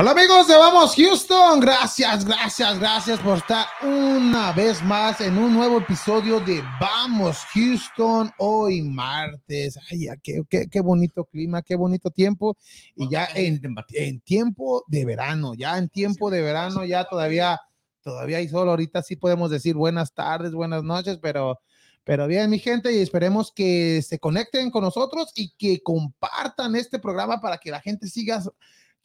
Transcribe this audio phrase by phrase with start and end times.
[0.00, 5.52] Hola amigos de Vamos Houston, gracias, gracias, gracias por estar una vez más en un
[5.52, 12.12] nuevo episodio de Vamos Houston, hoy martes, ay, qué, qué, qué bonito clima, qué bonito
[12.12, 12.56] tiempo,
[12.94, 13.60] y ya en,
[13.94, 17.60] en tiempo de verano, ya en tiempo de verano, ya todavía,
[18.00, 21.58] todavía hay sol, ahorita sí podemos decir buenas tardes, buenas noches, pero...
[22.04, 26.98] Pero bien, mi gente, y esperemos que se conecten con nosotros y que compartan este
[26.98, 28.42] programa para que la gente siga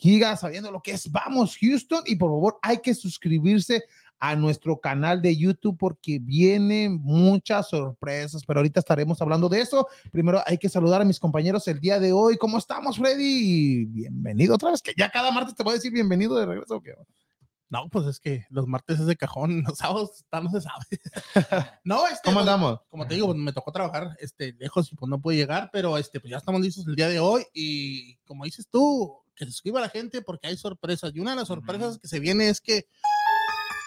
[0.04, 3.86] siga sabiendo lo que es Vamos Houston y por favor hay que suscribirse
[4.20, 9.88] a nuestro canal de YouTube porque vienen muchas sorpresas, pero ahorita estaremos hablando de eso.
[10.12, 12.36] Primero hay que saludar a mis compañeros el día de hoy.
[12.36, 13.86] ¿Cómo estamos, Freddy?
[13.86, 16.82] Bienvenido otra vez, que ya cada martes te voy a decir bienvenido de regreso.
[16.82, 16.96] ¿qué?
[17.70, 20.86] No, pues es que los martes es de cajón, los sábados no se sabe.
[21.86, 22.82] no, este, ¿Cómo pues, andamos?
[22.90, 26.20] Como te digo, me tocó trabajar este, lejos y pues no pude llegar, pero este,
[26.20, 29.82] pues ya estamos listos el día de hoy y como dices tú, que se suscriba
[29.82, 31.12] la gente porque hay sorpresas.
[31.14, 32.88] Y una de las sorpresas que se viene es que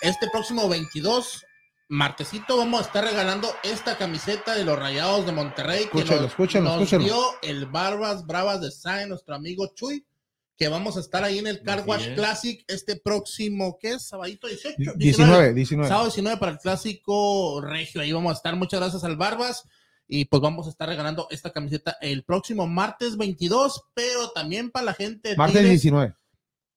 [0.02, 1.44] este próximo 22,
[1.88, 5.84] martesito, vamos a estar regalando esta camiseta de los Rayados de Monterrey.
[5.84, 7.04] Escúchalo, que nos, escúchalo, nos escúchalo.
[7.04, 10.04] dio el Barbas Bravas Design, nuestro amigo Chuy,
[10.56, 12.14] que vamos a estar ahí en el Car Wash.
[12.14, 14.08] Classic este próximo, ¿qué es?
[14.08, 14.94] Sabadito 18.
[14.96, 15.88] 19, 19.
[15.88, 18.00] Sábado 19 para el clásico regio.
[18.00, 18.56] Ahí vamos a estar.
[18.56, 19.64] Muchas gracias al Barbas.
[20.08, 24.84] Y pues vamos a estar regalando esta camiseta el próximo martes 22, pero también para
[24.86, 25.34] la gente.
[25.36, 26.14] Martes Tigres, 19.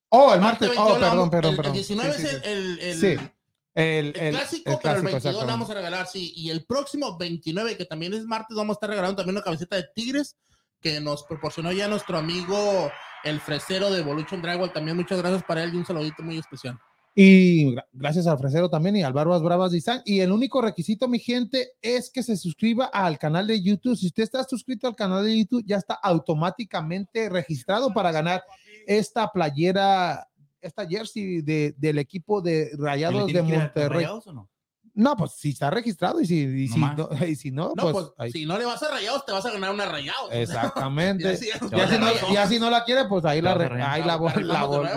[0.10, 0.68] Oh, el martes.
[0.70, 1.72] 21 Oh, perdón, vamos- perdón, el, perdón.
[1.72, 3.06] El 19 Sí, sí, es el, el, Sí.
[3.08, 3.32] el-
[3.76, 5.46] El, el clásico, pero el 22 le exactamente.
[5.52, 6.34] vamos a regalar, sí.
[6.36, 9.76] Y el próximo 29, que también es martes, vamos a estar regalando también una camiseta
[9.76, 10.36] de Tigres
[10.82, 12.92] que nos proporcionó ya nuestro amigo
[13.24, 14.74] el fresero de Evolution Drywall.
[14.74, 16.80] También muchas gracias para él y un saludito muy especial.
[17.22, 20.02] Y gra- gracias al Fresero también y al Barbas Bravas Design.
[20.06, 23.98] Y el único requisito, mi gente, es que se suscriba al canal de YouTube.
[23.98, 28.42] Si usted está suscrito al canal de YouTube, ya está automáticamente registrado para ganar
[28.88, 30.30] esta playera,
[30.62, 34.06] esta jersey de- del equipo de Rayados de Monterrey.
[34.06, 34.50] o no?
[34.94, 36.80] No, pues si está registrado y si, y No si,
[37.20, 39.34] no, y si no, No, pues, pues, ahí- si no le vas a rayados, te
[39.34, 40.30] vas a ganar una rayados.
[40.32, 41.24] exactamente.
[41.24, 41.70] Y así ya si, no,
[42.06, 42.34] ganamos.
[42.34, 43.52] ya si no la quiere, pues ahí, la,
[43.92, 44.18] ahí la,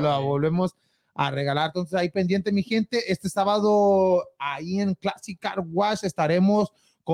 [0.00, 0.74] la volvemos
[1.14, 1.66] a regalar.
[1.66, 3.10] Entonces ahí pendiente, mi gente.
[3.12, 6.72] Este sábado ahí en Classic Car Wash estaremos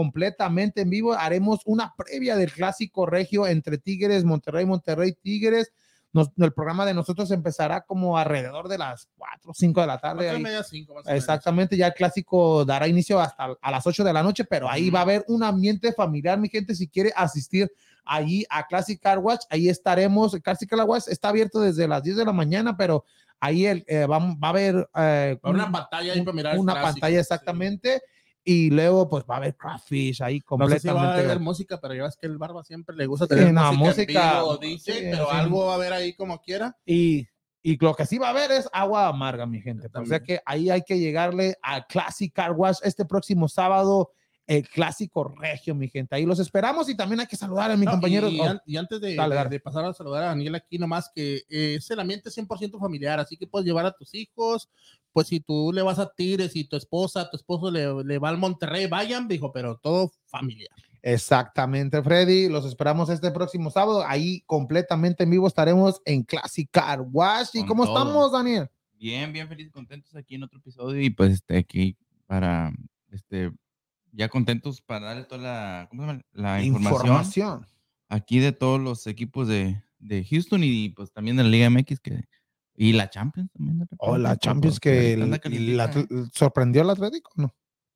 [0.09, 1.12] completamente en vivo.
[1.14, 5.72] Haremos una previa del clásico regio entre Tigres, Monterrey, Monterrey, Tigres.
[6.12, 9.98] Nos- el programa de nosotros empezará como alrededor de las 4 o 5 de la
[9.98, 10.31] tarde.
[10.31, 10.42] Ahí.
[10.42, 10.94] media, cinco.
[11.06, 14.88] Exactamente, ya el clásico dará inicio hasta a las 8 de la noche, pero ahí
[14.88, 17.70] va a haber un ambiente familiar, mi gente, si quiere asistir
[18.06, 22.16] allí a Classic Car Watch, ahí estaremos, Classic Car Watch está abierto desde las 10
[22.16, 23.04] de la mañana, pero
[23.41, 26.59] ahí el, eh, va, va a haber eh, a una un- pantalla ahí para mirar.
[26.59, 27.21] una clásico, pantalla sí.
[27.21, 28.03] exactamente,
[28.44, 30.88] y luego pues va a haber Craftfish ahí No sé completamente.
[30.88, 33.34] si va a haber música, pero ya ves que el Barba siempre le gusta Sí,
[33.34, 35.37] tener no, música, música, en vivo, DJ, sí, pero sí.
[35.37, 36.76] algo va a haber ahí como quiera.
[36.87, 37.26] Y,
[37.62, 39.88] y lo que sí va a haber es agua amarga, mi gente.
[39.94, 44.12] O sea que ahí hay que llegarle al Classic Car Wash este próximo sábado,
[44.48, 46.16] el clásico regio, mi gente.
[46.16, 48.32] Ahí los esperamos y también hay que saludar a mis No, compañeros.
[48.32, 49.50] Y, Oh, an- y antes de, dale, de- dale.
[49.50, 53.20] de pasar a saludar a Daniel aquí nomás, que eh, es el ambiente 100% familiar,
[53.20, 54.69] así que puedes llevar a tus hijos,
[55.12, 58.31] pues si tú le vas a Tigres y tu esposa, tu esposo le, le va
[58.31, 60.70] al Monterrey, vayan, dijo, pero todo familiar.
[61.03, 62.48] Exactamente, Freddy.
[62.48, 64.04] Los esperamos este próximo sábado.
[64.06, 67.50] Ahí completamente en vivo estaremos en Classic Car Wash.
[67.54, 67.98] ¿Y Con cómo todo.
[67.98, 68.69] estamos, Daniel?
[68.94, 72.72] Bien, bien felices, contentos aquí en otro episodio y pues este aquí para
[73.10, 73.53] este
[74.12, 76.22] ya contentos para darle toda la, ¿cómo se llama?
[76.32, 77.56] la información,
[78.08, 82.00] aquí de todos los equipos de, de Houston y pues también de la Liga MX
[82.00, 82.24] que
[82.74, 83.76] y la Champions también.
[83.98, 87.52] O repente, la Champions que el- sorprendió al Atlético, ¿no?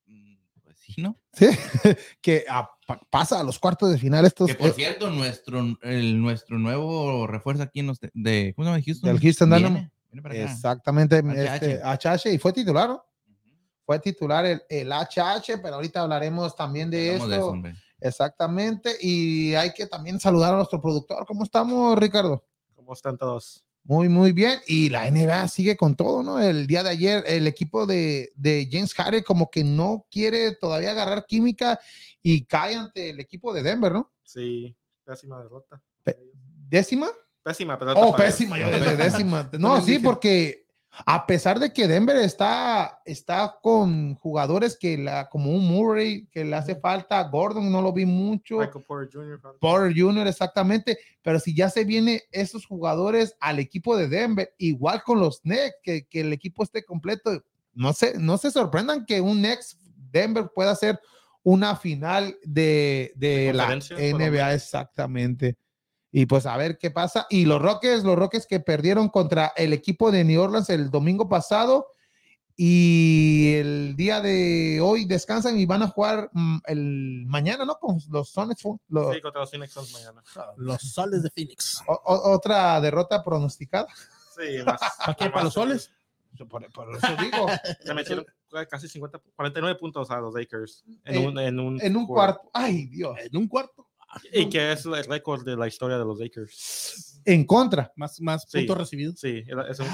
[0.06, 1.17] Mm, Pues sí, ¿no?
[1.32, 1.47] Sí,
[2.20, 2.44] que
[2.87, 6.59] pa- pasa a los cuartos de final estos Que por eh, cierto, nuestro, el, nuestro
[6.59, 8.82] nuevo refuerzo aquí en los de, de- ¿cómo se llama?
[8.85, 9.09] Houston.
[9.12, 9.88] Del Houston Dynamo.
[10.32, 13.03] Exactamente, este, HH, y fue titular, ¿no?
[13.93, 17.79] Fue titular el, el HH, pero ahorita hablaremos también de Hablamos de eso.
[18.00, 21.27] Exactamente, y hay que también saludar a nuestro productor.
[21.27, 22.43] ¿Cómo estamos, Ricardo?
[22.75, 23.62] ¿Cómo están todos?
[23.85, 24.61] Muy, muy bien.
[24.67, 26.41] Y la NBA sigue con todo, ¿no?
[26.41, 30.93] El día de ayer, el equipo de, de James Harden como que no quiere todavía
[30.93, 31.79] agarrar química
[32.23, 34.11] y cae ante el equipo de Denver, ¿no?
[34.23, 34.75] Sí,
[35.05, 35.83] pésima derrota.
[36.71, 37.09] Décima.
[37.43, 39.50] Pésima, pero Oh, pésima, yo desde décima.
[39.59, 40.62] No, sí, porque
[41.06, 46.44] a pesar de que Denver está, está con jugadores que la, como un Murray, que
[46.44, 49.41] le hace falta, Gordon no lo vi mucho, Michael Porter Jr.
[49.41, 50.27] fue- Porter Jr.
[50.27, 55.41] exactamente, pero si ya se vienen esos jugadores al equipo de Denver, igual con los
[55.41, 57.43] Knicks, que, que el equipo esté completo,
[57.75, 59.79] no se, no se sorprendan que un Knicks
[60.11, 61.00] Denver pueda ser
[61.43, 65.56] una final de, de De la NBA exactamente.
[66.14, 67.26] Y pues a ver qué pasa.
[67.31, 71.26] Y los Rockets, los Rockets que perdieron contra el equipo de New Orleans el domingo
[71.29, 71.87] pasado
[72.55, 77.76] y el día de hoy descansan y van a jugar mm, el mañana, ¿no?
[77.76, 78.62] Con los Sonics.
[78.88, 80.23] Los, Sí, contra los Phoenix Suns mañana.
[80.59, 81.82] Los soles de Phoenix.
[81.87, 83.87] o- o- otra derrota pronosticada.
[84.37, 84.81] Sí, más.
[84.99, 85.31] ¿Para qué?
[85.31, 85.91] ¿Para los soles?
[86.49, 87.47] Por, por eso digo,
[87.85, 88.25] Le metieron
[88.69, 92.50] casi 50, 49 puntos a los Lakers en, En- un, en un, en un cuarto.
[92.53, 93.17] Ay, Dios.
[93.19, 93.87] En un cuarto.
[94.32, 97.20] Y que es el récord de la historia de los Lakers.
[97.25, 97.93] En contra.
[97.97, 98.59] Más, más Sí.
[98.59, 99.20] puntos recibidos.
[99.20, 99.87] Sí, era- es un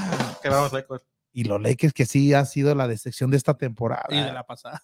[0.42, 1.00] quebramos récord.
[1.32, 4.06] Y los Lakers que sí ha sido la decepción de esta temporada.
[4.10, 4.82] Y de la pasada.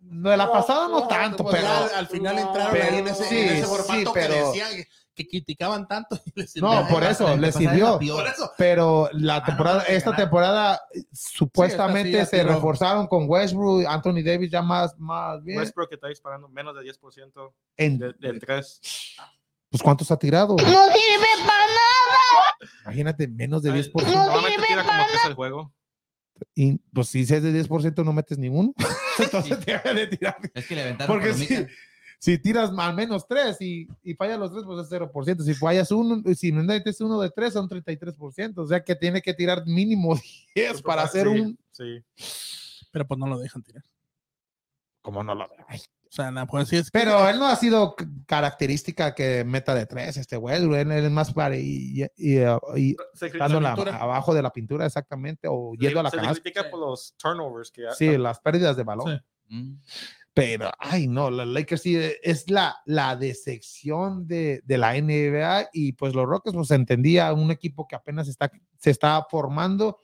[0.00, 1.68] No, de la pasada no tanto, Pues pero.
[1.96, 4.86] al final entraron pero- ahí en ese, sí, en ese sí, formato pero- que decían
[5.16, 6.20] que, criticaban tanto.
[6.26, 7.98] y les No, por eso, les sirvió.
[7.98, 8.50] Por eso.
[8.56, 12.54] Pero la Ah, no, temporada, no, esta temporada eh, supuestamente Sí, sí se tiró.
[12.54, 15.58] reforzaron con Westbrook, Anthony Davis ya más, más bien.
[15.58, 18.80] Westbrook que está disparando menos de 10% En, de, de tres.
[19.70, 20.54] pues ¿cuántos ha tirado?
[20.56, 22.72] No sirve para nada.
[22.84, 23.92] Imagínate, menos de Ay, 10%.
[24.14, 25.72] Normalmente tira como tres el juego.
[26.54, 28.74] Y pues si es de 10% no metes ninguno.
[29.18, 30.36] Entonces tienes de tirar.
[30.54, 31.66] Es que le aventaron Porque si.
[32.18, 35.42] Si tiras al menos 3 y, y fallas los 3, pues es 0%.
[35.42, 38.54] Si fallas uno, si no metes uno de 3, son 33%.
[38.58, 40.18] O sea que tiene que tirar mínimo
[40.54, 41.58] 10 para hacer Sí, un...
[41.72, 42.02] Sí.
[42.90, 43.82] Pero pues no lo dejan tirar.
[45.02, 47.54] Como no lo Ay, O sea, nada, pues sí es que- Pero él no ha
[47.56, 47.94] sido
[48.26, 50.56] característica que meta de 3 este güey.
[50.56, 52.40] Él, él es más para y, y,
[52.76, 56.16] y, Se, en la- abajo de la pintura exactamente o se- yendo a la se
[56.16, 56.42] canasta.
[56.42, 59.18] critica por los turnovers que Sí, las pérdidas de balón.
[59.48, 59.54] Sí.
[59.54, 59.78] Mm.
[60.36, 65.70] Pero, ay, no, los Lakers sí eh, es la, la decepción de, de la NBA
[65.72, 69.98] y pues los Rockets, pues se entendía, un equipo que apenas está, se está formando,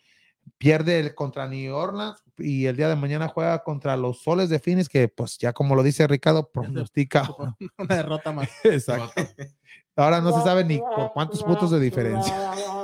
[0.56, 4.58] pierde el contra New Orleans y el día de mañana juega contra los Soles de
[4.58, 7.28] Phoenix, que pues ya como lo dice Ricardo, pronostica.
[7.76, 8.48] una derrota más.
[8.64, 9.22] Exacto.
[9.96, 12.34] Ahora no se sabe ni por cuántos puntos de diferencia.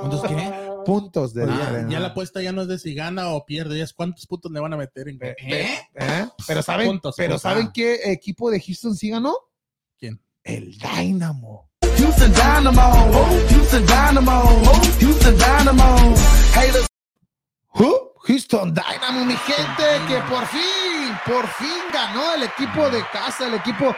[0.01, 0.68] ¿Cuántos qué?
[0.89, 1.87] Puntos de diferencia.
[1.89, 4.59] ya la apuesta ya no es de si gana o pierde, es cuántos puntos le
[4.59, 6.27] van a meter en cada- pe- ¿eh?
[6.47, 7.41] Pero saben, Puntos, pero puntos.
[7.43, 7.71] ¿saben Ah.
[7.73, 9.35] qué equipo de Houston sí ganó?
[9.97, 10.19] ¿Quién?
[10.43, 11.69] El Dynamo.
[11.97, 12.81] Houston Dynamo,
[13.49, 14.61] Houston Dynamo,
[14.99, 16.15] Houston Dynamo.
[17.73, 23.47] Huh, Houston Dynamo, mi gente, que por fin, por fin ganó el equipo de casa,
[23.47, 23.95] el equipo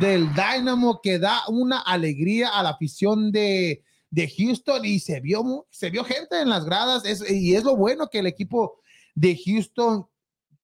[0.00, 3.82] del Dynamo que da una alegría a la afición de,
[4.14, 7.76] de Houston y se vio, se vio gente en las gradas es- y es lo
[7.76, 8.80] bueno que el equipo
[9.14, 10.06] de Houston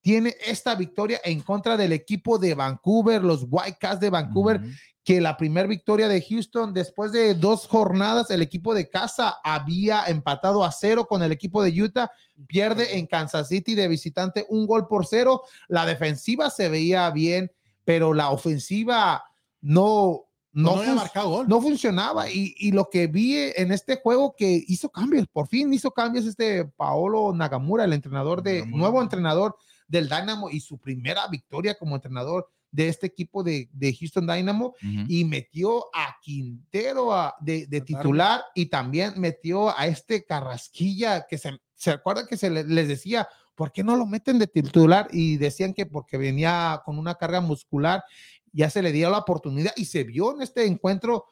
[0.02, 4.60] tiene esta victoria en contra del equipo de Vancouver, los Whitecaps de Vancouver,
[5.02, 10.04] que la primera victoria de Houston después de dos jornadas, el equipo de casa había
[10.06, 12.10] empatado a cero con el equipo de Utah,
[12.46, 15.42] pierde en Kansas City de visitante un gol por cero.
[15.68, 17.50] La defensiva se veía bien,
[17.84, 19.24] pero la ofensiva
[19.60, 21.48] no, no, No, había marcado gol.
[21.48, 22.28] no funcionaba.
[22.30, 26.26] Y, y lo que vi en este juego que hizo cambios, por fin hizo cambios
[26.26, 28.78] este Paolo Nagamura, el entrenador de, Nagamura.
[28.78, 29.56] nuevo entrenador
[29.86, 34.74] del Dynamo y su primera victoria como entrenador de este equipo de, de Houston Dynamo
[35.08, 41.58] y metió a Quintero a- de, titular y también metió a este Carrasquilla que se,
[41.74, 45.08] se acuerdan que se le- les decía, ¿por qué no lo meten de titular?
[45.10, 48.04] Y decían que porque venía con una carga muscular,
[48.52, 51.26] ya se le dio la oportunidad y se vio en este encuentro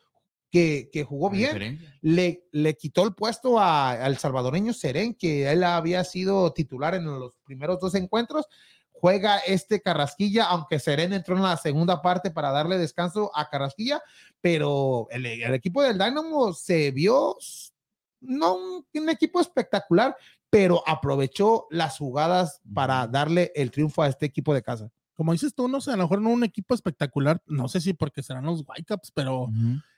[0.50, 1.50] que, que jugó bien
[2.00, 7.04] le, le quitó el puesto a- al salvadoreño Serén, que él había sido titular en
[7.04, 8.46] los primeros dos encuentros.
[8.92, 14.02] Juega este Carrasquilla, aunque Serén entró en la segunda parte para darle descanso a Carrasquilla,
[14.40, 17.36] pero el, el equipo del Dynamo se vio
[18.20, 20.16] no un, un equipo espectacular,
[20.50, 24.90] pero aprovechó las jugadas para darle el triunfo a este equipo de casa.
[25.18, 27.92] Como dices tú, no sé, a lo mejor no un equipo espectacular, no sé si
[27.92, 29.48] porque serán los Whitecaps, pero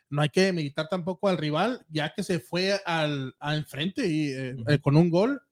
[0.09, 4.31] no hay que meditar tampoco al rival, ya que se fue al, al enfrente y,
[4.33, 5.43] eh, eh, con un gol.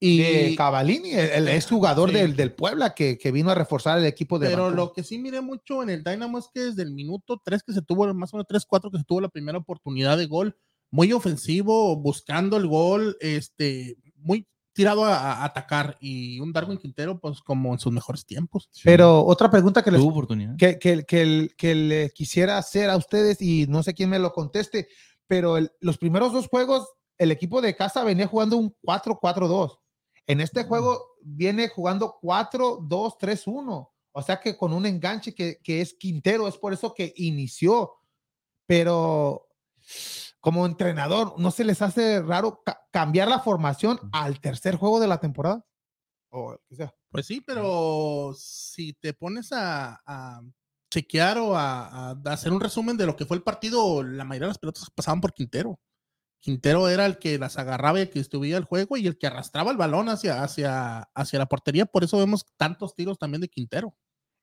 [0.00, 2.16] Y Y, Cavallini, el, el ex jugador Sí.
[2.16, 4.76] del, del Puebla que, que vino a reforzar el equipo de pero Vancouver.
[4.86, 7.74] lo que sí miré mucho en el Dynamo es que desde el minuto 3 que
[7.74, 10.56] se tuvo, más o menos 3, 4 que se tuvo la primera oportunidad de gol,
[10.90, 17.18] muy ofensivo, buscando el gol, este, muy tirado a, a atacar y un Darwin Quintero
[17.18, 18.68] pues como en sus mejores tiempos.
[18.84, 20.56] Pero otra pregunta que les oportunidad.
[20.56, 24.32] que, que, que, que le quisiera hacer a ustedes y no sé quién me lo
[24.32, 24.88] conteste,
[25.26, 29.78] pero el- los primeros dos juegos, el equipo de casa venía jugando un 4-4-2.
[30.26, 33.90] En este juego viene jugando 4-2-3-1.
[34.16, 37.92] O sea que con un enganche que, que es Quintero, es por eso que inició.
[38.66, 39.48] Pero
[40.44, 45.06] como entrenador, ¿no se les hace raro ca- cambiar la formación al tercer juego de
[45.08, 45.64] la temporada?
[46.28, 46.94] O sea.
[47.10, 50.42] Pues sí, pero si te pones a, a-
[50.92, 54.48] chequear o a, a hacer un resumen de lo que fue el partido, la mayoría
[54.48, 55.80] de las pelotas pasaban por Quintero.
[56.40, 59.26] Quintero era el que las agarraba y el que estuviera el juego y el que
[59.26, 61.86] arrastraba el balón hacia, hacia, hacia la portería.
[61.86, 63.96] Por eso vemos tantos tiros también de Quintero.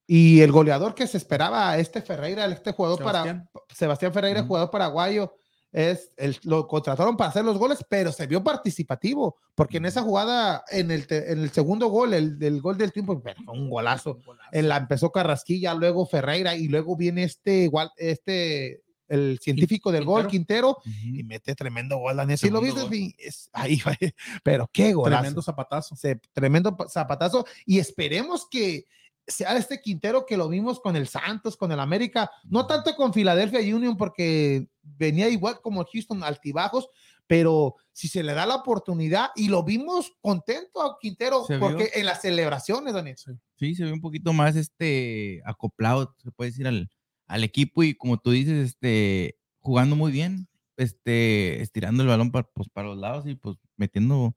[0.08, 3.48] Y el goleador que se esperaba, este Ferreira, este jugador Sebastián.
[3.54, 5.36] para Sebastián Ferreira, jugador paraguayo,
[5.72, 10.02] es el, lo contrataron para hacer los goles, pero se vio participativo, porque en esa
[10.02, 13.54] jugada, en el, te- en el segundo gol, el del gol del tiempo, pero fue
[13.54, 14.18] un golazo.
[14.52, 20.06] En la empezó Carrasquilla, luego Ferreira y luego viene este igual, este el científico del
[20.06, 20.78] gol, Quintero,
[21.20, 22.18] y mete tremendo gol.
[22.38, 22.82] Si lo viste,
[23.18, 23.82] es- ahí,
[24.44, 25.22] pero qué golazo.
[25.22, 25.96] Tremendo zapatazo.
[25.96, 28.86] Se- tremendo pa- zapatazo y esperemos que
[29.28, 33.14] sea este Quintero que lo vimos con el Santos, con el América, no tanto con
[33.14, 36.88] Philadelphia Union porque venía igual como Houston altibajos,
[37.28, 41.94] pero si se le da la oportunidad y lo vimos contento a Quintero porque vio.
[41.96, 43.16] en las celebraciones, Daniel.
[43.58, 46.90] Sí, se ve un poquito más este acoplado, se puede decir, al,
[47.28, 50.48] al equipo y como tú dices, este, jugando muy bien,
[50.78, 54.36] este, estirando el balón para, pues, para los lados y pues metiendo,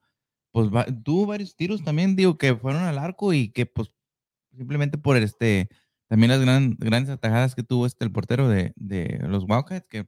[0.53, 3.89] pues va- tuvo varios tiros también, digo, que fueron al arco y que pues
[4.57, 5.69] simplemente por este,
[6.07, 10.07] también las gran- grandes atajadas que tuvo este el portero de, de los Wildcats, que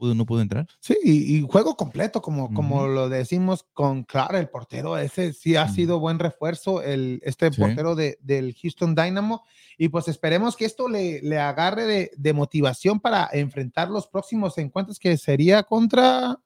[0.00, 0.66] pudo, no pudo entrar.
[0.80, 5.54] Sí, y, y juego completo, como, como lo decimos con Clara, el portero, ese sí
[5.54, 7.60] ha sido buen refuerzo, el, este Sí.
[7.60, 9.44] portero de, del Houston Dynamo,
[9.78, 14.58] y pues esperemos que esto le, le agarre de, de motivación para enfrentar los próximos
[14.58, 16.38] encuentros que sería contra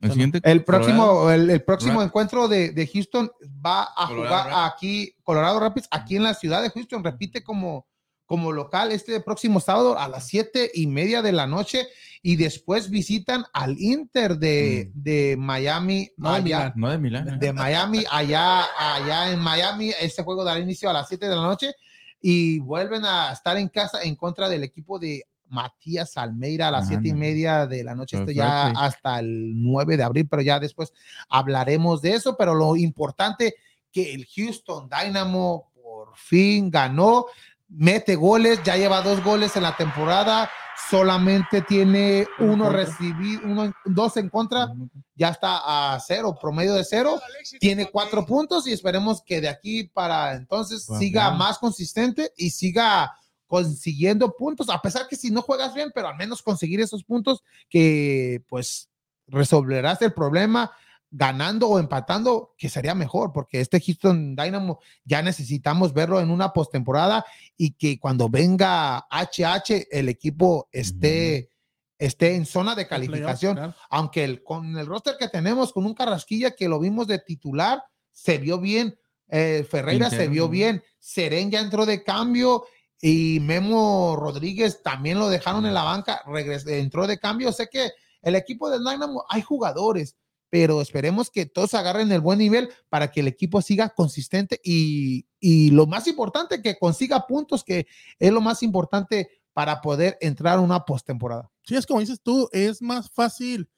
[0.00, 3.30] El siguiente el próximo, el, el próximo encuentro de, de Houston
[3.64, 4.74] va a Colorado jugar Rapids.
[4.74, 7.86] aquí, Colorado Rapids, aquí en la ciudad de Houston, repite como,
[8.26, 11.88] como local este próximo sábado a las siete y media de la noche
[12.22, 16.72] y después visitan al Inter de, de Miami, No, de allá, Milán.
[16.76, 17.28] no de Milán.
[17.28, 17.36] ¿eh?
[17.38, 19.92] de Miami, allá, allá en Miami.
[20.00, 21.72] Este juego dará inicio a las 7 de la noche
[22.20, 26.88] y vuelven a estar en casa en contra del equipo de Matías Almeida a las
[26.88, 27.20] 7 y Ándale.
[27.28, 28.18] media de la noche.
[28.18, 30.92] Esto ya hasta el 9 de abril, pero ya después
[31.28, 32.36] hablaremos de eso.
[32.36, 33.54] Pero lo importante
[33.92, 37.26] que el Houston Dynamo por fin ganó,
[37.68, 40.50] mete goles, ya lleva dos goles en la temporada,
[40.90, 44.72] solamente tiene Uno recibido, uno, dos en contra
[45.14, 47.20] ya está a cero, promedio de cero,
[47.58, 53.12] tiene cuatro puntos y esperemos que de aquí para entonces siga más consistente y siga
[53.48, 57.42] consiguiendo puntos, a pesar que si no juegas bien, pero al menos conseguir esos puntos
[57.68, 58.88] que pues
[59.26, 60.70] resolverás el problema
[61.10, 66.52] ganando o empatando, que sería mejor, porque este Houston Dynamo ya necesitamos verlo en una
[66.52, 67.24] postemporada
[67.56, 71.50] y que cuando venga HH el equipo esté,
[71.98, 73.74] esté en zona de calificación Claro.
[73.90, 77.82] aunque el, con el roster que tenemos, con un Carrasquilla que lo vimos de titular,
[78.12, 78.98] se vio bien.
[79.30, 80.82] eh, Ferreira se vio bien.
[80.98, 82.64] Seren ya entró de cambio
[83.00, 87.50] y Memo Rodríguez también lo dejaron en la banca, regres- entró de cambio.
[87.52, 90.16] Sé que el equipo de Dynamo hay jugadores,
[90.50, 95.26] pero esperemos que todos agarren el buen nivel para que el equipo siga consistente y,
[95.40, 97.86] y lo más importante, que consiga puntos, que
[98.18, 101.50] es lo más importante para poder entrar a una postemporada.
[101.64, 103.68] Sí, es como dices tú, es más fácil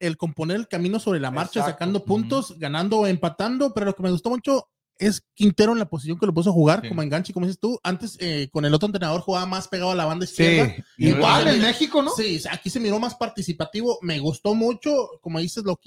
[0.00, 1.72] el componer el camino sobre la marcha, Exacto.
[1.72, 4.68] sacando puntos, ganando o empatando, pero lo que me gustó mucho
[4.98, 6.88] es Quintero en la posición que lo puso a jugar Sí.
[6.88, 7.78] como enganche, como dices tú.
[7.82, 10.74] Antes eh, con el otro entrenador jugaba más pegado a la banda izquierda.
[10.96, 12.10] igual Entonces, en México, ¿no?
[12.12, 14.90] Sí, aquí se miró más participativo, me gustó mucho,
[15.20, 15.78] como dices, lo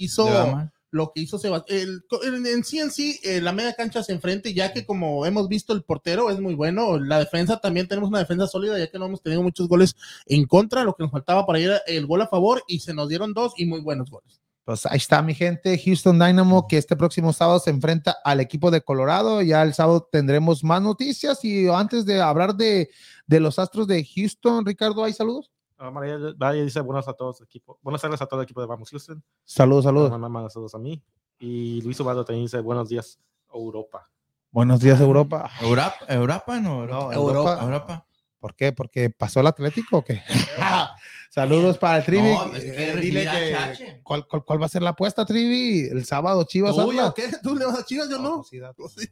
[0.52, 0.72] mal.
[0.90, 2.02] lo que hizo Sebastián.
[2.24, 5.48] En, en sí, en sí, eh, la media cancha se enfrente, ya que como hemos
[5.48, 8.98] visto, el portero es muy bueno, la defensa también tenemos una defensa sólida, ya que
[8.98, 12.20] no hemos tenido muchos goles en contra, lo que nos faltaba para ir el gol
[12.20, 14.41] a favor, y se nos dieron dos y muy buenos goles.
[14.64, 18.70] Pues ahí está mi gente, Houston Dynamo, que este próximo sábado se enfrenta al equipo
[18.70, 19.42] de Colorado.
[19.42, 22.88] Ya el sábado tendremos más noticias y antes de hablar de,
[23.26, 25.50] de los Astros de Houston, Ricardo, ¿hay saludos?
[25.78, 27.76] Ah, María, María dice buenas a todos equipo.
[27.82, 29.20] Buenas tardes a todo el equipo de Vamos Houston.
[29.44, 30.12] Saludos, saludos.
[30.12, 31.02] Mamá manda saludos a mí.
[31.40, 33.18] Y Luis Obado también dice buenos días,
[33.52, 34.08] Europa.
[34.52, 35.50] Buenos días, Europa.
[35.60, 37.14] Europa, Europa no, No, Europa.
[37.14, 37.62] Europa.
[37.64, 38.06] Europa.
[38.38, 38.72] ¿Por qué?
[38.72, 40.22] ¿Porque pasó el Atlético o qué?
[41.34, 42.30] Saludos para el Trivi.
[42.30, 44.00] No, es que Eh, recibí dile a que- Chache.
[44.02, 45.88] ¿cuál, cuál, cuál va a ser la apuesta, Trivi?
[45.90, 46.76] El sábado, Chivas.
[46.76, 47.30] ¿Tú, qué?
[47.42, 48.10] ¿Tú le vas a Chivas?
[48.10, 48.36] Yo no.
[48.36, 49.08] pues sí, da- Pues sí.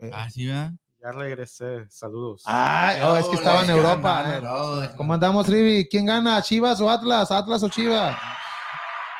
[0.00, 0.10] eh.
[0.10, 0.72] Ah, sí, ¿verdad?
[1.02, 2.42] Ya regresé, saludos.
[2.46, 4.92] Ay, oh, es que estaba en Europa.
[4.96, 5.86] ¿Cómo andamos, Trivi?
[5.86, 6.40] ¿Quién gana?
[6.40, 7.30] ¿Chivas o Atlas?
[7.30, 8.16] ¿Atlas o Chivas?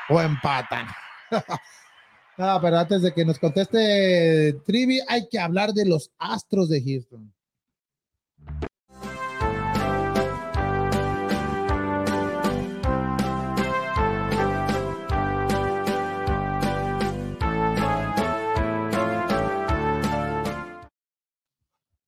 [0.08, 0.86] O empatan.
[2.38, 6.82] no, pero antes de que nos conteste Trivi, hay que hablar de los Astros de
[6.82, 7.32] Houston.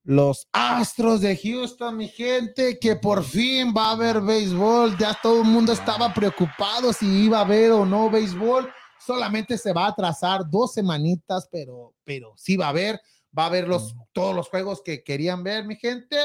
[0.05, 4.97] Los Astros de Houston, mi gente, que por fin va a haber béisbol.
[4.99, 8.69] Ya todo el mundo estaba preocupado si iba a haber o no béisbol.
[8.99, 13.01] Solamente se va a atrasar dos semanitas, pero, pero sí va a haber
[13.37, 16.17] va a haber los, todos los juegos que querían ver, mi gente.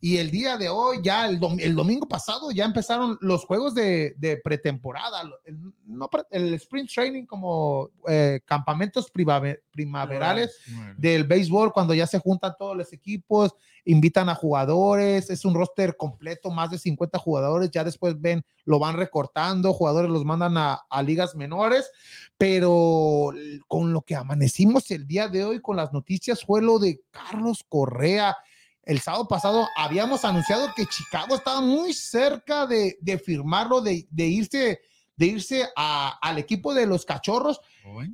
[0.00, 4.14] Y el día de hoy, ya el, el domingo pasado, ya empezaron los juegos de,
[4.16, 10.56] de pretemporada, el, no, el sprint training como eh, campamentos primaverales
[10.96, 13.54] del béisbol, cuando ya se juntan todos los equipos,
[13.88, 18.78] invitan a jugadores, es un roster completo, más de 50 jugadores, ya después ven, lo
[18.78, 21.90] van recortando, jugadores los mandan a, ligas menores,
[22.36, 23.30] pero
[23.66, 27.64] con lo que amanecimos el día de hoy con las noticias fue lo de Carlos
[27.66, 28.36] Correa.
[28.82, 34.26] El sábado pasado habíamos anunciado que Chicago estaba muy cerca de, de firmarlo, de, de,
[34.26, 34.80] irse,
[35.18, 37.60] de irse a, al equipo de los cachorros.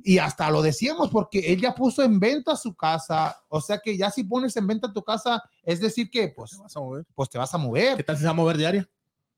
[0.03, 3.43] Y hasta lo decíamos porque él ya puso en venta su casa.
[3.47, 6.57] O sea que ya si pones en venta tu casa, es decir que pues te
[6.57, 7.05] vas a mover.
[7.13, 7.97] Pues te vas a mover.
[7.97, 8.89] ¿Qué tal si se va a mover diaria?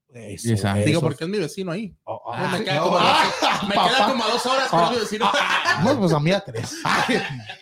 [0.10, 1.94] Eso, Digo, porque es mi vecino ahí.
[2.06, 5.00] Oh, oh, me, queda, como, ah, dos, me queda como dos horas, pero oh, mi
[5.00, 5.26] vecino.
[5.32, 6.76] Ah, no, pues a mí a tres.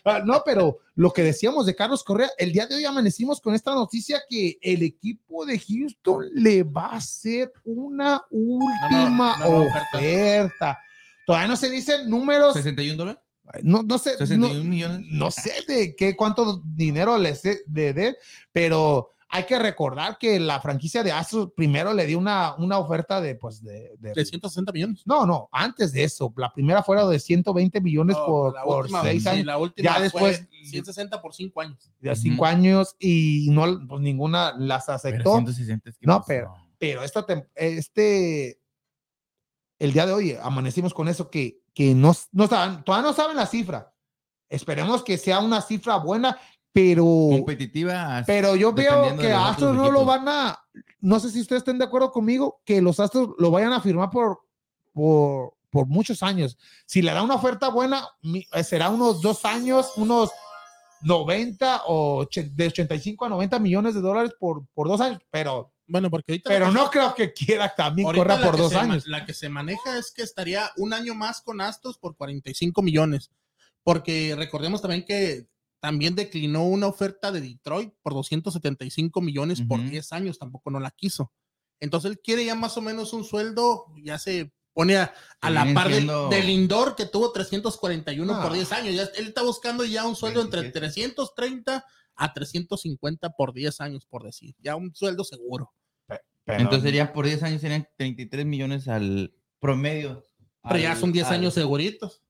[0.08, 3.56] Ah, no, pero lo que decíamos de Carlos Correa, el día de hoy amanecimos con
[3.56, 9.64] esta noticia que el equipo de Houston le va a hacer una última no, no,
[9.64, 10.80] no, oferta.
[11.26, 12.54] Todavía no se dicen números.
[12.54, 13.22] 61 dólares.
[13.64, 14.18] No, no sé.
[14.18, 15.02] 61 millones.
[15.10, 17.34] No sé de qué, cuánto dinero le
[17.66, 18.18] de, de,
[18.52, 23.20] pero hay que recordar que la franquicia de Astros primero le dio una, una oferta
[23.20, 25.02] de, pues, de, de, 160 millones.
[25.06, 26.34] No, no, antes de eso.
[26.38, 29.46] La primera fuera de 120 millones por, por seis años.
[29.46, 30.48] La última ya después.
[30.64, 31.92] 160 por cinco años.
[32.02, 35.44] Ya cinco años y no, pues ninguna las aceptó.
[36.02, 38.60] no, pero, pero esto este,
[39.80, 43.36] el día de hoy amanecimos con eso que, que no, no saben, todavía no saben
[43.36, 43.92] la cifra.
[44.48, 46.38] Esperemos que sea una cifra buena
[46.76, 48.22] pero competitiva.
[48.28, 50.60] Pero yo veo que Astros no lo van a,
[51.00, 54.10] no sé si ustedes estén de acuerdo conmigo, que los Astros lo vayan a firmar
[54.10, 54.42] por,
[54.92, 56.58] por, por muchos años.
[56.86, 58.06] Si le da una oferta buena,
[58.52, 60.32] eh, será unos dos años, unos
[61.04, 66.10] 90 o de 85 a 90 millones de dólares por, por dos años, pero bueno,
[66.10, 69.08] porque pero no creo que quiera también correr por dos años.
[69.08, 73.32] La que se maneja es que estaría un año más con Astros por 45 millones,
[73.82, 75.48] porque recordemos también que
[75.86, 80.90] también declinó una oferta de Detroit por 275 millones por 10 años, tampoco no la
[80.90, 81.32] quiso.
[81.80, 85.14] Entonces él quiere ya más o menos un sueldo, ya se pone a,
[85.48, 88.96] la par de, Lindor que tuvo 341 por 10 años.
[88.96, 94.24] Ya, él está buscando ya un sueldo entre 330 a 350 por 10 años, por
[94.24, 94.56] decir.
[94.58, 95.72] Ya un sueldo seguro.
[96.48, 100.26] Entonces sería por 10 años serían 33 millones al promedio.
[100.64, 102.25] Pero ya son 10 años seguritos.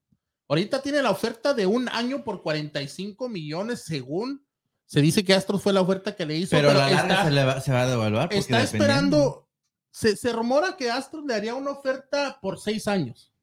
[0.48, 4.46] Ahorita tiene la oferta de un año por 45 millones, según
[4.86, 6.52] se dice que Astros fue la oferta que le hizo.
[6.52, 8.34] Pero, la larga se, va, a devaluar.
[8.34, 9.50] Está esperando.
[9.90, 13.34] Se, se, rumora que Astros le haría una oferta por seis años.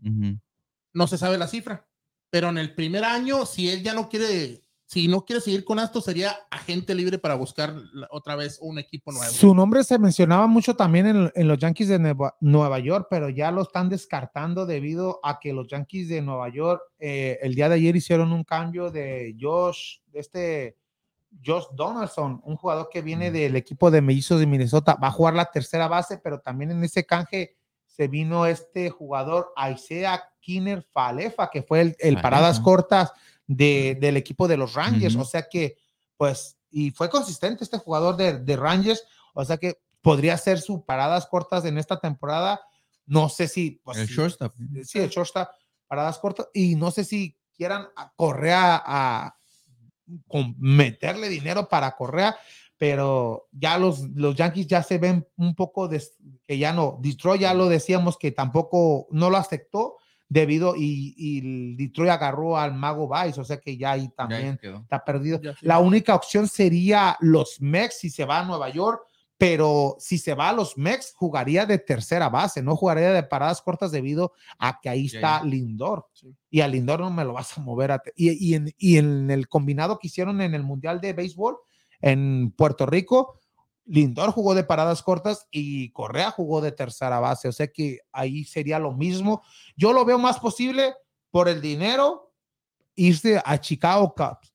[0.92, 1.88] No se sabe la cifra.
[2.30, 4.62] Pero en el primer año, si él ya no quiere
[4.92, 7.74] si no quiere seguir con esto, sería agente libre para buscar
[8.10, 9.32] otra vez un equipo nuevo.
[9.32, 13.62] Su nombre se mencionaba mucho también en, los Yankees de Nueva, York, pero ya lo
[13.62, 17.96] están descartando debido a que los Yankees de Nueva York eh, el día de ayer
[17.96, 20.76] hicieron un cambio de Josh, de este
[21.42, 25.32] Josh Donaldson, un jugador que viene del equipo de Mellizos de Minnesota, va a jugar
[25.32, 31.48] la tercera base, pero también en ese canje se vino este jugador Isaiah Kinner Falefa,
[31.48, 33.14] que fue el paradas cortas
[33.56, 35.16] del equipo de los Rangers.
[35.16, 35.76] O sea que,
[36.16, 39.02] pues, y fue consistente este jugador de, Rangers.
[39.34, 42.60] O sea que podría ser sus paradas cortas en esta temporada.
[43.06, 43.80] No sé si.
[43.84, 44.54] Pues, el shortstop.
[44.84, 45.48] Sí, el shortstop,
[45.86, 46.48] paradas cortas.
[46.52, 49.36] Y no sé si quieran Correa a,
[50.58, 52.36] meterle dinero para Correa,
[52.76, 56.02] pero ya los, los Yankees ya se ven un poco de,
[56.44, 56.98] que ya no.
[57.00, 59.98] Detroit ya lo decíamos que tampoco no lo aceptó
[60.32, 65.04] debido y, y Detroit agarró al mago Vice, o sea que ya ahí también está
[65.04, 65.40] perdido.
[65.60, 69.02] La única opción sería los Mex si se va a Nueva York,
[69.36, 73.60] pero si se va a los Mex jugaría de tercera base, no jugaría de paradas
[73.60, 76.06] cortas debido a que ahí está Lindor.
[76.48, 78.00] Y a Lindor no me lo vas a mover.
[78.16, 81.58] y, y, en, y en el combinado que hicieron en el Mundial de Béisbol
[82.00, 83.38] en Puerto Rico,
[83.84, 87.48] Lindor jugó de paradas cortas y Correa jugó de tercera base.
[87.48, 89.42] O sea que ahí sería lo mismo.
[89.76, 90.94] Yo lo veo más posible
[91.30, 92.32] por el dinero
[92.94, 94.52] irse a Chicago Cubs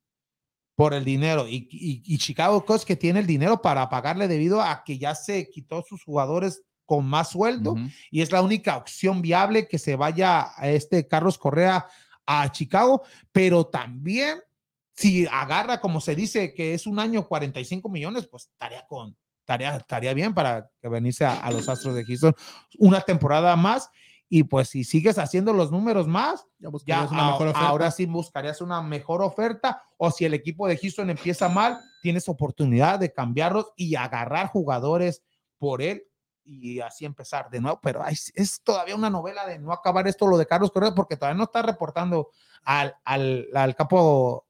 [0.75, 4.83] por el dinero y, y, Chicago Cubs que tiene el dinero para pagarle debido a
[4.83, 7.75] que ya se quitó sus jugadores con más sueldo
[8.11, 11.87] y es la única opción viable que se vaya a este Carlos Correa
[12.27, 14.39] a Chicago, pero también
[14.97, 19.75] si agarra, como se dice, que es un año 45 millones, pues estaría con, estaría,
[19.77, 22.33] estaría bien para que venirse a, los Astros de Houston
[22.79, 23.89] una temporada más.
[24.29, 26.45] Y pues si sigues haciendo los números más,
[26.85, 27.03] ya,
[27.55, 29.83] ahora sí buscarías una mejor oferta.
[29.97, 35.23] O si el equipo de Houston empieza mal, tienes oportunidad de cambiarlos y agarrar jugadores
[35.59, 36.03] por él
[36.43, 37.79] y así empezar de nuevo.
[37.81, 41.15] Pero es, es todavía una novela de no acabar esto lo de Carlos Correa porque
[41.15, 42.31] todavía no está reportando
[42.63, 44.46] al, al, al campo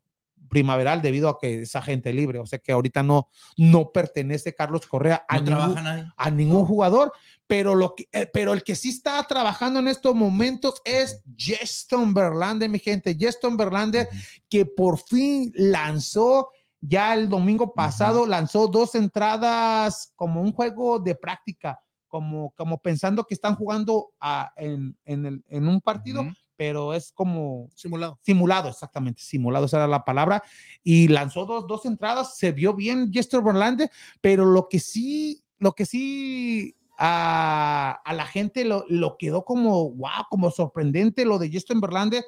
[0.47, 4.87] primaveral debido a que es agente libre, o sea que ahorita no, no pertenece Carlos
[4.87, 5.77] Correa a, ningún,
[6.15, 7.11] a ningún jugador,
[7.47, 12.13] pero, lo que, eh, pero el que sí está trabajando en estos momentos es Justin
[12.13, 14.09] Verlander, mi gente, Justin Verlander,
[14.49, 16.49] que por fin lanzó
[16.81, 23.23] ya el domingo pasado, lanzó dos entradas como un juego de práctica, como, como pensando
[23.23, 26.25] que están jugando a, en, en, el, en, un partido,
[26.57, 28.19] pero es como simulado.
[28.23, 30.43] Simulado, exactamente, simulado, esa era la palabra.
[30.83, 33.89] Y lanzó dos, dos entradas, se vio bien Jester Verlander,
[34.19, 39.91] pero lo que sí, lo que sí a, a la gente lo, lo, quedó como,
[39.91, 42.25] wow, como sorprendente lo de Justin Verlander,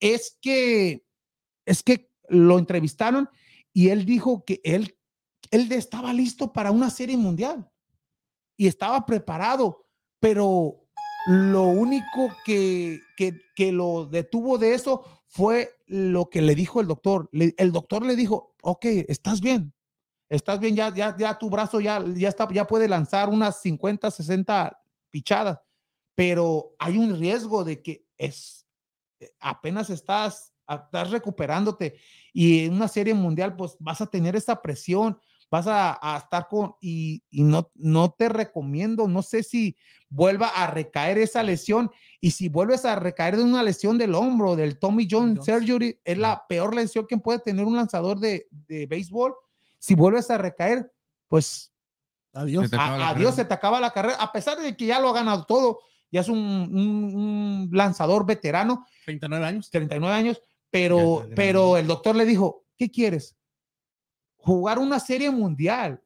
[0.00, 1.04] es que,
[1.64, 3.30] es que lo entrevistaron
[3.72, 4.96] y él dijo que él,
[5.50, 7.70] él estaba listo para una serie mundial
[8.56, 9.86] y estaba preparado,
[10.18, 10.87] pero
[11.26, 17.28] lo único que, que, lo detuvo de eso fue lo que le dijo el doctor.
[17.32, 19.74] el doctor le dijo, ok, estás bien,
[20.28, 24.10] estás bien, ya, ya, ya tu brazo ya, ya, está, ya puede lanzar unas 50,
[24.10, 25.58] 60 pichadas,
[26.14, 28.66] pero hay un riesgo de que es,
[29.40, 31.96] apenas estás, estás recuperándote
[32.32, 35.18] y en una serie mundial, pues vas a tener esa presión,
[35.50, 39.76] vas a, estar con, y, no, no te recomiendo, no sé si
[40.08, 44.56] vuelva a recaer esa lesión, y si vuelves a recaer de una lesión del hombro,
[44.56, 48.86] del Tommy John Surgery, es la peor lesión que puede tener un lanzador de, de
[48.86, 49.34] béisbol,
[49.78, 50.92] si vuelves a recaer,
[51.28, 51.72] pues
[52.32, 55.44] adiós, adiós, se te acaba la carrera, a pesar de que ya lo ha ganado
[55.44, 55.80] todo,
[56.10, 58.86] ya es un, un, lanzador veterano.
[59.04, 59.70] 39 años.
[59.70, 63.37] 39 años, pero, pero el doctor le dijo, ¿qué quieres?
[64.38, 66.00] Jugar una serie mundial.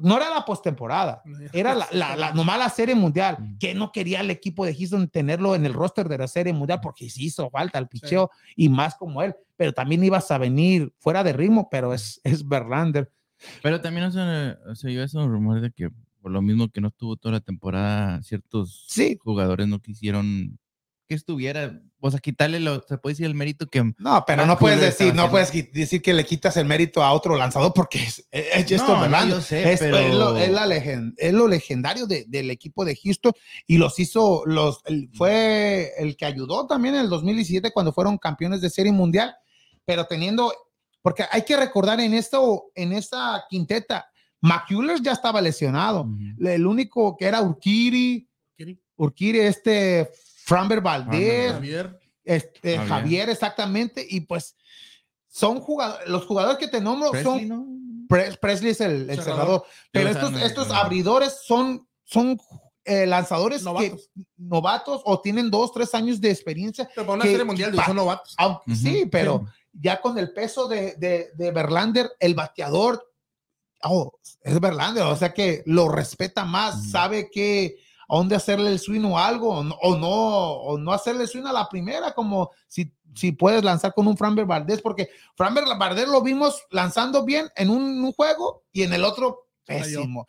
[0.00, 1.22] No era la postemporada,
[1.54, 3.38] era la, la, la, nomás la serie mundial.
[3.58, 6.80] Que no quería el equipo de Houston tenerlo en el roster de la serie mundial
[6.82, 9.34] porque sí hizo falta el picheo y más como él.
[9.56, 13.10] Pero también ibas a venir fuera de ritmo, pero es, es Verlander.
[13.62, 15.90] Pero también se, se yo esos rumores de que
[16.20, 18.86] por lo mismo que no estuvo toda la temporada, ciertos
[19.22, 20.58] jugadores no quisieron
[21.10, 23.82] que estuviera, o sea, quitarle lo, se puede decir el mérito que.
[23.98, 27.36] No, pero no puedes decir, no puedes decir que le quitas el mérito a otro
[27.36, 29.98] lanzador porque es, es no, no, yo sé, es, pero...
[29.98, 33.32] es, lo, es, la legend, es lo legendario de, del equipo de Houston
[33.66, 38.60] y los hizo, los, fue el que ayudó también en el 2017 cuando fueron campeones
[38.60, 39.34] de serie mundial,
[39.84, 40.52] pero teniendo,
[41.02, 44.06] porque hay que recordar en esto, en esta quinteta,
[44.42, 46.06] McCullers ya estaba lesionado,
[46.38, 48.30] el único que era Urquiri,
[48.94, 50.08] Urquiri, este
[50.50, 52.00] Framber Valdez, Javier.
[52.24, 53.30] Este, Javier.
[53.30, 54.56] exactamente, y pues
[55.28, 60.70] son jugadores, los jugadores que te nombro son Presley es el, cerrador, pero estos, estos
[60.72, 62.36] abridores son, son
[62.84, 64.10] eh, lanzadores novatos.
[64.36, 66.90] novatos o tienen dos, tres años de experiencia.
[66.96, 68.34] Pero una serie mundial son novatos.
[68.74, 73.08] Sí, pero ya con el peso de, de, de Verlander, el bateador,
[73.84, 77.76] oh, es Verlander, o sea que lo respeta más, sabe que
[78.10, 81.68] a dónde hacerle el swing o algo, o no, o no, hacerle swing a la
[81.68, 86.66] primera, como si, si puedes lanzar con un Framber Valdez, porque Framber Valdez lo vimos
[86.70, 90.26] lanzando bien en un, juego y en el otro pésimo.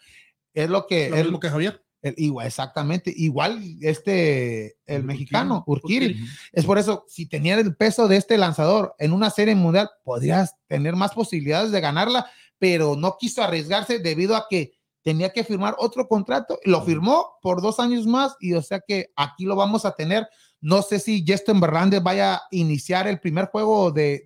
[0.54, 1.10] Es lo que...
[1.10, 1.84] Lo mismo que Javier.
[2.18, 6.24] igual, exactamente, igual este, el mexicano, Urquiri.
[6.52, 10.56] Es por eso, si tenía el peso de este lanzador en una serie mundial, podrías
[10.68, 15.76] tener más posibilidades de ganarla, pero no quiso arriesgarse debido a que tenía que firmar
[15.80, 19.86] otro contrato, lo firmó por dos años más y o sea que aquí lo vamos
[19.86, 20.28] a tener.
[20.60, 24.24] No sé si Justin Verlander vaya a iniciar el primer juego de,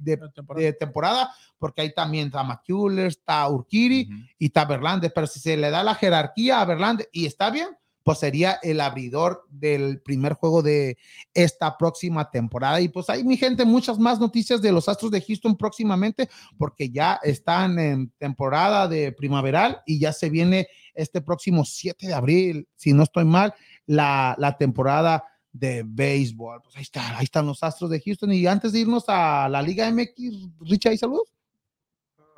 [0.78, 1.32] temporada.
[1.58, 5.82] porque ahí también está McCullers, está Urquiri y está Verlander, pero si se le da
[5.84, 7.70] la jerarquía a Verlander y está bien,
[8.06, 10.96] pues sería el abridor del primer juego de
[11.34, 12.80] esta próxima temporada.
[12.80, 16.92] Y pues hay, mi gente, muchas más noticias de los Astros de Houston próximamente, porque
[16.92, 22.68] ya están en temporada de primaveral y ya se viene este próximo 7 de abril,
[22.76, 23.56] si no estoy mal,
[23.88, 26.62] la, la temporada de béisbol.
[26.62, 28.32] Pues ahí está, ahí están los Astros de Houston.
[28.34, 31.34] Y antes de irnos a la Liga MX, Richard, ¿y saludos?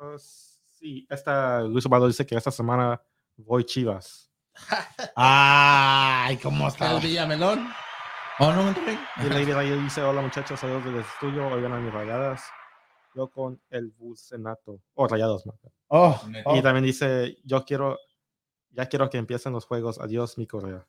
[0.00, 3.02] Uh, sí, esta, Luis Obado dice que esta semana
[3.36, 4.27] voy Chivas.
[5.14, 6.92] Ay, ¿cómo está?
[6.92, 7.68] El Villamelón.
[8.40, 8.70] Oh, no,
[9.24, 12.42] Y Lady Rayo dice, hola muchachos, saludos desde el estudio, oigan a mis rayadas.
[13.14, 15.42] yo con el Bucenato, o Rayados.
[15.88, 16.62] Oh, Y oh.
[16.62, 17.98] también dice, yo quiero,
[18.70, 19.98] ya quiero que empiecen los juegos.
[19.98, 20.86] Adiós, mi Correa.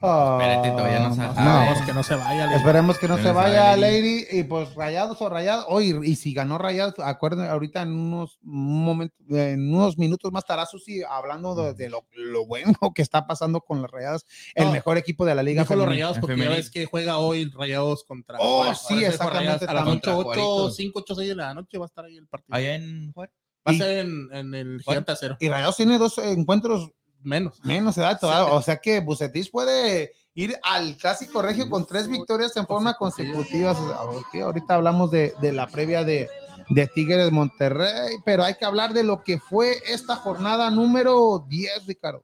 [0.00, 1.28] Oh, Espérate, todavía no se no.
[1.30, 2.46] Esperemos que no se vaya.
[2.46, 2.56] Lady.
[2.56, 5.64] Esperemos que no Que se no se vaya Lady y pues rayados o rayados.
[5.68, 10.66] Oye, y si ganó rayados, acuérdense ahorita en unos momentos, en unos minutos más estará
[10.66, 14.72] Susi hablando de, de lo, lo bueno que está pasando con las rayadas, el No,
[14.72, 15.62] mejor equipo de la liga.
[15.62, 18.36] Dijo los rayados porque ya ves que juega hoy Rayados contra.
[18.40, 18.78] Oh, Juárez.
[18.86, 19.98] sí, exactamente, A las también.
[20.02, 20.76] 8, Contra 8, Juaritos.
[20.76, 22.54] 5, 8, 6 de la noche va a estar ahí el partido.
[22.56, 23.34] Allá en Juárez.
[23.66, 25.36] Va a ser en, en el Gigante Acero.
[25.40, 26.90] Y Rayados tiene dos encuentros
[27.24, 27.58] Menos.
[27.64, 32.56] menos edad todavía, o sea que Bucetis puede ir al clásico regio con tres victorias
[32.56, 33.74] en forma consecutiva.
[34.42, 36.28] Ahorita hablamos de, de la previa de,
[36.68, 41.86] de Tigres Monterrey, pero hay que hablar de lo que fue esta jornada número 10,
[41.86, 42.22] Ricardo.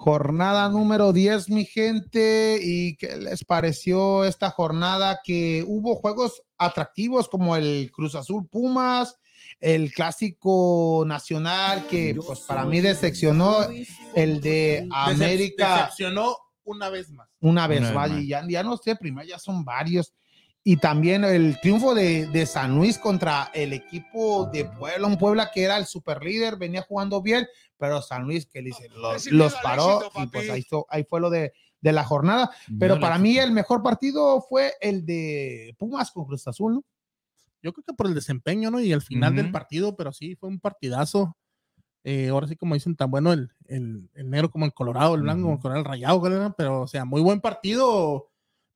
[0.00, 2.58] Jornada número 10, mi gente.
[2.62, 5.20] ¿Y qué les pareció esta jornada?
[5.22, 9.18] Que hubo juegos atractivos como el Cruz Azul Pumas,
[9.60, 13.58] el clásico nacional que pues para mí decepcionó,
[14.14, 16.34] el de América Decepcionó
[16.64, 17.28] una vez más.
[17.40, 18.10] una vez Una vez más.
[18.10, 18.20] más.
[18.22, 20.14] Y ya, ya no sé, primero ya son varios.
[20.62, 25.50] Y también el triunfo de, de San Luis contra el equipo de Puebla, un Puebla
[25.52, 27.46] que era el super líder, venía jugando bien,
[27.78, 31.30] pero San Luis que dice, los, los paró y pues ahí, fue- ahí fue lo
[31.30, 32.50] de, de la jornada.
[32.78, 36.84] Pero para mí el mejor partido fue el de Pumas con Cruz Azul, ¿no?
[37.62, 38.80] Yo creo que por el desempeño, ¿no?
[38.80, 39.52] Y el final del Ujú.
[39.52, 41.36] partido, pero sí, fue un partidazo.
[42.04, 45.20] Eh, ahora sí, como dicen, tan bueno el, el, el negro como el colorado, el
[45.22, 46.54] blanco como el colorado, el rayado, ¿verdad?
[46.56, 48.29] pero o sea, muy buen partido.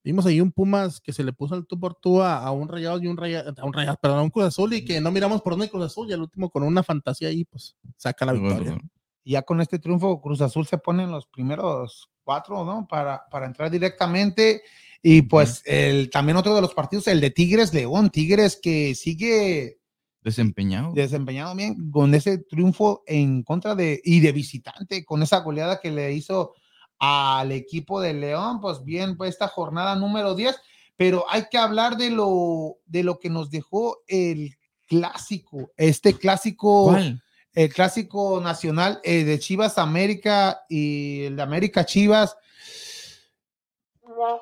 [0.04, 2.68] Vimos ahí un Pumas que se le puso al tú por tú a, a un
[2.68, 5.10] rayado y un rayado, a un rayado, perdón, a un Cruz Azul y que no
[5.10, 8.34] miramos por dónde Cruz Azul y al último con una fantasía ahí, pues saca la
[8.34, 8.78] victoria.
[9.24, 12.86] Y ya con este triunfo Cruz Azul se pone en los primeros cuatro, ¿no?
[12.86, 14.62] Para, para entrar directamente.
[15.02, 19.78] Y pues el, también otro de los partidos, el de Tigres León, Tigres que sigue
[20.22, 20.92] Desempeñado.
[20.94, 25.90] desempeñado bien con ese triunfo en contra de y de visitante, con esa goleada que
[25.90, 26.54] le hizo
[26.98, 30.56] al equipo de León, pues bien, pues esta jornada número 10,
[30.96, 36.84] pero hay que hablar de lo de lo que nos dejó el clásico, este clásico
[36.90, 37.20] ¿Cuál?
[37.52, 42.36] el clásico nacional eh, de Chivas América y el de América Chivas.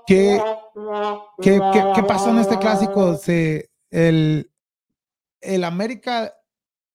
[0.06, 0.42] ¿Qué,
[1.40, 3.16] qué, qué- qué pasó en este clásico?
[3.16, 4.50] Se, el,
[5.40, 6.34] el América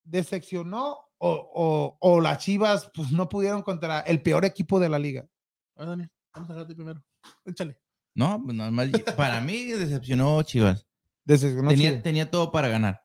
[0.03, 4.99] decepcionó o, o, o las Chivas pues, no pudieron contra el peor equipo de la
[4.99, 5.25] liga.
[5.77, 7.03] A ver, Daniel, vamos a dejarte primero.
[7.45, 7.79] Échale.
[8.15, 8.91] No, pues normal.
[9.15, 10.85] Para mí decepcionó Chivas.
[11.23, 12.03] Decepcionó tenía, Chivas.
[12.03, 13.01] tenía todo para ganar.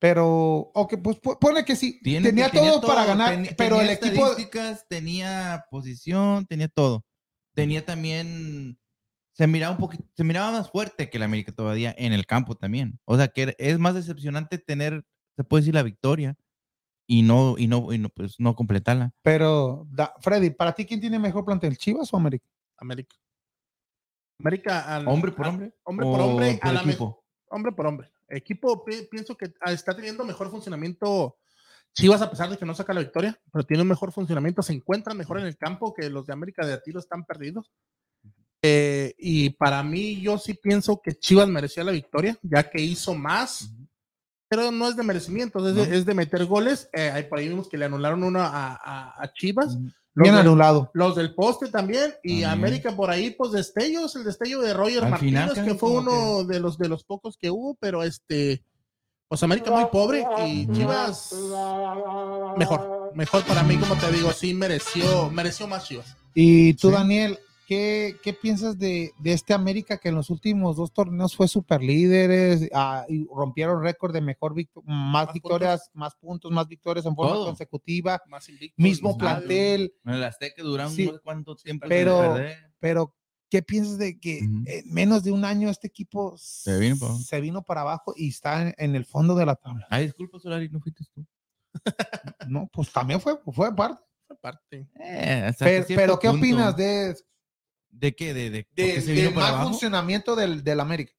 [0.00, 2.00] Pero, ok, pues pu- pone que sí.
[2.02, 4.26] Tiene- tenía, todo, para ganar, pero el tenía equipo.
[4.28, 7.04] estadísticas, tenía posición, tenía todo.
[7.54, 8.78] Tenía también
[9.32, 12.54] se miraba un poquito, se miraba más fuerte que el América todavía en el campo
[12.56, 13.00] también.
[13.04, 15.04] O sea que es más decepcionante tener,
[15.36, 16.36] se puede decir la victoria
[17.10, 19.12] y no y no y no pues no completarla.
[19.22, 22.46] Pero, da- Freddy, ¿para ti quién tiene mejor plantel, Chivas o América?
[22.76, 23.16] América.
[24.38, 24.94] América.
[24.96, 25.74] al- Hombre por a- hombre.
[25.84, 26.58] Hombre por hombre.
[26.60, 27.24] por a la me- equipo.
[27.48, 28.10] hombre por hombre.
[28.28, 31.38] Equipo, pi- pienso que está teniendo mejor funcionamiento.
[31.94, 34.74] Chivas, a pesar de que no saca la victoria, pero tiene un mejor funcionamiento, se
[34.74, 37.72] encuentran mejor en el campo que los de América de a tiro están perdidos.
[38.62, 43.14] Eh, y para mí, yo sí pienso que Chivas merecía la victoria, ya que hizo
[43.14, 43.72] más,
[44.48, 45.92] pero no es de merecimiento, es, de, No.
[45.94, 46.88] es de meter goles.
[46.92, 49.76] Eh, por ahí vimos que le anularon uno a, a- a Chivas.
[50.14, 50.90] Bien anulado.
[50.94, 52.42] los del poste también y.
[52.42, 56.42] América por ahí, pues destellos, el destello de Roger Al Martínez, final, que fue uno
[56.42, 58.64] de los de los pocos que hubo, pero este,
[59.28, 61.32] pues América muy pobre y Chivas
[62.56, 66.16] mejor, mejor para mí, como te digo, sí mereció, mereció más Chivas.
[66.34, 66.94] Y tú, Sí.
[66.94, 71.46] Daniel, ¿qué, qué piensas de, de este América que en los últimos dos torneos fue
[71.48, 72.62] super líderes
[73.08, 77.34] y rompieron récord de mejor victo- más, Más victorias, más puntos, más victorias en forma
[77.34, 77.44] Todo.
[77.46, 81.84] consecutiva, Más invictos, mismo más plantel, En el Azteca duraron Sí, no sé cuánto tiempo
[81.86, 82.36] pero-
[82.80, 83.14] pero
[83.50, 87.22] ¿qué piensas de que en menos de un año este equipo Se vino para abajo.
[87.24, 89.86] se vino para abajo y está en, en el fondo de la tabla?
[89.90, 91.26] Ay, disculpa, Solari, no fuiste tú.
[92.48, 94.02] No, pues también fue, fue parte.
[94.30, 94.88] aparte.
[95.00, 96.38] Eh, Pero, ¿qué punto.
[96.46, 97.14] opinas de,
[97.90, 98.32] ¿De qué?
[98.34, 99.70] ¿De, de, de, se del mal abajo?
[99.70, 101.12] funcionamiento del, del América?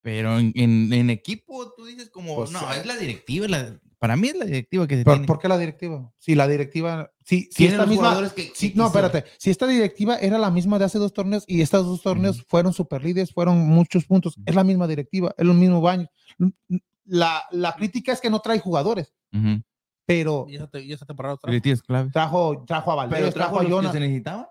[0.00, 2.76] Pero en, en, en equipo tú dices como, Pues, no, ah.
[2.76, 3.46] es la directiva.
[3.48, 5.26] la- para mí es la directiva que se ¿Por, tiene.
[5.28, 6.12] por qué la directiva?
[6.18, 9.24] Si la directiva, si, si esta los misma, jugadores que- Sí, que no, espérate.
[9.38, 12.72] Si esta directiva era la misma de hace dos torneos y estos dos torneos fueron
[12.72, 16.08] super líderes, fueron muchos puntos, es la misma directiva, es lo mismo baño.
[17.04, 19.14] La, la crítica es que no trae jugadores,
[20.04, 21.36] pero Y esa, te- y esa temporada.
[21.46, 22.12] Directrices claves.
[22.12, 24.46] trajo, trajo a Valdés, trajo trajo a los que Jonas, se necesitaban.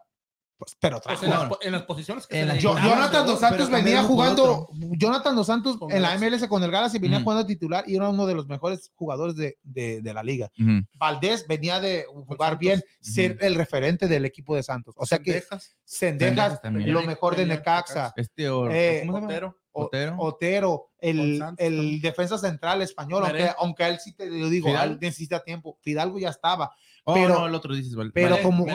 [0.61, 2.59] Pues, pero Pues trajo en, las, po- en las posiciones que En se la- le
[2.61, 6.15] Yo- Jonathan Dos Santos venía jugando, Jonathan Dos Santos Con en la.
[6.19, 7.23] MLS con el Galaxy venía Ujú.
[7.23, 10.51] jugando titular y era uno de los mejores jugadores de, de- de la liga.
[10.59, 10.85] Ujú.
[10.99, 14.93] Valdés venía de jugar bien, ser el referente del equipo de Santos.
[14.99, 15.43] O sea que
[15.83, 19.27] Sendejas, lo mejor de Necaxa, Este o- Eh, ¿cómo se llama?
[19.27, 19.57] Otero.
[19.73, 20.15] Otero.
[20.19, 24.99] Otero, el, Santos el defensa central español, aunque, aunque él sí te lo digo, él
[25.01, 25.77] necesita tiempo.
[25.81, 26.71] Fidalgo ya estaba,
[27.03, 28.11] Oh, pero- no, el otro dices, vale.
[28.13, 28.43] pero Vale.
[28.43, 28.65] como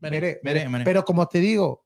[0.00, 0.68] Meré, Meré.
[0.68, 0.84] Meré.
[0.84, 1.84] pero como te digo,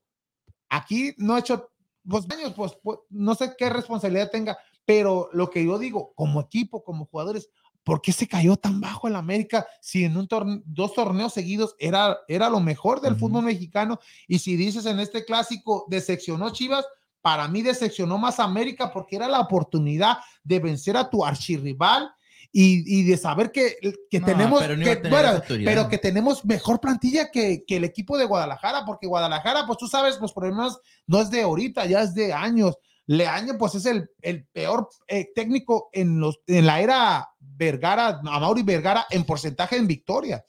[0.69, 1.69] aquí no ha hecho
[2.07, 6.41] pues, años, pues, pues, no sé qué responsabilidad tenga, pero lo que yo digo, como
[6.41, 7.49] equipo, como jugadores,
[7.83, 11.75] ¿por qué se cayó tan bajo el América si en un torne- dos torneos seguidos
[11.79, 13.27] era, era lo mejor del Ujú.
[13.27, 13.99] fútbol mexicano?
[14.27, 16.85] Y si dices en este clásico, decepcionó Chivas,
[17.21, 22.11] para mí decepcionó más América porque era la oportunidad de vencer a tu archirrival.
[22.53, 23.77] Y, y de saber que,
[24.09, 25.29] que No, tenemos pero que- bueno,
[25.65, 29.87] pero que tenemos mejor plantilla que, que el equipo de Guadalajara, porque Guadalajara, pues tú
[29.87, 32.75] sabes, los problemas no es de ahorita, ya es de años.
[33.07, 38.63] Leaño, pues es el, el peor eh, técnico en, los, en la era Vergara, Amauri
[38.63, 40.43] Vergara, en porcentaje en victoria.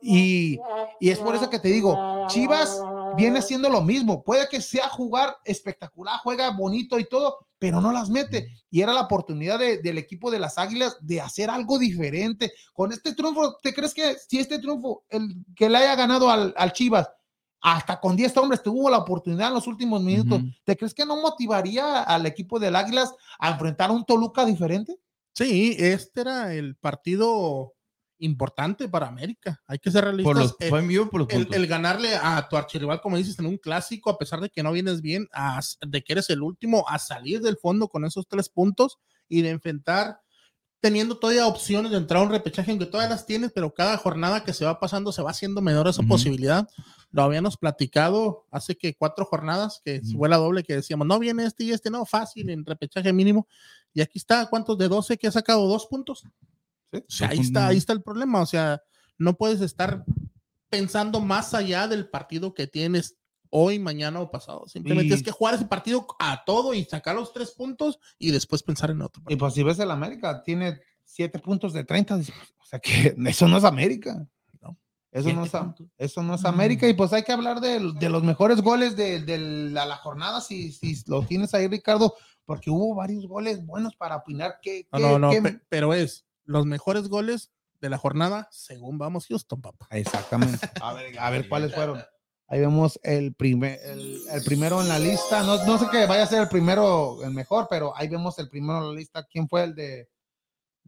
[0.00, 0.60] Y,
[1.00, 2.80] y es por eso que te digo, Chivas
[3.16, 4.22] viene siendo lo mismo.
[4.22, 8.48] Puede que sea jugar espectacular, juega bonito y todo, pero no las mete.
[8.70, 12.52] Y era la oportunidad de- del equipo de las Águilas de hacer algo diferente.
[12.72, 16.52] Con este triunfo, ¿te crees que si este triunfo, el que le haya ganado al,
[16.56, 17.08] al Chivas,
[17.62, 20.40] hasta con 10 hombres tuvo la oportunidad en los últimos minutos.
[20.64, 24.96] ¿te crees que no motivaría al equipo del Águilas a enfrentar a un Toluca diferente?
[25.34, 27.74] Sí, este era el partido
[28.18, 29.62] importante para América.
[29.66, 30.32] Hay que ser realistas.
[30.32, 30.70] Por los, Eh,
[31.10, 34.48] por los el, ganarle a tu archirrival, como dices, en un clásico, a pesar de
[34.50, 38.04] que no vienes bien, a- de que eres el último, a salir del fondo con
[38.04, 38.98] esos tres puntos
[39.28, 40.20] y de enfrentar,
[40.80, 44.44] teniendo todavía opciones de entrar a un repechaje, aunque todas las tienes, pero cada jornada
[44.44, 46.10] que se va pasando se va haciendo menor esa Ujú.
[46.10, 46.68] posibilidad.
[47.10, 50.18] Lo habíamos platicado hace que cuatro jornadas, que Ujú.
[50.18, 53.48] fue la doble, que decíamos, no viene este y este, no, fácil, en repechaje mínimo.
[53.94, 56.22] Y aquí está, ¿cuántos de 12 que ha sacado dos puntos?
[57.00, 58.40] O sea, ahí está, ahí está el problema.
[58.40, 58.82] O sea,
[59.18, 60.04] no puedes estar
[60.68, 63.16] pensando más allá del partido que tienes
[63.50, 64.66] hoy, mañana o pasado.
[64.68, 68.62] Simplemente es que jugar ese partido a todo y sacar los tres puntos y después
[68.62, 69.22] pensar en otro.
[69.28, 72.18] Y pues si ves el América, tiene 7 puntos de 30.
[72.18, 74.26] dices, O sea que eso no es América.
[74.60, 74.76] No.
[75.12, 76.88] Eso no, Siete es, eso no es América.
[76.88, 79.38] Y pues hay que hablar de, de los mejores goles de, de
[79.70, 84.16] la, la jornada, si, si lo tienes ahí, Ricardo, porque hubo varios goles buenos para
[84.16, 84.58] opinar.
[84.60, 89.26] ¿Qué, No, no, no, pe- pero es los mejores goles de la jornada según vamos
[89.26, 89.86] Houston, papá.
[89.90, 90.58] Exactamente.
[90.82, 92.02] A ver, a ver cuáles fueron.
[92.48, 95.42] Ahí vemos el, primer, el, el primero en la lista.
[95.42, 98.48] No, no sé que vaya a ser el primero, el mejor, pero ahí vemos el
[98.48, 99.26] primero en la lista.
[99.26, 100.08] ¿Quién fue el de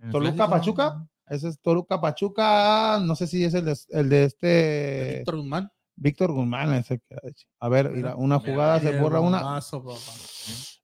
[0.01, 0.49] ¿El Toluca?
[0.49, 1.09] Pachuca?
[1.27, 3.01] Ese es Toluca Pachuca.
[3.03, 5.73] No sé si es el de, el de este Víctor Guzmán.
[5.97, 6.75] Víctor Guzmán.
[6.75, 7.17] ese que-
[7.59, 9.41] a ver, mira, una Mira, jugada se borra una.
[9.41, 9.61] papá.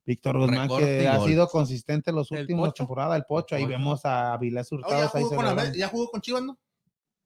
[0.07, 1.29] Víctor Guzmán Recorte que ha gol.
[1.29, 3.17] sido consistente los últimos temporadas.
[3.17, 3.57] El Pocho.
[3.57, 5.41] Ahí vemos a Avilés Oh, ¿ya, jugó.
[5.41, 6.59] Amé- ¿Ya jugó con Chivas, no?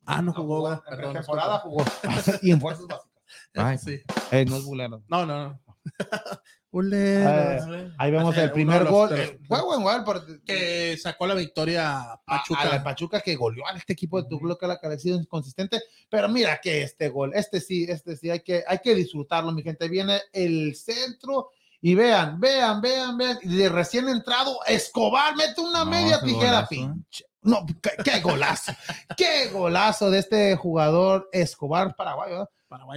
[0.06, 0.82] Ah, no jugó, ¿verdad?
[0.90, 1.90] En Perdón, temporada disculpa.
[1.90, 2.38] jugó.
[2.42, 3.10] y en fuerzas básicas.
[3.54, 3.78] Ay.
[3.78, 4.00] Sí.
[4.30, 5.02] Eh, no es bulero.
[5.08, 5.60] No, no, no.
[6.70, 7.92] Uleros.
[7.96, 9.10] Ahí vemos el primer los- gol.
[9.10, 12.60] los- eh, Fue buen gol, pero que sacó la victoria a Pachuca.
[12.60, 12.62] Pachuca.
[12.62, 15.80] A, la Pachuca que goleó a este equipo de Toluca, la que ha sido inconsistente.
[16.10, 19.62] Pero mira que este gol, este sí, este sí, hay que, hay que disfrutarlo, mi
[19.62, 19.88] gente.
[19.88, 23.38] Viene el centro y vean, vean, vean, vean.
[23.42, 27.24] Y de recién entrado, Escobar mete una No, media tijera, golazo, pinche.
[27.42, 28.72] No, qué, qué golazo,
[29.16, 32.48] qué golazo de este jugador Escobar paraguayo,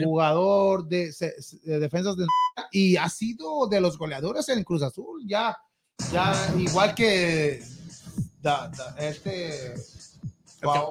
[0.03, 1.13] jugador de,
[1.63, 2.25] defensas de
[2.71, 5.57] y ha sido de los goleadores en Cruz Azul, ya,
[6.11, 7.63] ya igual que
[8.41, 9.75] da- da- este
[10.61, 10.89] Pa-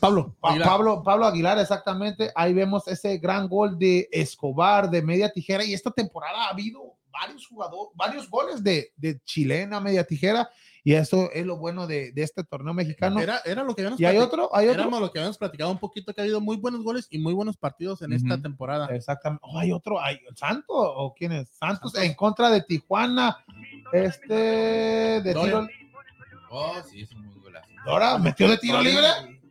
[0.00, 0.34] Pablo.
[0.42, 0.68] Aguilar.
[0.68, 2.32] Pablo, Pablo Aguilar, exactamente.
[2.34, 5.64] Ahí vemos ese gran gol de Escobar de media tijera.
[5.64, 10.48] Y esta temporada ha habido varios jugadores, varios goles de, de chilena media tijera.
[10.84, 13.20] Y eso es lo bueno de, de este torneo mexicano.
[13.20, 14.46] Era, era lo que habíamos y hay platicado.
[14.46, 14.80] otro, hay otro.
[14.80, 17.32] Éramos lo que habíamos platicado un poquito, que ha habido muy buenos goles y muy
[17.34, 18.42] buenos partidos en esta Ujú.
[18.42, 18.86] temporada.
[18.86, 19.44] Exactamente.
[19.46, 21.50] Oh, hay otro, hay Santos o quién es?
[21.50, 23.44] Santos en contra de Tijuana.
[23.92, 25.68] Este de tiro.
[26.50, 27.68] Oh, sí, es un muy golazo.
[27.86, 29.06] Ahora metió de tiro libre.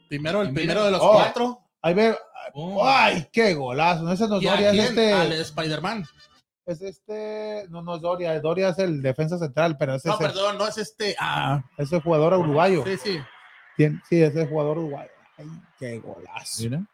[0.10, 1.62] Primero, el primero de los oh, cuatro.
[1.82, 2.14] Ahí ve.
[2.54, 2.86] Oh.
[2.86, 4.12] Ay, qué golazo.
[4.12, 4.86] Ese no es ¿Y a Doria, es quién?
[4.88, 5.14] este.
[5.14, 6.06] Al Spider-Man.
[6.66, 7.66] Es este.
[7.70, 8.40] No, no es Doria.
[8.40, 11.16] Doria es el defensa central, pero ese No, es el- perdón, no es este.
[11.20, 12.84] Ah, ese jugador uruguayo.
[12.86, 13.20] sí, sí.
[13.78, 15.10] Tien- Sí, ese jugador uruguayo.
[15.38, 15.48] Ay,
[15.80, 16.64] qué golazo.
[16.64, 16.86] Mira.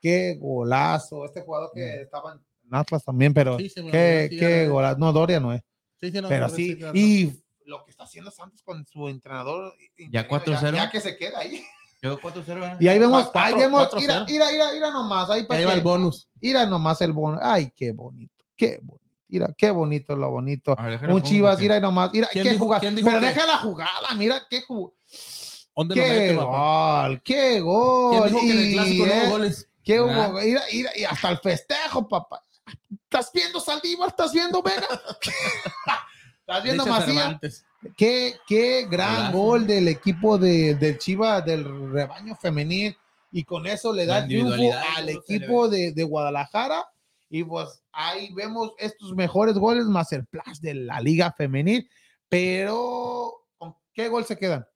[0.00, 1.24] Qué golazo.
[1.24, 2.40] Este jugador que estaba en
[2.74, 4.98] Atlas también, pero Sí, se me qué, sí, qué ya- golazo.
[4.98, 5.62] No, Doria no es.
[6.00, 6.76] Sí, sí, no, pero sí, sí.
[6.76, 6.92] claro.
[6.96, 9.74] Y lo que está haciendo Santos con su entrenador.
[9.96, 10.76] interino, 4-0.
[10.76, 11.64] Ya, ya que se queda ahí.
[12.00, 12.80] Quedó 4-0, ¿verdad?
[12.80, 14.26] Y ahí vemos, ahí vemos, cuatro mira, cero.
[14.28, 16.28] mira, mira, mira nomás, ahí para Ahí va el bonus.
[16.40, 17.42] mira nomás el bonito.
[17.44, 19.07] Ay, qué bonito, qué bonito.
[19.28, 20.74] Mira, qué bonito lo bonito.
[20.76, 22.80] Ver, Un Chivas, mira nomás, mira, ¿Quién qué dijo- jugada.
[22.80, 24.96] Pero deja la jugada, mira, qué jugada.
[25.76, 28.10] ¿Dónde lo Qué gol, qué gol.
[28.10, 29.68] ¿Quién dijo que en el Y, clásico no eh, goles?
[29.84, 32.42] qué hubo, mira, mira, y hasta el festejo, papá.
[33.04, 34.08] ¿Estás viendo Saldívar?
[34.08, 34.88] ¿Estás viendo Vega?
[36.40, 37.64] ¿Estás viendo Macías?
[37.96, 42.96] Qué, qué gran gol del equipo de, del Chivas, del rebaño femenil.
[43.30, 46.84] Y con eso le da triunfo al equipo de, de Guadalajara.
[47.30, 51.88] Y pues ahí vemos estos mejores goles más el plus de la liga femenil.
[52.28, 54.66] Pero, ¿con qué gol se quedan?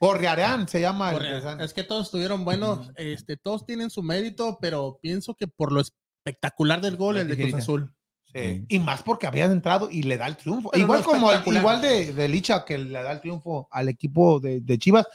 [0.00, 1.12] Gorriarán se llama.
[1.60, 5.80] Es que todos estuvieron buenos, este, todos tienen su mérito, pero pienso que por lo
[5.80, 7.54] espectacular del gol, La el de Cruz.
[7.54, 7.92] Azul.
[8.32, 8.64] Sí.
[8.68, 10.70] Y más porque habían entrado y le da el triunfo.
[10.70, 13.88] Pero igual no como el- igual de, de Licha que le da el triunfo al
[13.88, 15.06] equipo de, de Chivas.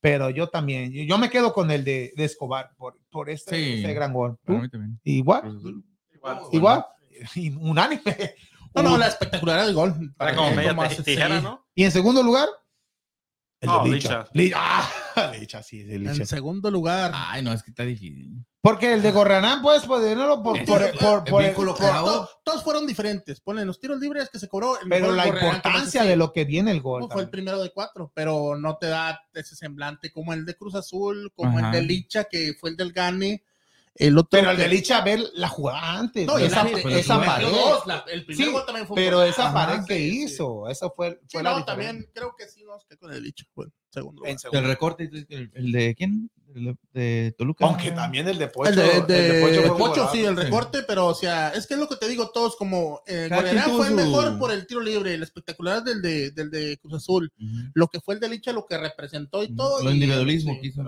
[0.00, 3.82] Pero yo también, yo me quedo con el de, de Escobar por, por este, Sí.
[3.84, 4.38] ese gran gol.
[4.44, 4.62] Para ¿Tú?
[4.62, 5.00] mí también.
[5.04, 5.60] Igual.
[6.12, 6.40] Igual.
[6.52, 6.84] igual,
[7.60, 8.02] unánime.
[8.72, 10.14] No, no, la espectacularidad del gol.
[10.16, 11.44] Era como media tijera, sí.
[11.44, 11.66] ¿no?
[11.74, 12.48] Y en segundo lugar,
[13.60, 14.28] el No, de Licha.
[14.32, 14.32] Licha.
[14.32, 14.58] Licha,
[15.16, 16.12] ah, Licha, sí, sí, Licha.
[16.12, 17.10] En segundo lugar.
[17.12, 18.44] Ay, no, es que está difícil.
[18.62, 23.40] Porque el de Gorranán, pues, pues, no por, por, por, por- todos fueron diferentes.
[23.40, 24.78] Ponen los tiros libres que se cobró.
[24.78, 27.08] el pero la importancia de lo que viene el gol.
[27.10, 30.74] Fue el primero de cuatro, pero no te da ese semblante como el de Cruz
[30.74, 31.68] Azul, como Ajá.
[31.68, 33.44] el de Licha, que fue el del Gane.
[33.94, 34.28] El otro.
[34.38, 36.26] Pero el de Licha, ver la jugada antes.
[36.26, 37.46] No, y esa, el- pues, esa pared.
[37.86, 40.22] la- el primer Sí, gol también fue Pero esa Ajá, pared que sí, sí.
[40.24, 41.86] hizo, eso fue, Sí, fue la no, diferencia.
[41.88, 43.46] también creo que sí nos quedó con el Licha.
[43.54, 44.22] Bueno, segundo.
[44.24, 44.58] Segundo.
[44.58, 46.30] El recorte, el, el de quién?
[46.54, 47.64] El de, de Toluca.
[47.66, 48.70] Aunque también el de Pocho.
[48.70, 50.42] El de, el de- el de el fue Pocho, sí, el Sí.
[50.42, 53.50] recorte, pero o sea, es que es lo que te digo, todos como eh, fue
[53.50, 57.32] el su- mejor por el tiro libre, el espectacular del de, del de Cruz Azul,
[57.74, 59.82] lo que fue el de Licha, lo que representó y todo.
[59.82, 60.82] Lo y- individualismo sí, que hizo,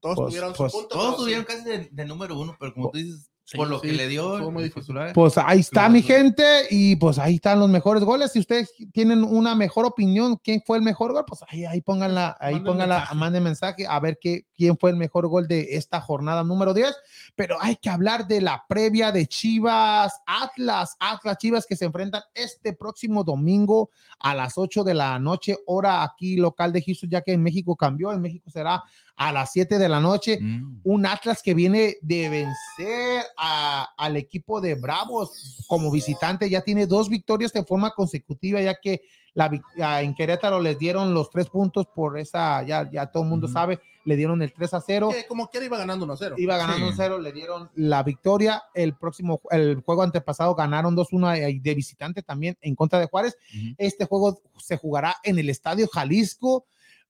[0.00, 0.94] todos Pues- tuvieron pues, su punto.
[0.94, 1.52] Todos pero tuvieron sí.
[1.54, 4.08] casi de, de número uno, pero como tú dices, Sí, por lo sí, que le
[4.08, 4.50] dio.
[4.50, 4.94] muy difícil.
[5.14, 8.30] Pues ahí está mi gente y pues ahí están los mejores goles.
[8.32, 12.36] Si ustedes tienen una mejor opinión, quién fue el mejor gol, pues ahí, ahí pónganla,
[12.40, 13.16] ahí Manden pónganla, mensaje.
[13.16, 16.94] manden mensaje a ver qué, quién fue el mejor gol de esta jornada número 10.
[17.36, 22.20] Pero hay que hablar de la previa de Chivas Atlas, Atlas Chivas que se enfrentan
[22.34, 23.88] este próximo domingo
[24.18, 27.74] a las 8 de la noche, hora aquí local de Houston, ya que en México
[27.76, 28.84] cambió, en México será
[29.18, 30.80] a las 7 de la noche Mm.
[30.84, 36.48] un Atlas que viene de vencer a- al equipo de Bravos como visitante.
[36.48, 39.02] Ya tiene dos victorias de forma consecutiva, ya que
[39.34, 39.50] la,
[39.82, 43.46] a- en Querétaro les dieron los tres puntos por esa, ya, ya todo el mundo
[43.48, 45.10] sabe, le dieron el 3 a 0.
[45.12, 46.34] Que como quiera iba ganando 1-0.
[46.38, 46.90] Iba ganando Sí.
[46.92, 48.62] un 0, le dieron la victoria.
[48.72, 53.36] El próximo, el juego antepasado ganaron 2-1 de de visitante también en contra de Juárez.
[53.76, 56.64] Este juego se jugará en el Estadio Jalisco.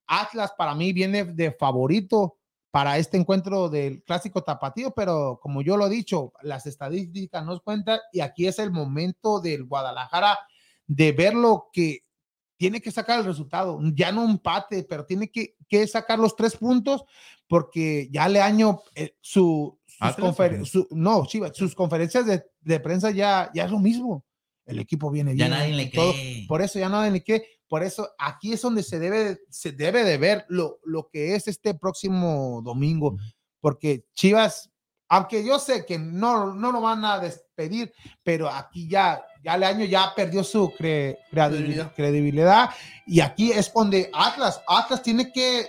[0.08, 2.38] Atlas para mí viene de favorito
[2.70, 7.62] para este encuentro del clásico tapatío, pero como yo lo he dicho, las estadísticas nos
[7.62, 10.38] cuentan y aquí es el momento del Guadalajara
[10.86, 12.04] de ver lo que
[12.56, 16.56] tiene que sacar el resultado, ya no empate, pero tiene que, que sacar los tres
[16.56, 17.04] puntos
[17.46, 19.78] porque ya le año eh, su,
[20.64, 24.24] sus no, Chivas, sus conferencias de, de prensa ya, ya es lo mismo.
[24.68, 25.50] El equipo viene Ya bien.
[25.58, 26.12] nadie le todo.
[26.12, 26.44] cree.
[26.46, 27.42] Por eso ya nadie ni qué.
[27.68, 31.48] Por eso aquí es donde se debe, se debe de ver lo, lo que es
[31.48, 33.16] este próximo domingo.
[33.60, 34.70] Porque Chivas,
[35.08, 37.92] aunque yo sé que no, no lo van a despedir,
[38.22, 41.18] pero aquí ya, ya el año ya perdió su cre-.
[41.30, 41.94] Credibilidad.
[41.94, 42.70] credibilidad.
[43.06, 45.66] Y aquí es donde Atlas, Atlas tiene que,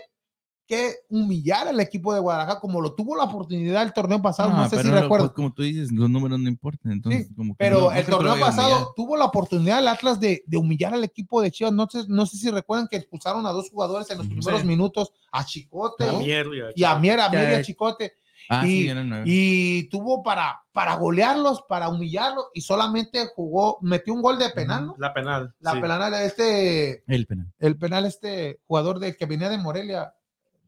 [0.69, 4.51] que humillar al equipo de Guadalajara, como lo tuvo la oportunidad el torneo pasado.
[4.51, 5.25] No, Ah, sé pero si no, recuerdo.
[5.25, 6.91] pues, como tú dices, los números no importan.
[6.91, 10.43] Entonces, como que Pero no- el lo torneo pasado tuvo la oportunidad el Atlas de,
[10.45, 11.73] de humillar al equipo de Chivas.
[11.73, 14.67] No sé, no sé si recuerdan que expulsaron a dos jugadores en los primeros Sí.
[14.67, 16.13] minutos, a Chicote A.
[16.13, 16.45] Mier
[16.75, 18.13] y a Mier, a Mier y a Chicote.
[18.51, 18.93] Ah, y- sí.
[19.25, 24.85] Y tuvo para, para golearlos, para humillarlos y solamente jugó, metió un gol de penal,
[24.87, 24.95] ¿no?
[24.97, 25.53] La penal.
[25.59, 25.81] La sí.
[25.81, 27.47] penal de este, El penal.
[27.59, 30.13] el penal este jugador de que venía de Morelia,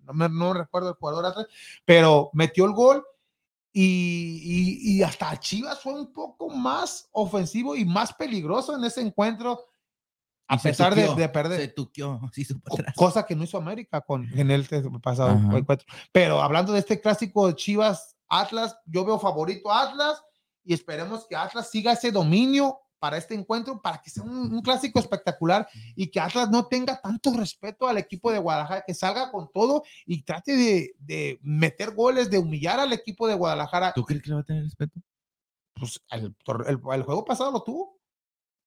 [0.05, 1.47] no, me, no recuerdo el jugador atrás,
[1.85, 3.05] pero metió el gol
[3.73, 9.01] y, y- y hasta Chivas fue un poco más ofensivo y más peligroso en ese
[9.01, 9.65] encuentro,
[10.47, 11.73] a se pesar de, tuqueó, de Se perder.
[11.73, 12.95] tuqueó, su co- atrás.
[12.95, 14.67] Cosa que no hizo América con, en el
[15.01, 15.57] pasado Ajá.
[15.57, 15.87] encuentro.
[16.11, 20.21] Pero hablando de este clásico de Chivas Atlas, yo veo favorito a Atlas
[20.63, 24.61] y esperemos que Atlas siga ese dominio para este encuentro, para que sea un, un
[24.61, 29.31] clásico espectacular y que Atlas no tenga tanto respeto al equipo de Guadalajara, que salga
[29.31, 33.91] con todo y trate de, de meter goles, de humillar al equipo de Guadalajara.
[33.93, 35.01] ¿Tú crees que le va a tener respeto?
[35.73, 36.35] Pues el,
[36.67, 37.99] el- el juego pasado lo tuvo,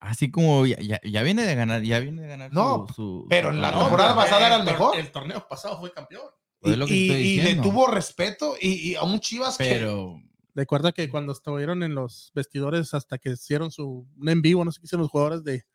[0.01, 2.51] Así como ya, ya, ya viene de ganar, ya viene de ganar.
[2.53, 4.97] No, su, su- pero en la no, temporada pasada era el mejor.
[4.99, 6.25] El torneo pasado fue campeón.
[6.59, 9.19] Pues es lo que te y, estoy y le tuvo respeto y, y a un
[9.21, 10.21] Chivas que Pero
[10.55, 14.71] Recuerda que cuando estuvieron en los vestidores hasta que hicieron su un en vivo, no
[14.71, 15.65] sé qué hicieron los jugadores de,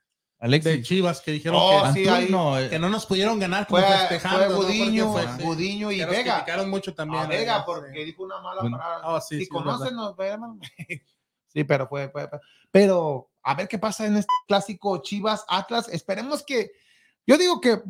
[0.83, 3.83] Chivas que dijeron Oh, que, sí, ahí- Antún, no, que no nos pudieron ganar como
[3.83, 4.39] fue, festejando.
[4.39, 4.57] fue ¿no?
[4.57, 6.35] Porque Gudiño, fue- sí, Gudiño y que Vega.
[6.37, 7.23] criticaron mucho también.
[7.23, 8.05] A Vega, eh, porque sí.
[8.07, 8.79] dijo una mala Bueno.
[8.79, 9.01] palabra.
[9.17, 10.41] Ah, sí, si sí, conocen, nos vean.
[11.53, 12.39] Sí, pero fue, fue- fue-
[12.71, 15.89] Pero a ver qué pasa en este clásico Chivas Atlas.
[15.89, 16.71] Esperemos que.
[17.27, 17.83] Yo digo que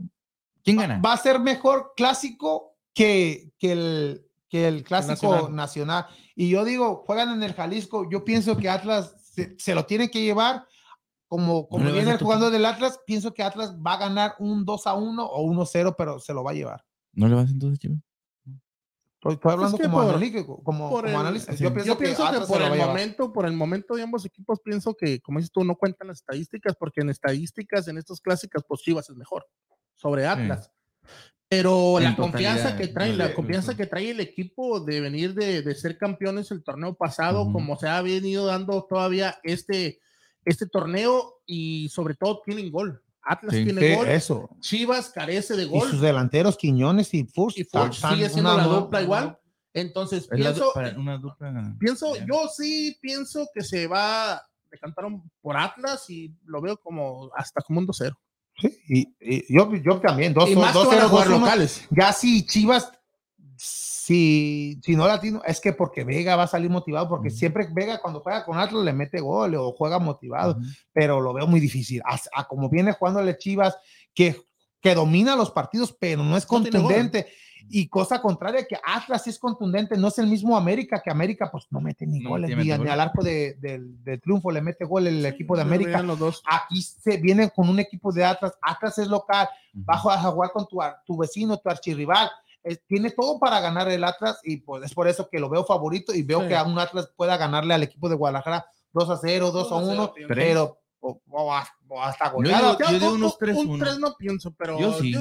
[0.65, 0.99] ¿quién gana?
[1.05, 5.55] va a ser mejor clásico que, que el, que el clásico nacional.
[5.57, 6.07] nacional.
[6.35, 8.11] Y yo digo, juegan en el Jalisco.
[8.11, 10.67] Yo pienso que Atlas se, se lo tiene que llevar.
[11.29, 14.65] Como, como vas viene el jugador del Atlas, pienso que Atlas va a ganar un
[14.65, 16.85] 2 a 1 o 1 0, pero se lo va a llevar.
[17.13, 17.99] ¿No le vas entonces, Chivas?
[19.15, 21.53] Estoy, estoy hablando que como por- analítico, como, por como el- analista.
[21.53, 21.63] sí.
[21.63, 24.59] Yo pienso, Yo pienso que, Atlas por el momento, por el momento de ambos equipos,
[24.65, 28.65] pienso que, como dices tú, no cuentan las estadísticas, porque en estadísticas, en estos clásicas,
[28.67, 29.47] pues Chivas es mejor
[29.95, 30.73] sobre Atlas.
[31.51, 35.63] Pero En la confianza que trae, la confianza que trae el equipo de venir de,
[35.63, 39.99] de ser campeones el torneo pasado, como se ha venido dando todavía este,
[40.45, 43.03] este torneo, y sobre todo tienen gol.
[43.23, 43.65] Atlas Sí.
[43.65, 44.49] tiene gol, eso.
[44.61, 47.59] Chivas carece de Y gol, sus delanteros Quiñones y Furch.
[47.59, 49.39] y Furch sigue siendo una la dupla igual.
[49.75, 51.75] Entonces, pienso, una dupla.
[51.81, 56.77] Pienso, yo sí pienso que se va a decantar un- por Atlas y lo veo
[56.77, 58.17] como hasta como un 2-0.
[58.61, 60.35] Sí, y, y yo, yo también.
[60.35, 60.87] Dos, Y más dos,
[61.29, 61.87] locales.
[61.91, 62.93] Ya si Chivas,
[63.57, 68.01] si, si no latino, es que porque Vega va a salir motivado, porque siempre Vega
[68.01, 70.59] cuando juega con Atlas le mete gol o juega motivado,
[70.93, 72.03] pero lo veo muy difícil.
[72.05, 73.77] A, a como viene jugándole Chivas,
[74.15, 74.37] que,
[74.81, 76.89] que domina los partidos, pero no es No tiene gol.
[76.89, 77.29] contundente.
[77.69, 81.67] Y cosa contraria, que Atlas es contundente, no es el mismo América, que América pues
[81.71, 82.85] no mete ni No goles, ni, gol.
[82.85, 86.03] ni al arco de- del, del triunfo le mete gol el equipo de América.
[86.03, 86.43] los dos.
[86.51, 89.85] Aquí se viene con un equipo de Atlas, Atlas es local, Ujú.
[89.85, 92.31] bajo a jugar con tu, tu vecino, tu archirrival.
[92.63, 95.65] Es- tiene todo para ganar el Atlas y pues es por eso que lo veo
[95.65, 96.49] favorito y veo Sí.
[96.49, 99.77] que a un Atlas pueda ganarle al equipo de Guadalajara 2 a 0, 2 a
[99.77, 100.27] 1, Tres.
[100.29, 103.79] pero o, o hasta, o hasta Yo digo- yo digo un- unos un 3-1.
[103.79, 105.15] 3 no pienso, pero Yo sí.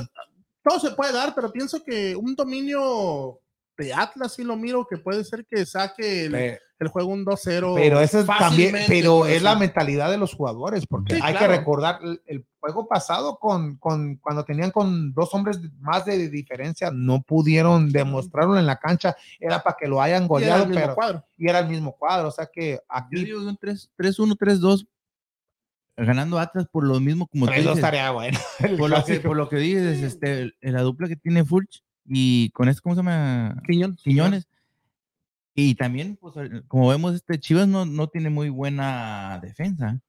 [0.64, 3.40] Todo se puede dar, pero pienso que un dominio
[3.78, 7.76] de Atlas sí lo miro que puede ser que saque el, juego un 2-0.
[7.76, 11.48] Pero eso es también, pero es la mentalidad de los jugadores, porque Sí, hay claro.
[11.54, 16.30] que recordar el, el juego pasado con, con cuando tenían con dos hombres más de
[16.30, 20.64] diferencia, no pudieron demostrarlo en la cancha, era para que lo hayan Y era goleado,
[20.64, 21.26] el mismo pero cuadro.
[21.38, 24.38] y era el mismo cuadro, o sea que Yo aquí digo que un 3 3-1,
[24.38, 24.88] 3-2.
[26.06, 27.76] Ganando Atlas por lo mismo como tú dices.
[27.76, 28.40] estaría bueno.
[28.78, 32.70] Por lo, que, por lo que dices, este, la dupla que tiene Furch y con
[32.70, 33.62] este, ¿cómo se llama?
[33.68, 33.96] Quiñón.
[33.96, 34.48] Quiñones.
[35.56, 36.34] Y también, pues,
[36.68, 40.00] como vemos, este Chivas no, no tiene muy buena defensa,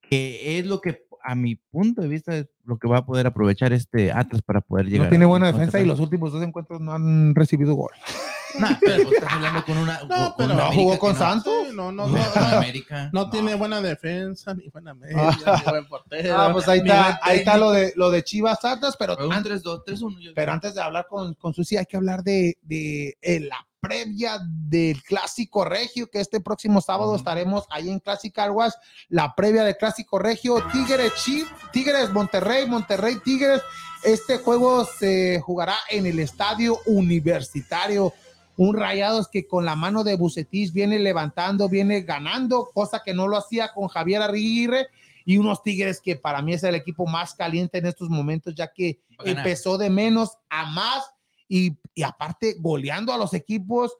[0.00, 3.26] que es lo que, a mi punto de vista, es lo que va a poder
[3.26, 5.06] aprovechar este Atlas para poder llegar.
[5.06, 7.90] No tiene buena defensa y los últimos dos encuentros no han recibido gol.
[8.56, 9.98] Nah, pero pues, estás hablando con una.
[10.04, 11.74] No, con pero no América jugó con no- Santos.
[11.74, 13.10] No, no, con no, no, América.
[13.12, 15.16] no tiene buena defensa, ni buena media,
[15.56, 16.38] ni buen portero.
[16.38, 19.32] Ah, pues ahí está, ahí está lo de lo de Chivas Atlas, pero Fue un
[19.32, 20.20] antes, 3-2, 3-1.
[20.20, 23.56] yo- pero antes de hablar con, con Susi, hay que hablar de, de, eh, la
[23.84, 28.78] previa del Clásico Regio, que este próximo sábado estaremos ahí en Classic Aguas,
[29.08, 33.62] la previa del Clásico Regio, Tigres Chief, Tigres Monterrey, Monterrey Tigres.
[34.02, 38.12] Este juego se jugará en el estadio universitario.
[38.56, 43.26] Un Rayados que con la mano de Bucetich viene levantando, viene ganando, cosa que no
[43.26, 44.88] lo hacía con Javier Aguirre
[45.24, 48.72] y unos Tigres que para mí es el equipo más caliente en estos momentos, ya
[48.72, 51.13] que empezó de menos a más
[51.48, 53.96] y, y aparte goleando a los equipos,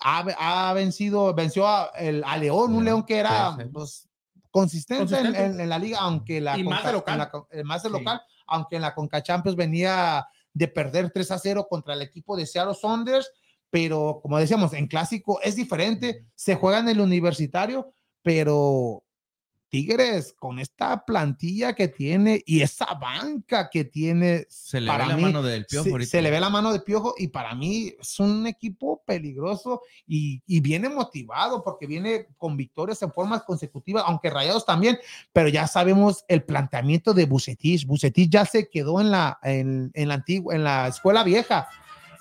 [0.00, 4.08] ha, ha vencido, venció a, el, a León, un León, que era pues,
[4.50, 5.44] consistente, en- Consistente.
[5.44, 7.12] En, en la liga, aunque la Y más de local.
[7.14, 7.92] en la con- eh, más de Sí.
[7.92, 12.36] local, aunque en la Conca Champions venía de perder 3 a 0 contra el equipo
[12.36, 13.30] de Seattle Saunders,
[13.70, 17.92] pero como decíamos, en clásico es diferente, se juega en el universitario,
[18.22, 19.04] pero
[19.76, 25.12] Tigres con esta plantilla que tiene y esa banca que tiene, Se le para ve
[25.12, 26.10] la mano del piojo se, ahorita.
[26.10, 30.42] se le ve la mano de Piojo y para mí es un equipo peligroso y,
[30.46, 34.98] y viene motivado porque viene con victorias en formas consecutivas, aunque rayados también,
[35.34, 37.86] pero ya sabemos el planteamiento de Bucetich.
[37.86, 41.68] Bucetich ya se quedó en la, en, en la antigua, en la escuela vieja.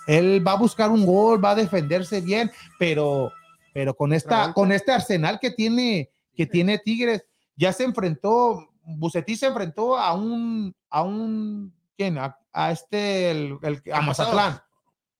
[0.08, 3.32] Él va a buscar un gol, va a defenderse bien, pero,
[3.74, 7.24] pero con, esta, con este arsenal que tiene, que tiene Tigres,
[7.56, 12.18] ya se enfrentó, Bucetich se enfrentó a un, a un, ¿quién?
[12.18, 14.02] A, a este, el, el- a.
[14.02, 14.60] Mazatlán,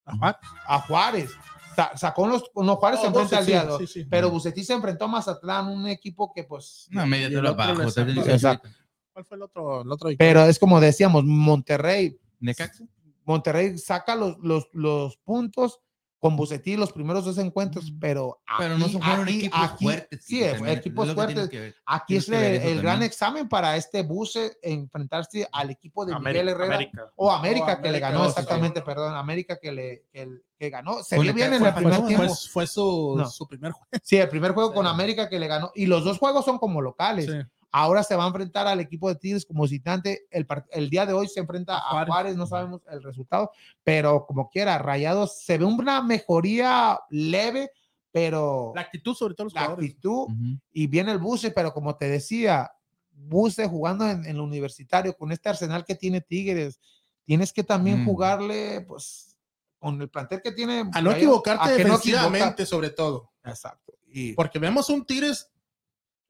[0.06, 0.40] Ajá.
[0.68, 1.32] a Juárez.
[1.76, 4.06] Sa- sacó unos, unos Juárez se Oh, enfrenta sí, al sí, día de sí, sí.
[4.10, 8.32] pero Bucetich se enfrentó a Mazatlán, un equipo que pues, No, media del sacó- 18
[8.32, 8.70] Exacto.
[9.12, 9.82] ¿Cuál fue el otro?
[9.82, 12.86] El otro pero es como decíamos, Monterrey ¿Necaxa?
[13.26, 15.80] Monterrey saca los, los, los puntos
[16.20, 19.86] con Bucetí los primeros dos encuentros, pero pero no aquí- son fueron aquí- equipos aquí-
[19.86, 20.26] fuertes.
[20.26, 21.50] Sí, también- equipos fuertes.
[21.50, 21.76] ver.
[21.86, 26.76] Aquí es el, gran examen para este Buce enfrentarse al equipo de Miguel América, Herrera
[26.76, 27.12] América.
[27.16, 28.86] o América, que le ganó exactamente, sí.
[28.86, 31.04] perdón, América que le que, que ganó.
[31.04, 32.26] Se vio bien en el primer Fue, tiempo.
[32.28, 33.30] fue- fue su, No.
[33.30, 33.88] su primer juego.
[34.02, 34.88] Sí, el primer juego con.
[34.88, 37.26] América que le ganó y los dos juegos son como locales.
[37.26, 37.38] Sí.
[37.78, 40.28] Ahora se va a enfrentar al equipo de Tigres como visitante.
[40.30, 42.08] El, día de hoy se enfrenta a Juárez.
[42.14, 43.52] Juárez, no sabemos el resultado,
[43.84, 47.70] pero como quiera, Rayados se ve una mejoría leve,
[48.14, 49.90] pero La actitud, sobre todo los la jugadores.
[49.90, 50.60] actitud Ujú.
[50.72, 52.72] y viene el Buce, pero como te decía,
[53.12, 56.80] Buce jugando en, en el universitario con este arsenal que tiene Tigres,
[57.26, 58.06] tienes que también Mm.
[58.06, 59.38] jugarle, pues,
[59.80, 60.80] con el plantel que tiene.
[60.80, 63.32] A no Rayados, equivocarte a no equivoca- sobre todo.
[63.44, 63.94] Exacto.
[64.08, 65.52] Y, Porque vemos un Tigres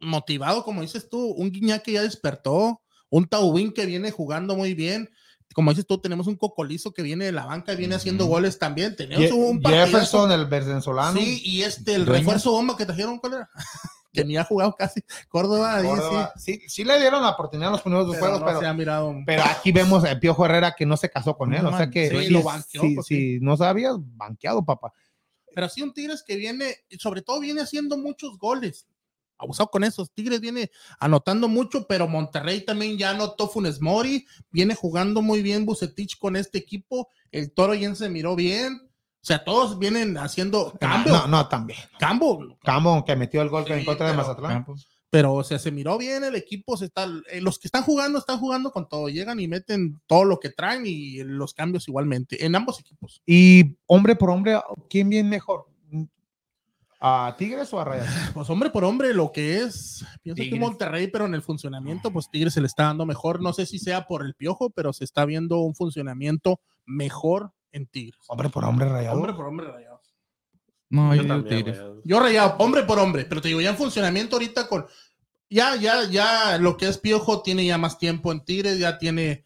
[0.05, 4.73] motivado, como dices tú, un Guiñac que ya despertó, un Taubín que viene jugando muy
[4.73, 5.09] bien.
[5.53, 8.59] Como dices tú, tenemos un Cocolizo que viene de la banca y viene haciendo goles
[8.59, 8.95] también.
[8.95, 9.91] Tenemos Je- un partidazo.
[9.91, 11.17] Jefferson, el venezolano.
[11.19, 13.49] Sí, y este, el refuerzo bomba que trajeron, ¿cuál era?
[14.11, 15.01] que ni ha jugado casi.
[15.29, 16.33] Córdoba, Córdoba.
[16.35, 16.55] sí.
[16.61, 18.65] Sí, sí le dieron la oportunidad en los primeros dos Pero juegos, no pero, se
[18.67, 19.15] ha mirado.
[19.25, 21.63] pero aquí vemos a Piojo Herrera que no se casó con él.
[21.63, 24.91] No, o sea que sí, lo banqueó, sí, pues, sí, no sabías, banqueado, papá.
[25.53, 28.87] Pero sí un Tigres que viene, y sobre todo viene haciendo muchos goles.
[29.37, 30.11] Abusado con esos.
[30.11, 34.25] Tigres viene anotando mucho, pero Monterrey también ya anotó Funes Mori.
[34.51, 37.09] Viene jugando muy bien Bucetich con este equipo.
[37.31, 38.81] El Toro ya se miró bien.
[39.25, 41.11] O sea, todos vienen haciendo cambio.
[41.13, 41.79] No, no, también.
[41.99, 42.57] Cambio.
[42.63, 44.53] Cambo, que metió el gol Sí, en contra de Mazatlán.
[44.53, 44.87] Campos.
[45.09, 46.77] Pero, o sea, se miró bien el equipo.
[46.77, 49.09] Se está, eh, los que están jugando, están jugando con todo.
[49.09, 52.45] Llegan y meten todo lo que traen y los cambios igualmente.
[52.45, 53.21] En ambos equipos.
[53.25, 54.59] Y hombre por hombre,
[54.89, 55.65] ¿quién viene mejor?
[56.99, 58.09] ¿A Tigres o a Rayados?
[58.33, 60.59] Pues hombre por hombre, lo que es, pienso que Tigres.
[60.59, 63.41] Monterrey, pero en el funcionamiento, pues Tigres se le está dando mejor.
[63.41, 67.87] No sé si sea por el piojo, pero se está viendo un funcionamiento mejor en
[67.87, 68.19] Tigres.
[68.27, 69.17] Hombre por hombre, Rayados.
[69.17, 70.01] Hombre por hombre, rayados.
[70.89, 71.81] No, Yo yo también, Tigres.
[71.81, 72.01] güey.
[72.05, 74.85] Yo rayado, hombre por hombre, pero te digo, ya en funcionamiento ahorita con.
[75.49, 79.44] Ya, ya, ya lo que es piojo tiene ya más tiempo en Tigres, ya tiene.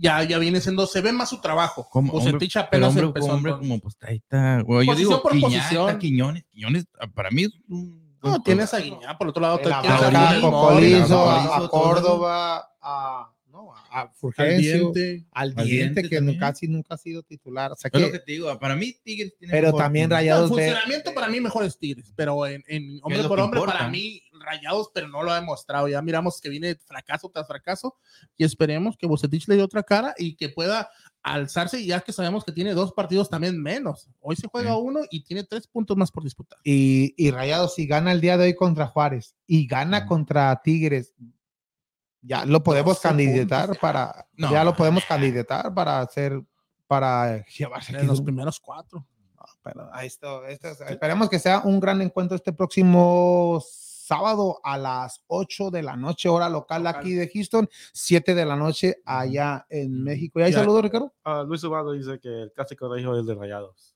[0.00, 1.88] Ya, ya viene siendo, se ve más su trabajo.
[1.90, 3.26] Como Bucetich hombre, apenas hombre, empezó.
[3.26, 4.60] como hombre, como pues ahí está.
[4.62, 5.88] güey, yo Posición digo, por posición.
[5.88, 8.16] está Quiñones, Quiñones, ah, para mí es un.
[8.22, 13.32] No, tienes a Guiñá, por otro lado, El tienes a Cocolizo, Córdoba, a,
[13.62, 15.24] no, a al diente.
[15.32, 16.38] al Al diente, Diente que también.
[16.38, 17.72] casi nunca ha sido titular.
[17.72, 20.08] O sea Es lo que- que te digo, para mí Tigres tiene pero mejor- también
[20.08, 23.42] No, Rayados ve- funcionamiento para mí mejor es Tigres, pero en, en hombre por que
[23.42, 23.78] hombre importa.
[23.78, 25.88] para mí Rayados, pero no lo ha demostrado.
[25.88, 27.96] Ya miramos que viene fracaso tras fracaso
[28.36, 30.88] y esperemos que Bucetich le dé otra cara y que pueda
[31.22, 34.08] alzarse ya que sabemos que tiene dos partidos también menos.
[34.20, 34.78] Hoy se juega Sí.
[34.80, 36.58] uno y tiene tres puntos más por disputar.
[36.64, 40.08] y, y Rayados, si gana el día de hoy contra Juárez y gana Ujú.
[40.08, 41.12] contra Tigres,
[42.22, 43.78] ya lo podemos 12 candidatar puntos.
[43.78, 44.50] para, No.
[44.50, 46.40] ya lo podemos candidatar para hacer,
[46.86, 49.06] para llevarse En aquí los un- primeros cuatro.
[49.62, 54.78] pero ahí está, esto es- esperemos que sea un gran encuentro este próximo sábado a
[54.78, 57.00] las 8 de la noche, hora local, Local.
[57.00, 60.40] aquí de Houston, 7 de la noche allá en México.
[60.40, 60.58] ¿Y Ya.
[60.60, 61.12] saludos, Ricardo?
[61.24, 63.94] Ah, Luis Ubaldo dice que el clásico regio es el de Rayados.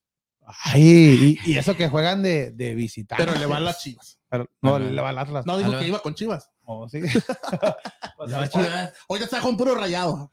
[0.64, 3.16] Ay, y, y eso que juegan de, de visitar.
[3.16, 4.18] Pero le van las chivas.
[4.29, 4.79] Pero no, Ajá.
[4.85, 5.47] le va al Atlas.
[5.47, 6.51] No dijo que iba con chivas.
[6.65, 7.01] Oh, sí.
[8.51, 8.93] Chivas.
[9.09, 10.31] Hoy ya está con puro rayado.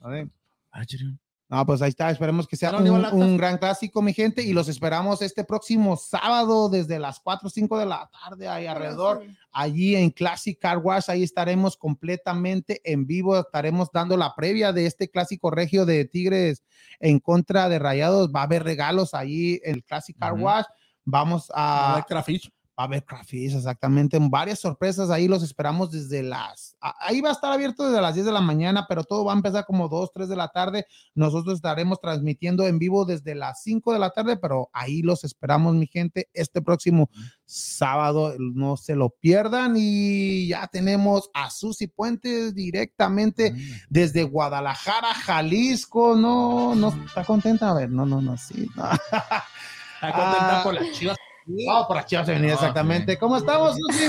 [1.49, 2.11] No, pues ahí está.
[2.11, 4.43] Esperemos que sea un, gran clásico, mi gente.
[4.43, 8.67] Y los esperamos este próximo sábado desde las 4 o 5 de la tarde, ahí
[8.67, 11.09] alrededor, allí en Classic Car Wash.
[11.09, 13.39] Ahí estaremos completamente en vivo.
[13.39, 16.63] Estaremos dando la previa de este clásico regio de Tigres
[16.99, 18.29] en contra de Rayados.
[18.31, 20.33] Va a haber regalos allí en el Classic Car.
[20.33, 20.65] Wash.
[21.03, 22.51] Vamos a, fish.
[22.79, 24.17] Va a haber crafish, exactamente.
[24.21, 26.77] Varias sorpresas ahí los esperamos desde las.
[26.79, 29.35] Ahí va a estar abierto desde las 10 de la mañana, pero todo va a
[29.35, 30.85] empezar como 2, 3 de la tarde.
[31.13, 35.75] Nosotros estaremos transmitiendo en vivo desde las 5 de la tarde, pero ahí los esperamos,
[35.75, 37.09] mi gente, este próximo
[37.43, 38.35] sábado.
[38.39, 39.73] No se lo pierdan.
[39.75, 43.53] Y ya tenemos a Susi Puentes directamente
[43.89, 46.15] desde Guadalajara, Jalisco.
[46.15, 47.71] No, no está contenta.
[47.71, 48.69] A ver, no, no, no, sí.
[48.77, 48.89] no.
[48.93, 50.63] Está contenta Ah.
[50.63, 51.17] por las chivas.
[51.45, 53.17] Vamos por las chivas femeninas, Ah, exactamente.
[53.17, 54.05] ¿Cómo estamos, Susi?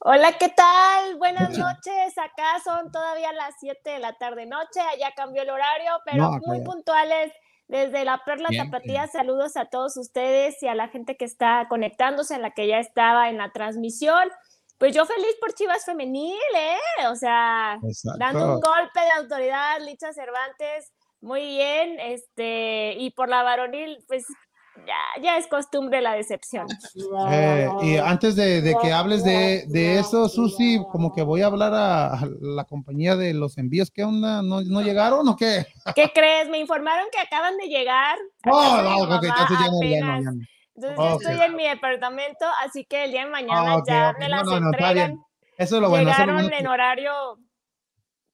[0.00, 1.16] Hola, ¿qué tal?
[1.16, 2.16] Buenas noches.
[2.16, 4.80] Acá son todavía las 7 de la tarde noche.
[4.80, 7.32] Allá cambió el horario, pero No, muy puntuales.
[7.66, 9.12] Desde la Perla Bien, Tapatía, bien.
[9.12, 12.78] saludos a todos ustedes y a la gente que está conectándose, en la que ya
[12.78, 14.30] estaba en la transmisión.
[14.78, 16.78] Pues yo feliz por Chivas Femenil, ¿eh?
[17.10, 17.78] O sea,
[18.18, 24.24] dando un golpe de autoridad, Licha Cervantes, muy bien, este, y por la varonil, pues
[24.86, 26.66] ya, ya es costumbre la decepción.
[27.30, 32.20] Eh, y antes de, que hables de, eso, Susi, como que voy a hablar a,
[32.40, 33.90] la compañía de los envíos.
[33.90, 34.42] ¿Qué onda?
[34.42, 35.66] ¿No, ¿No, llegaron o qué?
[35.94, 36.48] ¿Qué crees?
[36.48, 38.18] Me informaron que acaban de llegar.
[38.50, 39.58] Oh, no, entonces
[39.90, 40.30] ya no,
[40.74, 44.46] Entonces yo estoy en mi departamento, así que el día de mañana ya me las
[44.46, 45.18] entregan.
[45.56, 46.10] Eso es lo bueno.
[46.10, 47.12] Llegaron en horario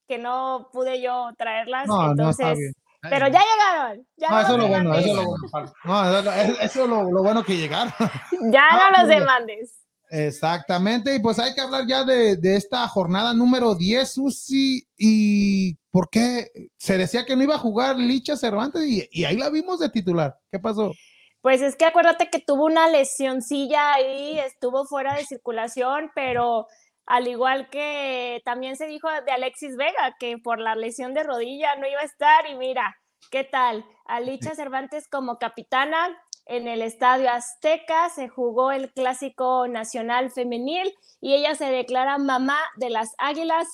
[0.07, 2.75] que no pude yo traerlas, entonces
[3.09, 4.07] pero ya llegaron.
[4.17, 5.73] Ya no, eso es lo bueno, eso es lo bueno.
[5.83, 6.19] No,
[6.61, 7.93] eso es lo, bueno que llegaron.
[8.51, 9.81] Ya no, los demandes.
[10.09, 15.75] Exactamente, y pues hay que hablar ya de, de, esta jornada número 10, Susi, y
[15.89, 19.49] por qué se decía que no iba a jugar Licha Cervantes y, y, ahí la
[19.49, 20.37] vimos de titular.
[20.51, 20.93] ¿Qué pasó?
[21.41, 26.67] Pues es que acuérdate que tuvo una lesioncilla ahí, estuvo fuera de circulación, pero
[27.05, 31.75] al igual que también se dijo de Alexis Vega, que por la lesión de rodilla
[31.75, 32.95] no iba a estar y mira,
[33.31, 33.85] ¿qué tal?
[34.05, 41.33] Alicia Cervantes como capitana, en el Estadio Azteca se jugó el Clásico Nacional Femenil y
[41.33, 43.67] ella se declara mamá de las Águilas,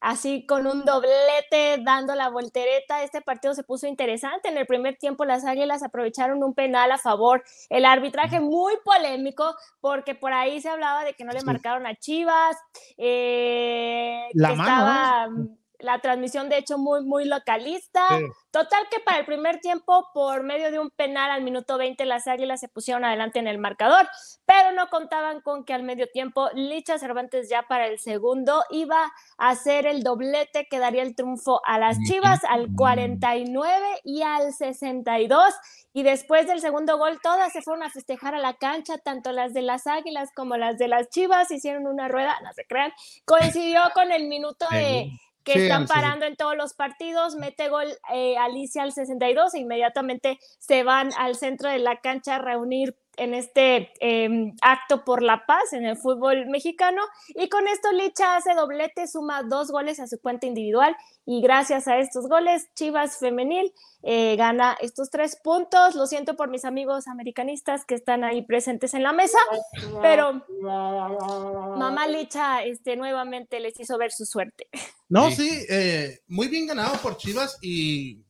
[0.00, 3.02] así con un doblete dando la voltereta.
[3.02, 4.48] Este partido se puso interesante.
[4.48, 7.42] En el primer tiempo las Águilas aprovecharon un penal a favor.
[7.70, 11.94] El arbitraje muy polémico porque por ahí se hablaba de que no le marcaron a
[11.94, 12.56] Chivas,
[12.98, 18.02] eh, la mano, la transmisión de hecho muy, muy localista.
[18.50, 22.26] Total que para el primer tiempo, por medio de un penal al minuto 20, las
[22.26, 24.08] Águilas se pusieron adelante en el marcador,
[24.46, 29.12] pero no contaban con que al medio tiempo Licha Cervantes ya para el segundo iba
[29.38, 34.52] a hacer el doblete que daría el triunfo a las Chivas al 49 y al
[34.52, 35.54] 62.
[35.92, 39.52] Y después del segundo gol, todas se fueron a festejar a la cancha, tanto las
[39.52, 42.92] de las Águilas como las de las Chivas, hicieron una rueda, no se crean,
[43.24, 45.10] coincidió con el minuto de
[45.52, 50.38] que están parando en todos los partidos, mete gol eh, Alicia al 62 e inmediatamente
[50.58, 55.44] se van al centro de la cancha a reunir en este em, acto por la
[55.46, 57.02] paz en el fútbol mexicano.
[57.28, 60.96] Y con esto Licha hace doblete, suma dos goles a su cuenta individual
[61.26, 65.94] y gracias a estos goles Chivas Femenil eh, gana estos tres puntos.
[65.94, 69.38] Lo siento por mis amigos americanistas que están ahí presentes en la mesa,
[70.00, 70.44] pero
[71.76, 74.68] mamá Licha este, nuevamente les hizo ver su suerte.
[75.08, 78.22] No, sí, eh, muy bien ganado por Chivas y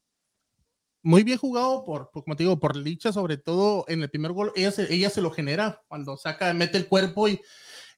[1.02, 4.52] muy bien jugado por, como te digo, por Licha, sobre todo en el primer gol,
[4.56, 7.40] ella se, ella se lo genera cuando saca, mete el cuerpo y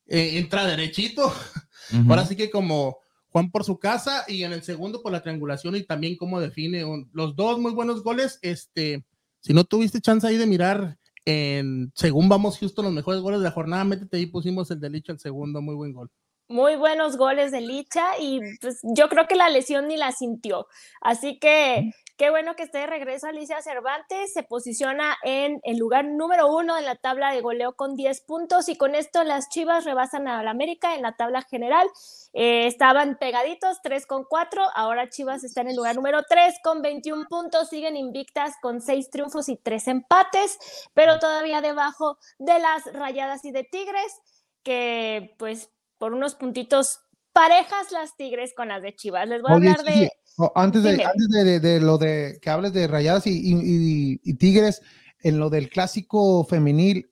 [0.07, 1.33] eh, entra derechito.
[2.09, 2.99] Ahora sí que como
[3.29, 6.85] Juan por su casa y en el segundo por la triangulación y también como define
[7.13, 8.39] los dos muy buenos goles.
[8.43, 9.05] Este,
[9.41, 13.45] si no tuviste chance ahí de mirar en según vamos Houston los mejores goles de
[13.45, 16.11] la jornada, métete ahí pusimos el de Licha el segundo, muy buen gol
[16.51, 20.67] muy buenos goles de Licha y pues yo creo que la lesión ni la sintió.
[21.01, 24.35] Así que Qué bueno que esté de regreso Alicia Cervantes.
[24.35, 28.69] Se posiciona en el lugar número uno en la tabla de goleo con 10 puntos
[28.69, 31.89] y con esto las Chivas rebasan a la América en la tabla general.
[32.35, 34.63] Eh, estaban pegaditos 3 con 4.
[34.75, 37.71] Ahora Chivas está en el lugar número 3 con 21 puntos.
[37.71, 40.59] Siguen invictas con 6 triunfos y 3 empates,
[40.93, 44.21] pero todavía debajo de las Rayadas y de Tigres,
[44.63, 47.01] que pues por unos puntitos
[47.33, 49.29] parejas las Tigres con las de Chivas.
[49.29, 50.11] Les voy a hablar de
[50.55, 54.83] antes de, antes de, lo de que hables de Rayadas y, Tigres,
[55.23, 57.11] en lo del clásico femenil,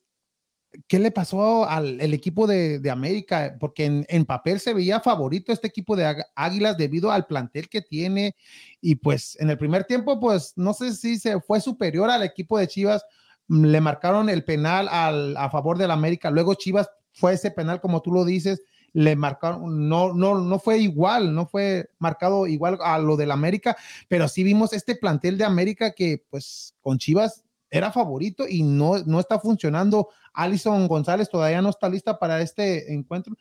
[0.87, 3.57] ¿qué le pasó al equipo de, América?
[3.61, 8.35] Porque en, papel se veía favorito este equipo de Águilas debido al plantel que tiene
[8.81, 12.59] y pues en el primer tiempo, pues no sé si se fue superior al equipo
[12.59, 13.05] de Chivas,
[13.49, 17.81] mm, le marcaron el penal al, a favor del América, luego Chivas fue ese penal
[17.81, 18.63] como tú lo dices
[18.99, 23.77] le marcaron, no, no, no fue igual, no fue marcado igual a lo del América,
[24.09, 28.99] pero sí vimos este plantel de América que pues con Chivas era favorito y no,
[29.07, 30.09] no está funcionando.
[30.35, 33.37] Alison González todavía no está lista para este encuentro.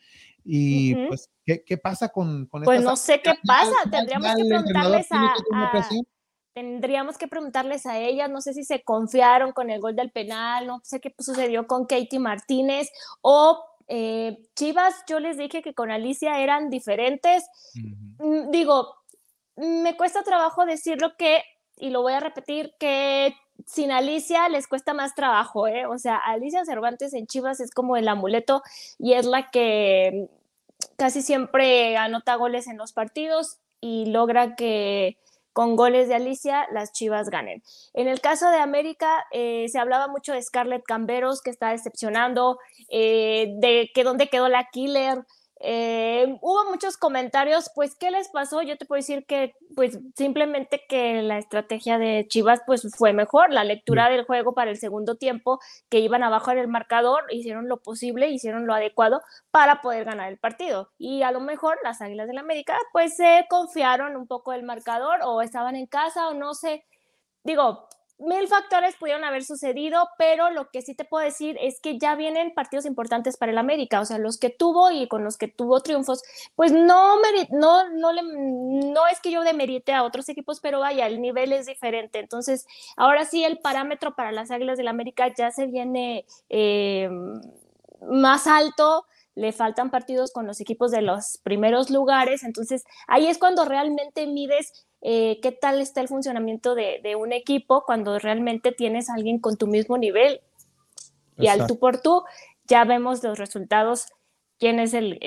[0.46, 5.08] Y pues, ¿qué, ¿qué, pasa con, con Pues no sé qué pasa, tendríamos que preguntarles
[5.10, 5.34] a,
[6.54, 10.68] tendríamos que preguntarles a ellas, no sé si se confiaron con el gol del penal,
[10.68, 12.92] no sé qué sucedió con Katie Martínez
[13.22, 17.46] o eh, Chivas, yo les dije que con Alicia eran diferentes.
[18.20, 18.96] Mm, digo,
[19.56, 21.44] me cuesta trabajo decirlo que,
[21.78, 23.36] y lo voy a repetir, que
[23.66, 25.86] sin Alicia les cuesta más trabajo, ¿eh?
[25.86, 28.62] O sea, Alicia Cervantes en Chivas es como el amuleto
[29.00, 30.30] y es la que
[30.96, 35.18] casi siempre anota goles en los partidos y logra que
[35.58, 37.64] con goles de Alicia, las Chivas ganen.
[37.96, 42.60] En el caso de América, eh, se hablaba mucho de Scarlett Camberos, que está decepcionando,
[42.90, 45.26] eh, de que dónde quedó la killer,
[45.60, 48.62] Eh, hubo muchos comentarios, pues, ¿qué les pasó?
[48.62, 53.52] Yo te puedo decir que, pues, simplemente que la estrategia de Chivas, pues, fue mejor.
[53.52, 57.68] La lectura del juego para el segundo tiempo, que iban abajo en el marcador, hicieron
[57.68, 60.92] lo posible, hicieron lo adecuado para poder ganar el partido.
[60.98, 64.64] Y a lo mejor las Águilas del la América, pues, se confiaron un poco el
[64.64, 66.86] marcador o estaban en casa o no sé.
[67.44, 67.88] Digo,
[68.20, 72.16] mil factores pudieron haber sucedido, pero lo que sí te puedo decir es que ya
[72.16, 75.48] vienen partidos importantes para el América, o sea, los que tuvo y con los que
[75.48, 76.24] tuvo triunfos,
[76.56, 77.16] pues no,
[77.52, 81.54] no, no, le, no es que yo demerite a otros equipos, pero vaya, el nivel
[81.54, 82.20] es diferente.
[82.20, 82.66] Entonces,
[82.96, 87.10] ahora sí, el parámetro para las Águilas del América ya se viene eh,
[88.02, 89.06] más alto
[89.38, 94.26] le faltan partidos con los equipos de los primeros lugares, entonces ahí es cuando realmente
[94.26, 99.40] mides eh, qué tal está el funcionamiento de, un equipo cuando realmente tienes a alguien
[99.40, 100.42] con tu mismo nivel.
[101.38, 102.26] Y al tú por tú
[102.66, 104.08] ya vemos los resultados,
[104.60, 105.22] quién es el,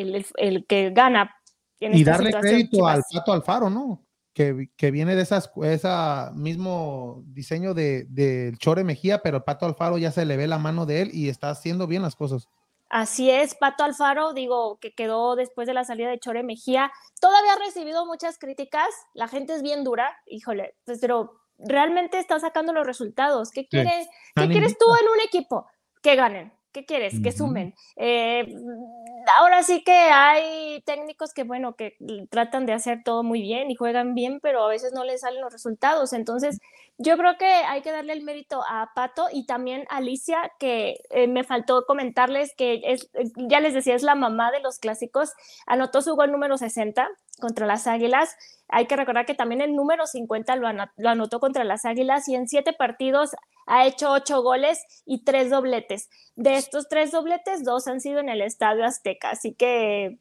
[0.68, 1.34] que gana.
[1.78, 4.04] y darle crédito al Pato Alfaro, ¿no?
[4.34, 5.88] Que, que, viene de esas, ese
[6.34, 10.58] mismo diseño del de, Chore Mejía, pero el Pato Alfaro ya se le ve la
[10.58, 12.50] mano de él y está haciendo bien las cosas.
[12.90, 17.52] Así es, Pato Alfaro, digo, que quedó después de la salida de Chore Mejía, todavía
[17.52, 22.72] ha recibido muchas críticas, la gente es bien dura, híjole, pues, pero realmente está sacando
[22.72, 23.50] los resultados.
[23.52, 25.66] ¿Qué, quiere, ¿qué quieres tú en un equipo?
[26.02, 26.52] Que ganen.
[26.72, 27.20] ¿Qué quieres?
[27.20, 27.74] Que sumen.
[27.96, 28.46] Eh,
[29.38, 31.96] ahora sí que hay técnicos que, bueno, que
[32.30, 35.40] tratan de hacer todo muy bien y juegan bien, pero a veces no les salen
[35.40, 36.12] los resultados.
[36.12, 36.60] Entonces,
[36.96, 41.00] yo creo que hay que darle el mérito a Pato y también a Alicia, que
[41.10, 45.32] eh, me faltó comentarles que es, ya les decía, es la mamá de los clásicos.
[45.66, 47.08] Anotó su gol número 60
[47.40, 48.36] contra las Águilas.
[48.68, 50.68] Hay que recordar que también el número 50 lo,
[51.08, 53.30] anotó contra las Águilas y en siete partidos
[53.70, 56.08] ha hecho ocho goles y tres dobletes.
[56.34, 60.18] De estos tres dobletes, dos han sido en el Estadio Azteca, así que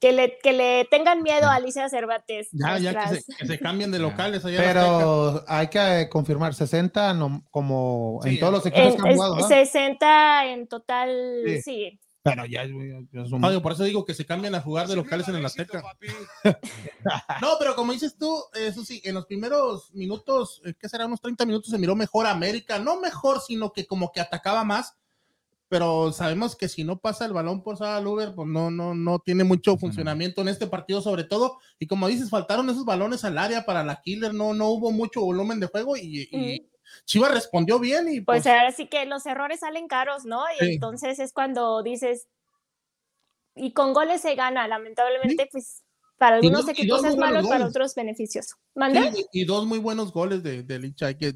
[0.00, 2.48] que le, que le tengan miedo a Alicia Cervantes.
[2.52, 4.42] Ya, ya que se, cambien de locales.
[4.44, 7.16] Pero hay que confirmar, 60
[7.50, 9.48] como en todos los equipos que han jugado.
[9.48, 11.98] 60 en total, sí.
[12.24, 12.66] Pero ya,
[13.62, 15.82] por eso digo que se cambian a jugar de locales en el Azteca.
[17.42, 21.04] no, pero como dices tú, eso sí, en los primeros minutos, eh, ¿qué será?
[21.04, 22.78] Unos 30 minutos se miró mejor América.
[22.78, 24.96] No mejor, sino que como que atacaba más.
[25.68, 29.18] Pero sabemos que si no pasa el balón por Sara Luber, pues no, no, no
[29.18, 31.58] tiene mucho funcionamiento en este partido, sobre todo.
[31.78, 35.20] Y como dices, faltaron esos balones al área para la Killer, no, no hubo mucho
[35.20, 36.70] volumen de juego y
[37.04, 40.42] Chivas respondió bien y pues, pues ahora sí que los errores salen caros, ¿no?
[40.60, 42.28] Y entonces es cuando dices,
[43.54, 45.82] y con goles se gana, lamentablemente, pues
[46.18, 48.56] para algunos equipos es malo, para otros beneficioso.
[49.32, 51.34] y dos muy buenos goles de, de Licha, que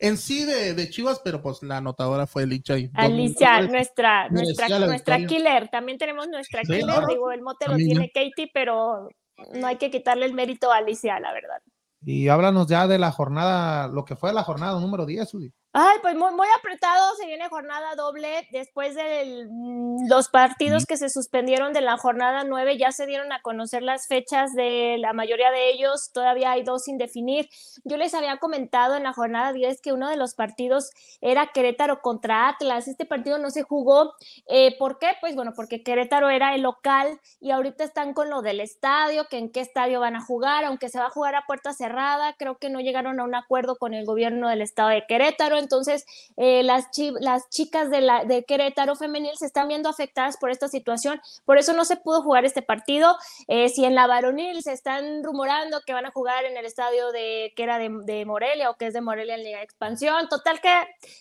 [0.00, 2.74] en, sí de, Chivas, pero pues la anotadora fue Licha.
[2.94, 8.50] Alicia, nuestra, nuestra, nuestra killer, también tenemos nuestra killer, digo, el mote lo tiene Katie,
[8.52, 9.08] pero
[9.54, 11.62] no hay que quitarle el mérito a Alicia, la verdad.
[12.02, 15.52] Y háblanos ya de la jornada, lo que fue la jornada número 10, Udi.
[15.80, 18.48] Ay, pues muy, muy apretado, se viene jornada doble.
[18.50, 23.30] Después de mm, los partidos que se suspendieron de la jornada 9, ya se dieron
[23.30, 27.48] a conocer las fechas de la mayoría de ellos, todavía hay dos sin definir.
[27.84, 32.02] Yo les había comentado en la jornada 10 que uno de los partidos era Querétaro
[32.02, 32.88] contra Atlas.
[32.88, 34.14] Este partido no se jugó.
[34.48, 35.12] Eh, ¿Por qué?
[35.20, 39.38] Pues bueno, porque Querétaro era el local y ahorita están con lo del estadio, que
[39.38, 42.58] en qué estadio van a jugar, aunque se va a jugar a puerta cerrada, creo
[42.58, 46.06] que no llegaron a un acuerdo con el gobierno del estado de Querétaro entonces
[46.38, 46.90] eh, las,
[47.50, 51.74] chicas de, la, de Querétaro femenil se están viendo afectadas por esta situación, por eso
[51.74, 53.16] no se pudo jugar este partido.
[53.48, 57.12] Eh, si en la varonil se están rumorando que van a jugar en el estadio
[57.12, 60.74] de que era de, Morelia o que es de Morelia en de Expansión, total que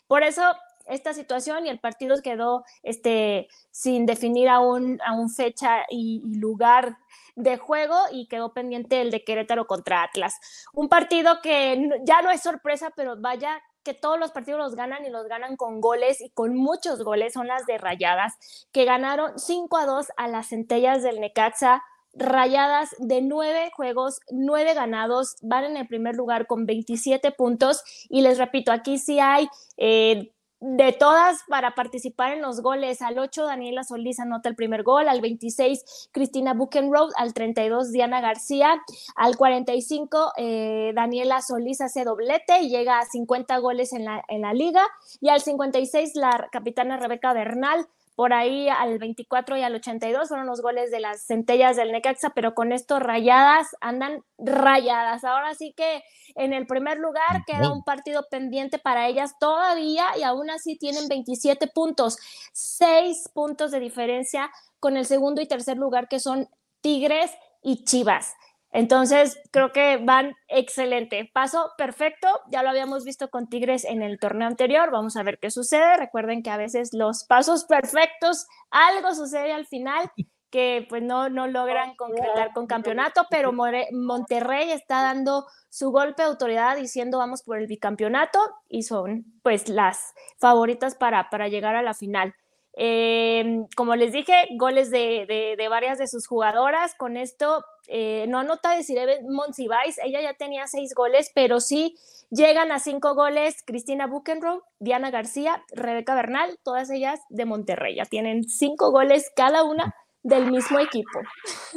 [0.08, 0.42] por eso
[0.88, 6.98] esta situación y el partido quedó este, sin definir aún, aún fecha y, y, lugar
[7.38, 10.36] de juego y quedó pendiente el de Querétaro contra Atlas.
[10.74, 15.06] Un partido que ya no es sorpresa, pero vaya que todos los partidos los ganan
[15.06, 18.34] y los ganan con goles y con muchos goles, son las de Rayadas,
[18.74, 21.82] que ganaron 5 a 2 a las centellas del Necaxa.
[22.14, 27.82] Rayadas de nueve juegos, nueve ganados, van en el primer lugar con 27 puntos.
[28.10, 33.02] Y les repito, aquí sí hay eh, de todas para participar en los goles.
[33.02, 35.08] Al 8, Daniela Solís anota el primer gol.
[35.08, 37.12] Al 26, Cristina Buchenroth.
[37.16, 38.82] Al 32, Diana García.
[39.16, 44.42] Al 45, eh, Daniela Solís hace doblete y llega a 50 goles en la, en
[44.42, 44.82] la liga.
[45.22, 47.88] Y al 56, la capitana Rebeca Bernal
[48.18, 52.32] por ahí al 24 y al 82 fueron los goles de las centellas del Necaxa,
[52.32, 55.24] pero con esto rayadas andan rayadas.
[55.24, 56.02] Ahora sí que
[56.34, 61.08] en el primer lugar queda un partido pendiente para ellas todavía y aún así tienen
[61.08, 62.18] 27 puntos,
[62.54, 64.50] 6 puntos de diferencia
[64.80, 66.50] con el segundo y tercer lugar que son
[66.82, 67.30] Tigres
[67.62, 68.34] y Chivas.
[68.72, 71.30] Entonces, creo que van excelente.
[71.34, 72.28] Paso perfecto.
[72.52, 74.92] Ya lo habíamos visto con Tigres en el torneo anterior.
[74.92, 75.98] Vamos a ver qué sucede.
[75.98, 80.12] Recuerden que a veces los pasos perfectos, algo sucede al final
[80.50, 86.30] que pues no, no logran concretar con campeonato, pero Monterrey está dando su golpe de
[86.30, 88.40] autoridad diciendo vamos por el bicampeonato
[88.70, 92.34] y son pues las favoritas para, para llegar a la final.
[92.80, 96.94] Em, como les dije, goles de, de, varias de sus jugadoras.
[96.94, 101.96] Con esto, eh, no anota decir Monsiváis, ella ya tenía seis goles, pero sí
[102.30, 107.96] llegan a cinco goles Cristina Buchenroth, Diana García, Rebeca Bernal, todas ellas de Monterrey.
[107.96, 111.22] Ya tienen cinco goles cada una del mismo equipo.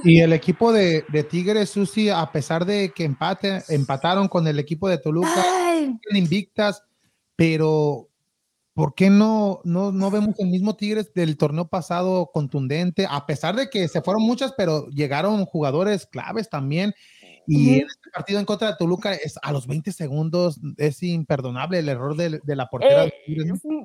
[0.05, 4.59] Y el equipo de, de Tigres, Susi, a pesar de que empate, empataron con el
[4.59, 5.46] equipo de Toluca,
[6.12, 6.82] invictas,
[7.36, 8.09] pero
[8.74, 13.06] ¿por qué no, no, no vemos el mismo Tigres del torneo pasado contundente?
[13.08, 16.94] A pesar de que se fueron muchas, pero llegaron jugadores claves también.
[17.46, 21.80] Y en este partido en contra de Toluca, es, a los 20 segundos es imperdonable
[21.80, 23.06] el error de, de la portera.
[23.06, 23.12] Eh,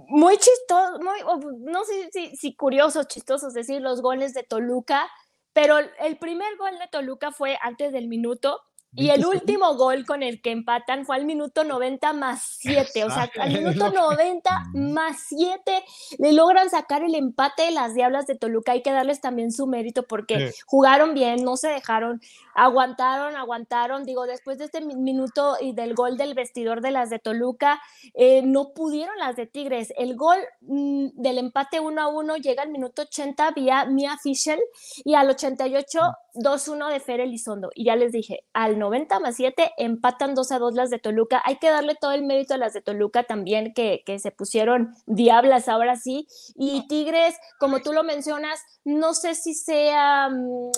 [0.08, 1.20] muy chistoso, muy,
[1.62, 5.08] no sé si, si curiosos, chistosos decir los goles de Toluca,
[5.54, 8.60] pero el primer gol de Toluca fue antes del minuto
[8.96, 13.10] y el último gol con el que empatan fue al minuto 90 más 7, o
[13.10, 15.84] sea, al minuto 90 más 7
[16.20, 18.72] le logran sacar el empate de las Diablas de Toluca.
[18.72, 22.22] Hay que darles también su mérito porque jugaron bien, no se dejaron,
[22.56, 24.06] aguantaron, aguantaron.
[24.06, 27.82] Digo, después de este minuto y del gol del vestidor de las de Toluca,
[28.14, 29.94] eh, no pudieron las de Tigres.
[29.98, 34.60] El gol mm, del empate 1 a 1 llega al minuto 80 vía Mia Fischel
[35.04, 36.00] y al 88
[36.36, 37.70] 2-1 de Fer Elizondo.
[37.74, 41.42] Y ya les dije, al 90 más 7 empatan 2 a 2 las de Toluca.
[41.46, 45.68] Hay que darle todo el mérito a las de Toluca también, que, se pusieron diablas
[45.68, 46.28] ahora sí.
[46.56, 50.72] Y Tigres, como tú lo mencionas, no sé si sea mm,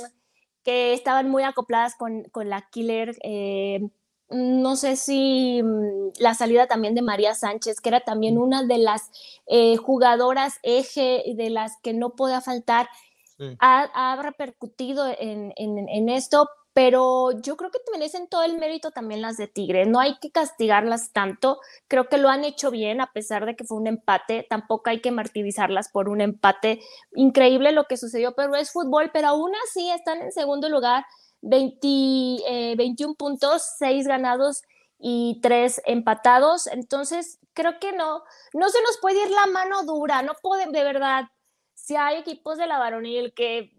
[0.67, 3.17] que estaban muy acopladas con, la Killer.
[3.23, 3.87] Eh,
[4.29, 8.77] no sé si mm, la salida también de María Sánchez, que era también una de
[8.77, 9.09] las
[9.45, 12.89] eh, jugadoras eje de las que no podía faltar
[13.59, 19.47] ha, repercutido en, esto, pero yo creo que merecen todo el mérito también las de
[19.47, 19.87] Tigre.
[19.87, 21.59] No hay que castigarlas tanto.
[21.87, 24.45] Creo que lo han hecho bien, a pesar de que fue un empate.
[24.47, 26.79] Tampoco hay que martirizarlas por un empate.
[27.15, 29.09] Increíble lo que sucedió, pero es fútbol.
[29.11, 31.03] Pero aún así están en segundo lugar,
[31.41, 34.61] 21 eh, puntos, 6 ganados
[34.99, 36.67] y 3 empatados.
[36.67, 38.21] Entonces, creo que no,
[38.53, 40.21] no se nos puede ir la mano dura.
[40.21, 41.23] No pueden, de verdad
[41.87, 43.71] si hay equipos de la varonil que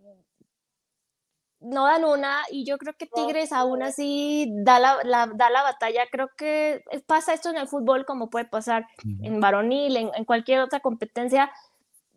[1.60, 4.98] no dan una y yo creo que Tigres aún así da la,
[5.34, 6.04] da la batalla.
[6.10, 10.80] Creo que pasa esto en el fútbol como puede pasar en varonil, en, cualquier otra
[10.80, 11.50] competencia.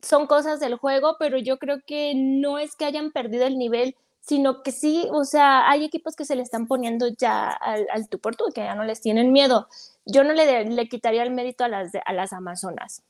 [0.01, 3.95] Son cosas del juego, pero yo creo que no es que hayan perdido el nivel,
[4.19, 8.09] sino que sí, o sea, hay equipos que se le están poniendo ya al, al
[8.09, 9.67] tú por tú, que ya no les tienen miedo.
[10.05, 13.03] Yo no le, le quitaría el mérito a las, a las Amazonas.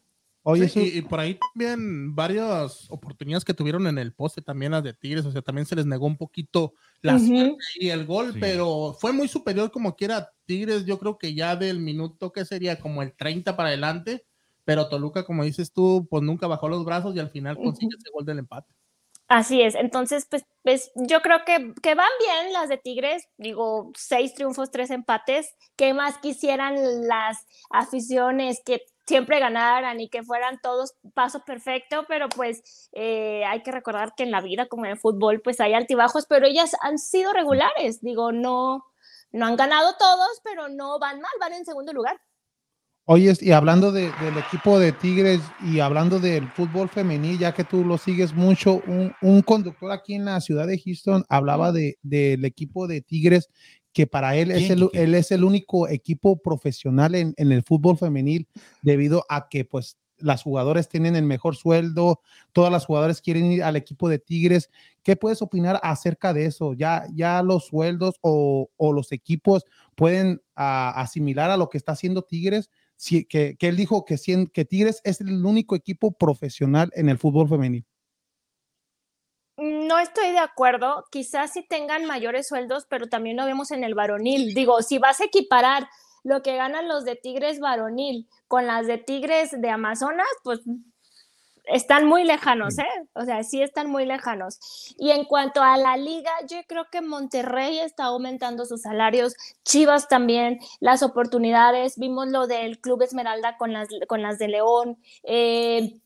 [0.44, 4.84] Oye, sí, y, por ahí también varias oportunidades que tuvieron en el poste también las
[4.84, 7.20] de Tigres, o sea, también se les negó un poquito la
[7.76, 11.80] y el gol, pero fue muy superior como quiera Tigres, yo creo que ya del
[11.80, 14.26] minuto que sería como el 30 para adelante,
[14.64, 18.10] pero Toluca, como dices tú, pues nunca bajó los brazos y al final consigue ese
[18.12, 18.74] gol del empate.
[19.28, 23.92] Así es, entonces, pues, pues yo creo que, que, van bien las de Tigres, digo,
[23.96, 30.60] seis triunfos, tres empates, ¿qué más quisieran las aficiones que siempre ganaran y que fueran
[30.62, 34.92] todos paso perfecto, pero pues eh, hay que recordar que en la vida, como en
[34.92, 38.86] el fútbol, pues hay altibajos, pero ellas han sido regulares, digo, no,
[39.32, 42.20] no han ganado todos, pero no van mal, van en segundo lugar.
[43.06, 47.84] Oye, y hablando del equipo de Tigres y hablando del fútbol femenil, ya que tú
[47.84, 52.46] lo sigues mucho, un, un conductor aquí en la ciudad de Houston hablaba de, del
[52.46, 53.50] equipo de Tigres
[53.94, 57.98] que para él es, el, él es el único equipo profesional en, en, el fútbol
[57.98, 58.48] femenil
[58.82, 62.22] debido a que pues las jugadoras tienen el mejor sueldo,
[62.54, 64.70] todas las jugadoras quieren ir al equipo de Tigres.
[65.04, 66.74] ¿Qué puedes opinar acerca de eso?
[66.74, 69.66] ¿Ya, ya los sueldos o, o los equipos
[69.96, 72.70] pueden asimilar a lo que está haciendo Tigres?
[72.96, 74.18] Si, que, que, él dijo que,
[74.54, 77.86] que Tigres es el único equipo profesional en el fútbol femenil
[79.62, 81.06] no estoy de acuerdo.
[81.12, 84.54] Quizás sí tengan mayores sueldos, pero también lo vemos en el varonil.
[84.54, 85.88] Digo, si vas a equiparar
[86.24, 90.62] lo que ganan los de Tigres varonil con las de Tigres de Amazonas, pues
[91.66, 93.08] están muy lejanos, ¿eh?
[93.14, 94.60] O sea, sí están muy lejanos.
[94.98, 100.08] Y en cuanto a la liga, yo creo que Monterrey está aumentando sus salarios, Chivas
[100.08, 104.98] también, las oportunidades, vimos lo del Club Esmeralda con las, con las de León.
[105.24, 106.00] Eh,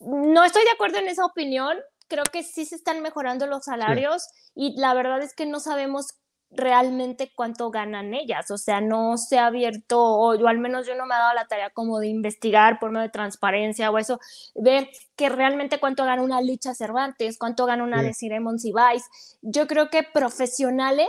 [0.00, 4.28] no estoy de acuerdo en esa opinión, creo que sí se están mejorando los salarios
[4.54, 6.18] y la verdad es que no sabemos
[6.50, 10.94] realmente cuánto ganan ellas, o sea, no se ha abierto, o yo al menos yo
[10.94, 14.20] no me he dado la tarea como de investigar por medio de transparencia o eso,
[14.54, 18.28] ver que realmente cuánto gana una Licha Cervantes, cuánto gana una sí.
[18.28, 19.04] de Monsiváis.
[19.42, 21.08] Yo creo que profesionales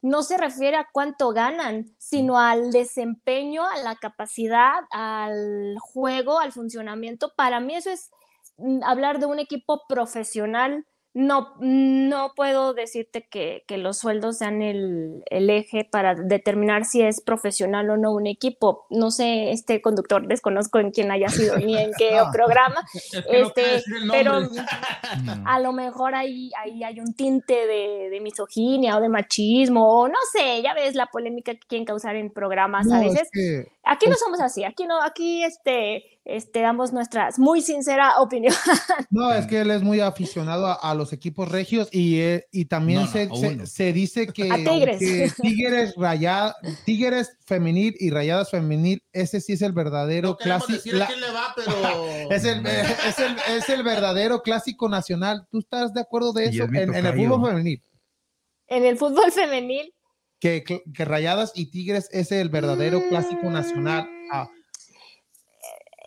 [0.00, 6.52] no se refiere a cuánto ganan, sino al desempeño, a la capacidad, al juego, al
[6.52, 7.32] funcionamiento.
[7.34, 8.17] Para mí eso es mm,
[8.84, 10.84] hablar de un equipo profesional
[11.18, 17.90] no, no puedo decirte que, los sueldos sean el, eje para determinar si es profesional
[17.90, 18.86] o no un equipo.
[18.88, 22.84] No sé, este conductor desconozco en quién haya sido ni en qué programa,
[23.30, 24.32] este, pero
[25.44, 30.18] a lo mejor ahí, ahí hay un tinte de, misoginia o de machismo, o no
[30.32, 33.28] sé, ya ves la polémica que quieren causar en programas a veces.
[33.90, 38.52] Aquí no somos así, aquí no, aquí este, este, damos nuestras muy sincera opinión.
[39.10, 43.08] No, es que él es muy aficionado a, los equipos regios y, eh, y también
[43.08, 43.30] se,
[43.64, 44.50] se, dice que,
[45.40, 45.94] Tigres.
[45.96, 50.78] rayada, Tigres femenil y Rayadas femenil, ese sí es el verdadero clásico.
[52.30, 55.46] es, el, es, el, es el verdadero clásico nacional.
[55.50, 57.82] ¿Tú estás de acuerdo de eso en, en el fútbol femenil?
[58.66, 59.94] En el fútbol femenil
[60.40, 64.08] que, que, Rayadas y Tigres es el verdadero clásico nacional.
[64.32, 64.48] Ah.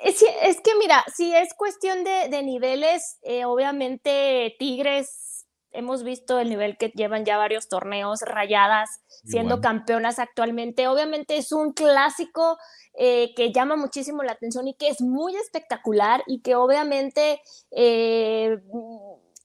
[0.04, 6.40] Es, es, que mira, si es cuestión de, de niveles, eh, obviamente Tigres, hemos visto
[6.40, 12.58] el nivel que llevan ya varios torneos, Rayadas siendo campeonas actualmente, obviamente es un clásico
[12.94, 18.58] eh, que llama muchísimo la atención y que es muy espectacular y que obviamente eh,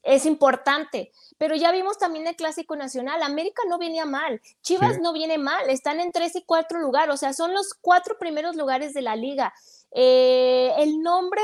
[0.03, 1.11] es importante.
[1.37, 3.21] Pero ya vimos también el Clásico Nacional.
[3.21, 7.17] América no venía mal, Chivas no viene mal, están en tres y cuatro lugares, o
[7.17, 9.53] sea, son los cuatro primeros lugares de la liga.
[9.91, 11.41] Eh, el nombre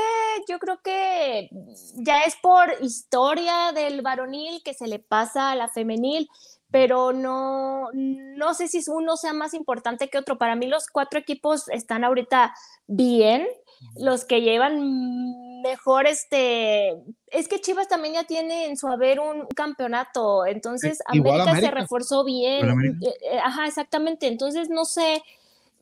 [0.48, 1.48] yo creo que
[1.94, 6.28] ya es por historia del varonil que se le pasa a la femenil,
[6.70, 10.38] pero no, no sé si uno sea más importante que otro.
[10.38, 12.54] Para mí los cuatro equipos están ahorita
[12.86, 13.46] bien,
[13.96, 14.80] los que llevan
[15.64, 16.90] mejor este
[17.28, 22.24] es que Chivas también ya tiene en su haber un campeonato entonces América, se reforzó
[22.24, 25.22] bien eh, eh, ajá exactamente entonces no sé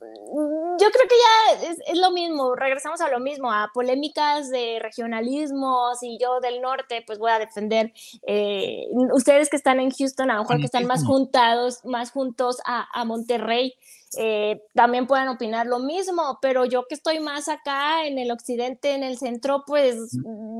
[0.01, 1.14] mm, yo creo que
[1.61, 6.61] ya es, lo mismo, regresamos a lo mismo, a polémicas de regionalismos y yo del
[6.61, 7.93] norte, pues voy a defender,
[8.26, 12.57] eh, ustedes que están en Houston, a lo mejor que están más juntados, más juntos
[12.66, 13.74] a, a Monterrey,
[14.18, 18.94] eh, también puedan opinar lo mismo, pero yo que estoy más acá en el occidente,
[18.94, 19.96] en el centro, pues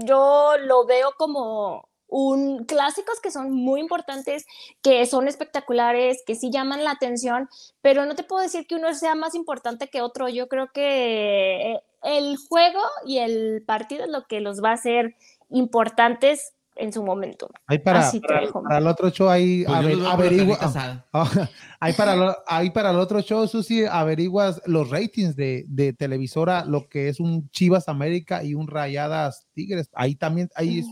[0.05, 4.44] yo lo veo como un clásicos que son muy importantes,
[4.82, 7.48] que son espectaculares, que sí llaman la atención,
[7.80, 10.28] pero no te puedo decir que uno sea más importante que otro.
[10.28, 15.16] Yo creo que el juego y el partido es lo que los va a hacer
[15.48, 17.49] importantes en su momento.
[17.66, 18.11] Hay para,
[18.62, 20.59] para, el otro show, ahí pues averigua.
[21.81, 26.89] hay, para, hay para el otro show, Susi, averiguas los ratings de, de, televisora, lo
[26.89, 29.91] que es un Chivas América y un Rayadas Tigres.
[29.95, 30.83] Ahí también, ahí,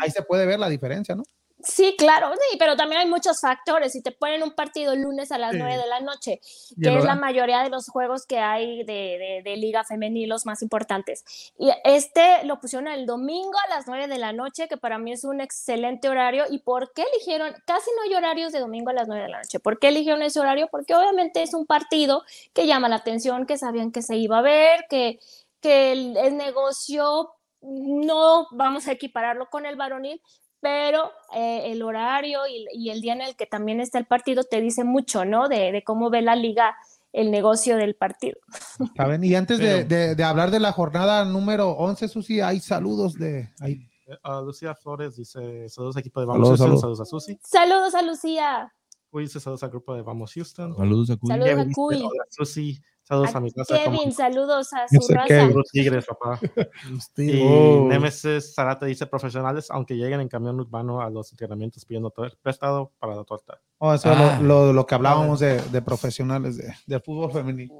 [0.00, 1.22] ahí se puede ver la diferencia, ¿no?
[1.64, 3.92] Sí, claro, sí, pero también hay muchos factores.
[3.92, 6.40] Si te ponen un partido el lunes a las nueve de la noche,
[6.80, 10.62] que es la mayoría de los juegos que hay de, de, Liga Femenil, los más
[10.62, 11.24] importantes.
[11.58, 15.12] Y este lo pusieron el domingo a las nueve de la noche, que para mí
[15.12, 16.44] es un excelente horario.
[16.50, 17.54] ¿Y por qué eligieron?
[17.64, 19.60] Casi no hay horarios de domingo a las nueve de la noche.
[19.60, 20.68] ¿Por qué eligieron ese horario?
[20.70, 24.42] Porque obviamente es un partido que llama la atención, que sabían que se iba a
[24.42, 25.20] ver, que,
[25.60, 30.20] que el negocio no vamos a equipararlo con el varonil,
[30.62, 34.60] pero eh, el horario y, el día en el que también está el partido te
[34.60, 35.48] dice mucho, ¿no?
[35.48, 36.76] De, cómo ve la liga
[37.12, 38.38] el negocio del partido.
[38.96, 39.24] ¿Saben?
[39.24, 43.50] Y antes de, hablar de la jornada número 11, Susi, hay saludos de...
[43.60, 43.88] Hay...
[44.24, 47.00] Uh, Lucía Flores dice saludos equipo de Vamos Houston, saludos.
[47.00, 47.38] a Susi.
[47.42, 48.72] Saludos a Lucía.
[49.10, 50.76] Cuy dice saludos al grupo de Vamos Houston.
[50.76, 51.28] Saludos a Cuy.
[51.28, 52.08] Saludos a Cuy.
[52.28, 52.82] Susi.
[53.04, 53.76] Saludos a, mi casa.
[53.76, 55.48] Kevin, saludos a su raza.
[55.72, 56.38] Tigres, papá.
[57.16, 57.86] y oh.
[57.88, 62.12] Nemesis Zarate dice profesionales, aunque lleguen en camión urbano a los entrenamientos pidiendo
[62.42, 63.60] prestado para la torta.
[63.78, 64.38] Oh, eso es lo, ah.
[64.40, 67.74] lo, lo, que hablábamos de, de profesionales de, de, fútbol femenino.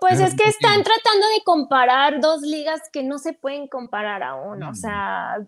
[0.00, 4.62] Pues es que están tratando de comparar dos ligas que no se pueden comparar aún.
[4.64, 5.38] O sea,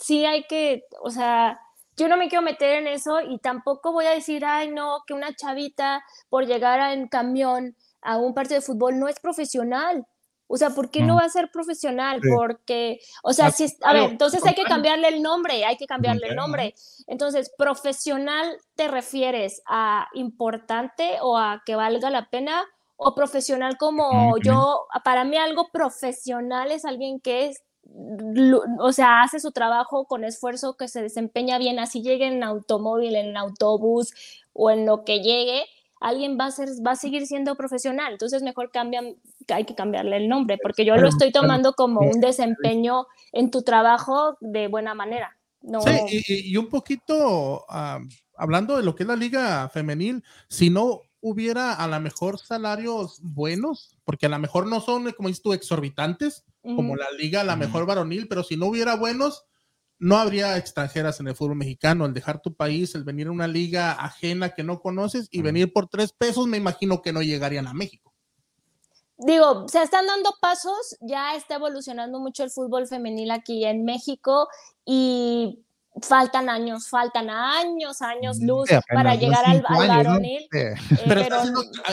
[0.00, 1.60] sí hay que, o sea,
[1.96, 5.14] yo no me quiero meter en eso y tampoco voy a decir, ay, no, que
[5.14, 10.06] una chavita por llegar en camión a un partido de fútbol no es profesional.
[10.48, 12.20] O sea, ¿por qué no, va a ser profesional?
[12.34, 16.28] Porque, o sea, si, a ver, entonces hay que cambiarle el nombre, hay que cambiarle
[16.28, 16.74] el nombre.
[17.08, 22.64] Entonces, profesional te refieres a importante o a que valga la pena
[22.96, 27.62] o profesional como yo, para mí algo profesional es alguien que es,
[28.80, 33.16] o sea, hace su trabajo con esfuerzo, que se desempeña bien, así llegue en automóvil,
[33.16, 34.12] en autobús
[34.52, 35.64] o en lo que llegue,
[36.00, 38.12] alguien va a, ser, va a seguir siendo profesional.
[38.12, 39.16] Entonces, mejor cambian,
[39.48, 43.62] hay que cambiarle el nombre, porque yo lo estoy tomando como un desempeño en tu
[43.62, 45.36] trabajo de buena manera.
[45.62, 45.80] No.
[45.80, 47.64] Sí, y, un poquito
[48.36, 53.18] hablando de lo que es la liga femenil, si no hubiera a lo mejor salarios
[53.20, 57.44] buenos, porque a lo mejor no son, como dices tú, exorbitantes, como la liga, a
[57.44, 59.44] lo mejor varonil, pero si no hubiera buenos,
[59.98, 62.06] no habría extranjeras en el fútbol mexicano.
[62.06, 65.72] El dejar tu país, el venir a una liga ajena que no conoces y venir
[65.72, 68.12] por tres pesos, me imagino que no llegarían a México.
[69.18, 74.48] Digo, se están dando pasos, ya está evolucionando mucho el fútbol femenil aquí en México
[74.84, 75.64] y
[76.02, 80.48] faltan años, faltan años, años luz para llegar al, varonil.
[80.52, 80.74] Eh,
[81.06, 81.22] pero,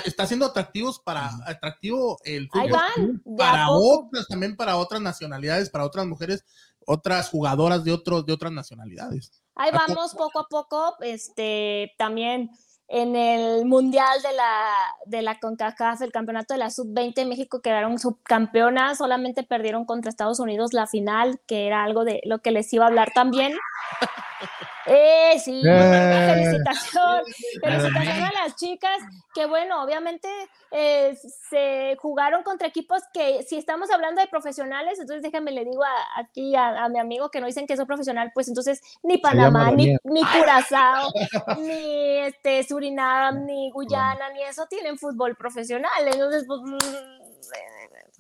[0.06, 3.22] está, haciendo, atractivos para atractivo el fútbol.
[3.38, 6.46] para otras, también para otras nacionalidades, para otras mujeres,
[6.86, 9.32] otras jugadoras de otros, de otras nacionalidades.
[9.56, 12.50] Ahí vamos poco a poco, este también
[12.94, 14.72] en el Mundial de la,
[15.08, 20.40] de la CONCACAF, el campeonato de la Sub-20, México quedaron subcampeonas, solamente perdieron contra Estados
[20.40, 23.54] Unidos la final, que era algo de lo que les iba a hablar también.
[24.86, 27.24] Eh, sí, felicitación,
[27.62, 28.98] felicitación a las chicas,
[29.34, 30.28] que bueno, obviamente
[30.72, 31.18] eh,
[31.50, 35.84] se jugaron contra equipos que si estamos hablando de profesionales, entonces déjame le digo
[36.18, 39.96] aquí a, mi amigo que no dicen que soy profesional, pues entonces ni Panamá, ni,
[40.04, 41.10] ni, Curazao,
[41.60, 46.62] ni este, Surinam, ni Guyana, ni eso tienen fútbol profesional, entonces pues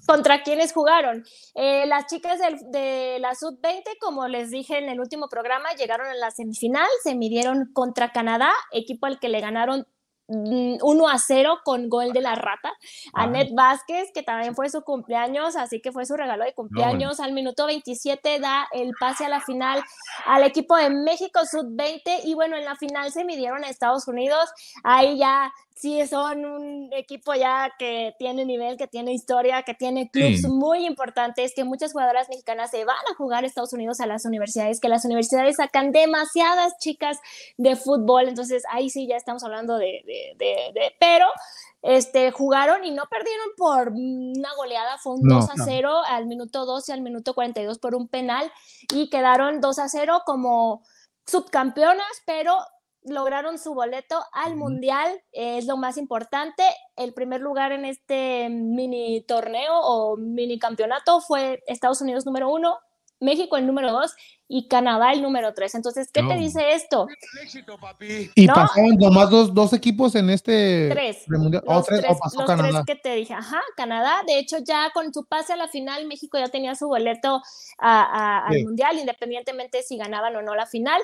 [0.06, 1.24] ¿Contra quiénes jugaron?
[1.56, 2.40] Eh, las chicas
[2.72, 7.16] de la Sub-20, como les dije en el último programa, llegaron a la semifinal, se
[7.16, 9.88] midieron contra Canadá, equipo al que le ganaron
[10.28, 12.72] 1 mm, a 0 con gol de la rata.
[13.14, 17.20] a Annette Vázquez, que también fue su cumpleaños, así que fue su regalo de cumpleaños.
[17.20, 19.84] Al minuto 27 da el pase a la final
[20.26, 24.50] al equipo de México Sub-20 y bueno, en la final se midieron a Estados Unidos.
[24.84, 30.10] Ahí ya sí son un equipo ya que tiene nivel, que tiene historia, que tiene
[30.10, 34.06] clubes muy importantes, que muchas jugadoras mexicanas se van a jugar a Estados Unidos a
[34.06, 37.20] las universidades, que las universidades sacan demasiadas chicas
[37.58, 41.27] de fútbol, entonces ahí sí ya estamos hablando de, de, de, pero
[41.81, 46.65] este, jugaron y no perdieron por una goleada, fue un 2 a 0 al minuto
[46.65, 48.52] 12 y al minuto 42 por un penal
[48.94, 50.84] y quedaron 2 a 0 como
[51.26, 52.57] subcampeonas, pero
[53.06, 56.64] lograron su boleto al Mundial, es lo más importante.
[56.95, 62.77] El primer lugar en este mini torneo o mini campeonato fue Estados Unidos número uno,
[63.24, 64.14] México el número dos
[64.48, 65.74] y Canadá el número tres.
[65.74, 67.08] Entonces, ¿qué te dice esto?
[68.36, 71.24] Y pasaron nomás dos, dos, equipos en este tres.
[71.28, 71.64] Mundial.
[71.66, 74.22] Los, tres, los tres, que te dije, ajá, Canadá.
[74.28, 77.41] De hecho, ya con su pase a la final, México ya tenía su boleto
[77.80, 81.02] al Mundial, independientemente si ganaban o no la final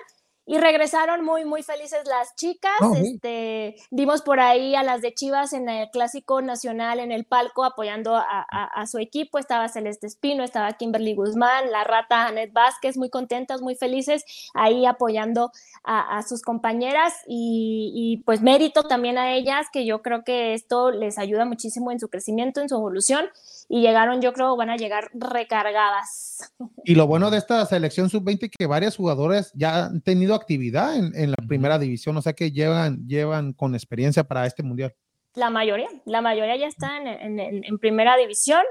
[0.49, 2.71] y regresaron muy, muy felices las chicas.
[2.81, 7.25] Oh, este, vimos por ahí a las de Chivas en el Clásico Nacional en el
[7.25, 9.37] palco apoyando a, su equipo.
[9.37, 14.87] Estaba Celeste Espino, estaba Kimberly Guzmán, la rata Anet Vázquez, muy contentas, muy felices, ahí
[14.87, 15.51] apoyando
[15.83, 20.89] a, sus compañeras y, y, pues mérito también a ellas, que yo creo que esto
[20.89, 23.29] les ayuda muchísimo en su crecimiento, en su evolución
[23.67, 26.51] y llegaron, yo creo, van a llegar recargadas.
[26.83, 31.11] Y lo bueno de esta selección sub-20 que varias jugadoras ya han tenido actividad en,
[31.15, 34.93] en, la primera división, o sea que llevan, llevan con experiencia para este mundial.
[35.35, 38.61] La mayoría, la mayoría ya están en, en, primera división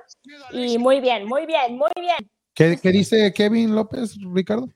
[0.52, 2.30] y muy bien, muy bien, muy bien.
[2.52, 4.68] ¿Qué, qué dice Kevin López, Ricardo?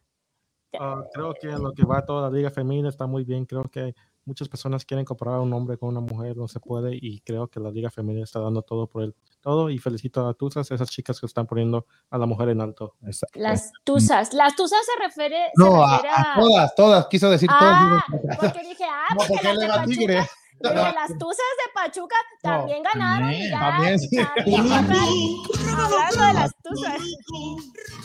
[0.78, 3.94] Ah, creo que lo que va toda la liga femenina está muy bien, creo que
[4.24, 7.48] muchas personas quieren comparar a un hombre con una mujer, no se puede y creo
[7.48, 10.88] que la liga femenina está dando todo por el todo y felicito a Tuzas, esas
[10.88, 12.94] chicas que están poniendo a la mujer en alto.
[13.34, 16.00] Las Tuzas, las Tuzas se refiere, no, a,
[16.38, 18.04] todas, todas, quiso decir ah,
[18.40, 20.26] Porque dije, ah, no, porque, le va
[20.62, 23.32] Tigre las Tuzas de Pachuca también ganaron.
[23.32, 23.98] y ya, también,
[25.76, 27.00] hablando de las Tuzas.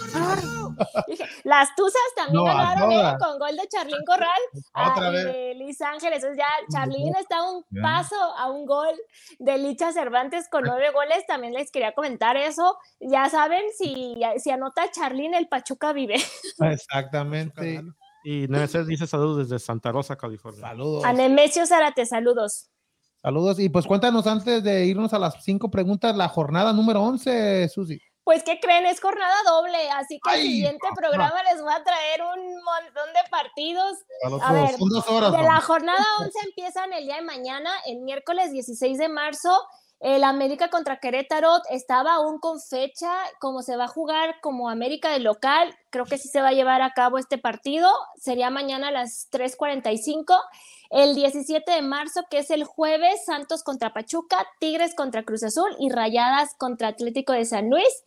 [1.44, 3.16] las Tuzas también ganaron ¿eh?
[3.20, 4.40] con gol de Charlín Corral
[4.74, 5.26] Otra vez.
[5.26, 6.24] de Liz Ángeles.
[6.24, 8.96] Entonces ya Charlín está un paso a un gol
[9.40, 11.26] de Licha Cervantes con nueve goles.
[11.28, 12.78] También les quería comentar eso.
[13.00, 16.16] Ya saben, si, si anota Charlín, el Pachuca vive.
[16.60, 17.84] Exactamente.
[18.30, 20.60] Y Nemesis dice saludos desde Santa Rosa, California.
[20.60, 21.06] Saludos.
[21.06, 22.70] A Nemesio Zárate, saludos.
[23.22, 23.58] Saludos.
[23.58, 28.02] Y pues cuéntanos antes de irnos a las cinco preguntas, la jornada número 11, Susi.
[28.26, 28.86] Pues, ¿qué creen?
[28.86, 33.30] Es jornada doble, así que el siguiente programa les va a traer un montón de
[33.32, 33.98] partidos.
[34.42, 39.08] A, ver, de la jornada 11 empiezan el día de mañana, el miércoles 16 de
[39.08, 39.58] marzo.
[40.00, 45.12] El América contra Querétaro estaba aún con fecha, como se va a jugar como América
[45.12, 48.90] de local, creo que sí se va a llevar a cabo este partido, sería mañana
[48.90, 50.40] a las 3.45.
[50.92, 55.76] El 17 de marzo, que es el jueves, Santos contra Pachuca, Tigres contra Cruz Azul
[55.80, 58.07] y Rayadas contra Atlético de San Luis.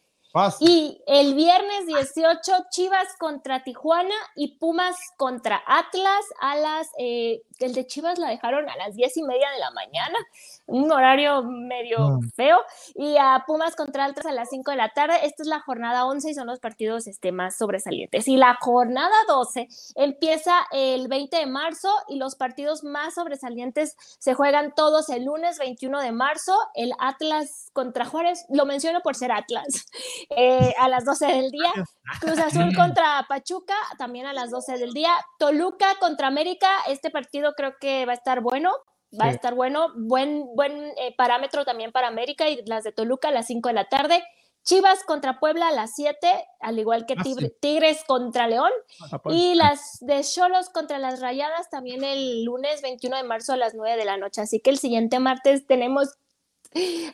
[0.61, 7.75] Y el viernes 18, Chivas contra Tijuana y Pumas contra Atlas a las, eh, el
[7.75, 10.19] de Chivas la dejaron a las diez y media de la mañana,
[10.67, 12.31] un horario medio mm.
[12.37, 12.59] feo,
[12.95, 15.15] y a Pumas contra Atlas a las 5 de la tarde.
[15.25, 18.29] Esta es la jornada 11 y son los partidos este, más sobresalientes.
[18.29, 24.35] Y la jornada 12 empieza el 20 de marzo y los partidos más sobresalientes se
[24.35, 29.33] juegan todos el lunes 21 de marzo, el Atlas contra Juárez, lo menciono por ser
[29.33, 29.87] Atlas.
[30.31, 31.73] Eh, a las 12 del día.
[32.21, 35.13] Cruz Azul contra Pachuca, también a las 12 del día.
[35.39, 38.73] Toluca contra América, este partido creo que va a estar bueno.
[39.21, 43.29] Va a estar bueno, buen, buen eh, parámetro también para América y las de Toluca
[43.29, 44.23] a las 5 de la tarde.
[44.63, 46.29] Chivas contra Puebla a las 7,
[46.61, 47.23] al igual que ah,
[47.61, 48.71] Tigres contra León.
[49.11, 49.35] Ah, pues.
[49.35, 53.75] Y las de Cholos contra las Rayadas también el lunes 21 de marzo a las
[53.75, 54.43] 9 de la noche.
[54.43, 56.11] Así que el siguiente martes tenemos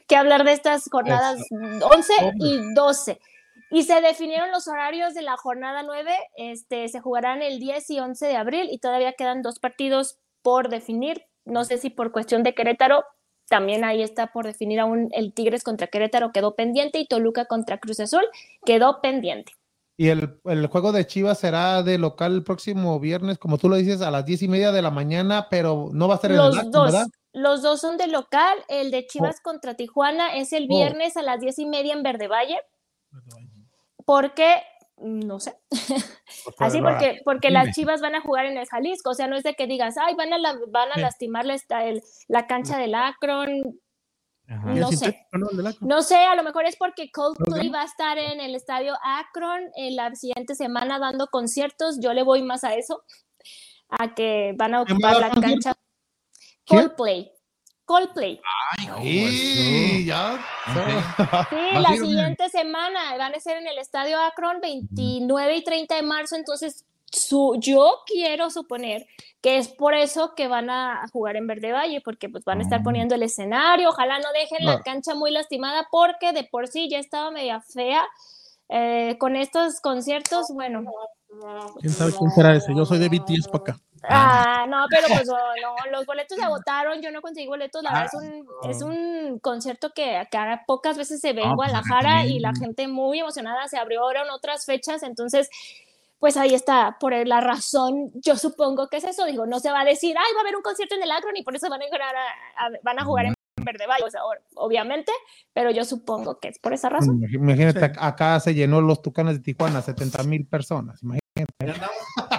[0.07, 3.20] que hablar de estas jornadas 11 y 12.
[3.70, 8.01] Y se definieron los horarios de la jornada 9, este, se jugarán el 10 y
[8.01, 11.24] 11 de abril y todavía quedan dos partidos por definir.
[11.45, 13.05] No sé si por cuestión de Querétaro,
[13.49, 17.78] también ahí está por definir aún el Tigres contra Querétaro quedó pendiente y Toluca contra
[17.78, 18.24] Cruz Azul
[18.65, 19.53] quedó pendiente.
[19.99, 20.39] Y el,
[20.70, 24.27] juego de Chivas será de local el próximo viernes, como tú lo dices, a las
[24.27, 27.07] 10 y media de la mañana, pero no va a ser en el acto, ¿verdad?
[27.36, 28.56] Los dos son de local.
[28.66, 29.42] El de Chivas oh.
[29.42, 30.68] contra Tijuana es el oh.
[30.68, 32.58] viernes a las diez y media en Verde Valle.
[34.06, 34.62] Porque,
[34.96, 35.54] no sé.
[36.58, 39.10] Así porque, porque las Chivas van a jugar en el Jalisco.
[39.10, 40.38] O sea, no es de que digas, ay, van a,
[40.68, 43.80] van a lastimar la, cancha del Akron.
[44.46, 45.26] No sé.
[45.82, 49.60] No sé, a lo mejor es porque Coldplay va a estar en el estadio Akron
[49.74, 51.98] en la siguiente semana dando conciertos.
[52.00, 53.02] Yo le voy más a eso,
[53.90, 55.74] a que van a ocupar la cancha.
[56.66, 57.32] Coldplay.
[57.84, 58.40] Coldplay.
[58.78, 60.44] Ay, sí, ya.
[61.51, 66.02] Sí, la siguiente semana van a ser en el Estadio Akron 29 y 30 de
[66.02, 69.06] marzo, entonces su, yo quiero suponer
[69.40, 72.62] que es por eso que van a jugar en Verde Valle, porque pues van a
[72.62, 72.84] estar mm.
[72.84, 76.98] poniendo el escenario, ojalá no dejen la cancha muy lastimada porque de por sí ya
[76.98, 78.05] estaba media fea
[78.68, 80.82] eh, con estos conciertos, bueno.
[81.80, 82.74] ¿Quién sabe quién será ese?
[82.74, 83.80] Yo soy de BTS para acá.
[84.09, 85.27] Ah, no, pero pues
[85.62, 89.39] no, los boletos se agotaron, yo no conseguí boletos, la verdad es un, es un
[89.39, 93.69] concierto que acá pocas veces se ve en pues, Guadalajara y la gente muy emocionada,
[93.69, 95.49] se abrieron otras fechas, entonces
[96.19, 99.83] pues ahí está, por la razón, yo supongo que es eso, digo, no se va
[99.83, 101.83] a decir, ay, va a haber un concierto en el Akron y por eso van
[101.83, 104.23] a, a, van a jugar en Verde Valle, o sea,
[104.55, 105.12] obviamente,
[105.53, 107.23] pero yo supongo que es por esa razón.
[107.31, 111.23] Imagínate, acá se llenó los Tucanes de Tijuana, 70 mil personas, imagínate.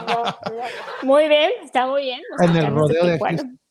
[1.04, 2.22] Muy bien, está muy bien.
[2.40, 3.20] En el rodeo de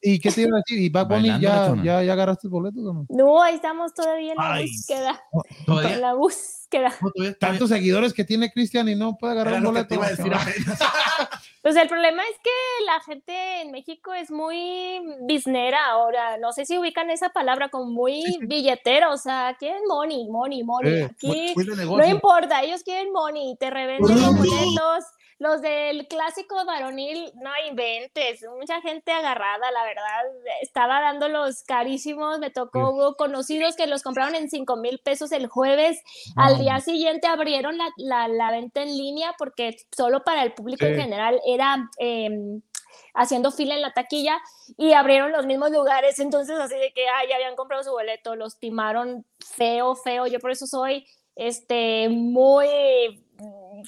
[0.09, 0.81] ¿Y qué te iba a decir?
[0.81, 3.07] ¿Y Bad Bunny ya, ya, ya agarraste boletos o no?
[3.09, 5.21] No, ahí estamos todavía en la búsqueda.
[5.67, 6.95] En la búsqueda.
[7.41, 9.97] Tantos seguidores que tiene Cristian y no puede agarrar un boleto.
[11.63, 16.39] pues el problema es que la gente en México es muy biznera ahora.
[16.39, 19.13] No sé si ubican esa palabra como muy billetero.
[19.13, 21.03] O sea, quieren money, money, money.
[21.03, 23.57] Aquí no importa, ellos quieren money.
[23.59, 25.05] Te revenden los boletos
[25.39, 30.25] los del clásico varonil, no inventes, mucha gente agarrada, la verdad,
[30.63, 35.47] estaba dándolos carísimos, me tocó, hubo conocidos que los compraron en 5 mil pesos el
[35.47, 36.03] jueves,
[36.37, 40.97] al día siguiente abrieron la, la, venta en línea porque solo para el público en
[40.97, 41.91] general era...
[41.99, 42.63] Em,
[43.17, 44.39] haciendo fila en la taquilla
[44.77, 48.59] y abrieron los mismos lugares, entonces así de que ya habían comprado su boleto, los
[48.59, 53.26] timaron feo, feo, yo por eso soy este muy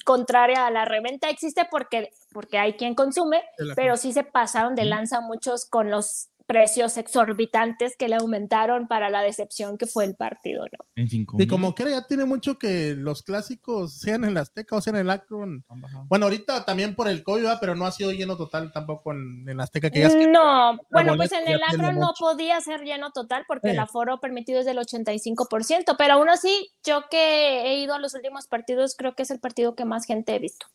[0.05, 3.43] contraria a la reventa existe porque, porque hay quien consume,
[3.75, 9.11] pero sí se pasaron de lanza muchos con los precios exorbitantes que le aumentaron para
[9.11, 11.03] la decepción que fue el partido, ¿no?
[11.37, 14.95] Y como que ya tiene mucho que los clásicos sean en la Azteca o sean
[14.95, 15.63] en el Akron.
[16.07, 19.61] Bueno, ahorita también por el COVID, pero no ha sido lleno total tampoco en, en
[19.61, 19.91] Azteca.
[19.91, 24.19] Que no, bueno, pues en el Akron no podía ser lleno total porque el aforo
[24.19, 28.95] permitido es del 85%, pero aún así, yo que he ido a los últimos partidos,
[28.97, 30.65] creo que es el partido que más gente he visto.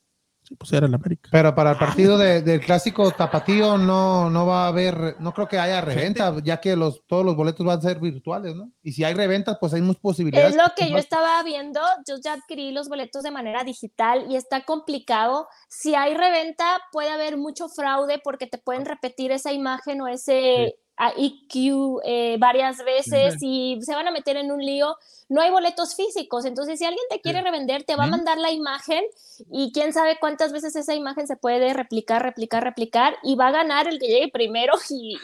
[0.45, 1.31] Sí, pues era el América.
[1.33, 5.59] Pero para el partido del clásico tapatío no, no va a haber, no creo que
[5.59, 8.71] haya reventa, ya que los, todos los boletos van a ser virtuales, ¿no?
[8.83, 10.51] Y si hay reventas, pues hay muchas posibilidades.
[10.51, 14.37] Es lo que yo estaba viendo, yo ya adquirí los boletos de manera digital y
[14.37, 15.49] está complicado.
[15.69, 20.77] Si hay reventa, puede haber mucho fraude porque te pueden repetir esa imagen o ese
[20.97, 24.97] a EQ eh, varias veces y se van a meter en un lío.
[25.29, 28.51] No hay boletos físicos, entonces si alguien te quiere revender, te va a mandar la
[28.51, 29.03] imagen
[29.51, 33.53] y quién sabe cuántas veces esa imagen se puede replicar, replicar, replicar y va a
[33.53, 35.19] ganar el que llegue primero y,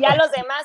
[0.00, 0.64] ya los demás.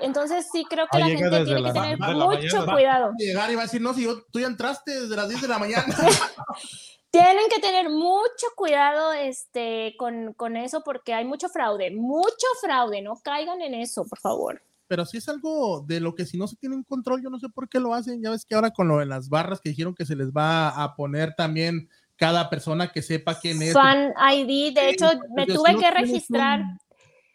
[0.00, 3.12] Entonces sí creo que la gente tiene que tener mucho cuidado.
[3.18, 5.58] Llegar y va a decir, no, si tú ya entraste desde las 10 de la
[5.58, 5.84] mañana.
[7.10, 13.02] Tienen que tener mucho cuidado este, con, con, eso porque hay mucho fraude, mucho fraude,
[13.02, 14.62] no caigan en eso, por favor.
[14.86, 17.38] Pero si es algo de lo que si no se tiene un control, yo no
[17.38, 18.22] sé por qué lo hacen.
[18.22, 20.68] Ya ves que ahora con lo de las barras que dijeron que se les va
[20.68, 23.72] a poner también cada persona que sepa quién es.
[23.72, 26.64] Fan ID, de hecho, me tuve que registrar.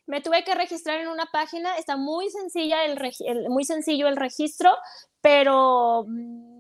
[0.06, 4.18] Me tuve que registrar en una página, está muy sencilla el, el muy sencillo el
[4.18, 4.70] registro,
[5.22, 6.55] pero mm,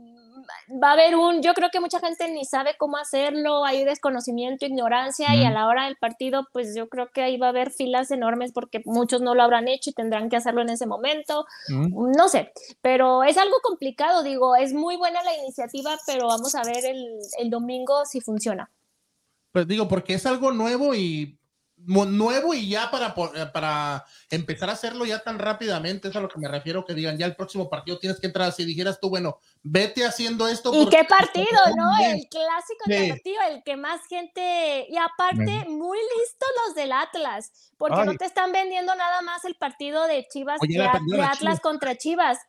[0.71, 4.65] va a haber un, yo creo que mucha gente ni sabe cómo hacerlo, hay desconocimiento,
[4.65, 7.71] ignorancia y a la hora del partido, pues yo creo que ahí va a haber
[7.71, 11.45] filas enormes porque muchos no lo habrán hecho y tendrán que hacerlo en ese momento,
[11.69, 12.51] no sé,
[12.81, 17.19] pero es algo complicado, digo, es muy buena la iniciativa, pero vamos a ver el,
[17.39, 18.69] el domingo si funciona.
[19.51, 21.39] Pues digo, porque es algo nuevo y
[21.77, 26.29] nuevo y ya para, eh, para empezar a hacerlo ya tan rápidamente, es a lo
[26.29, 29.09] que me refiero, que digan ya el próximo partido tienes que entrar, si dijeras tú,
[29.09, 30.73] bueno, vete haciendo esto.
[30.73, 31.97] ¿Y qué partido, no?
[32.03, 38.05] El clásico partido, el que más gente, y aparte, muy listos los del Atlas, porque
[38.05, 42.39] no te están vendiendo nada más el partido de Chivas, de, Atlas contra Chivas.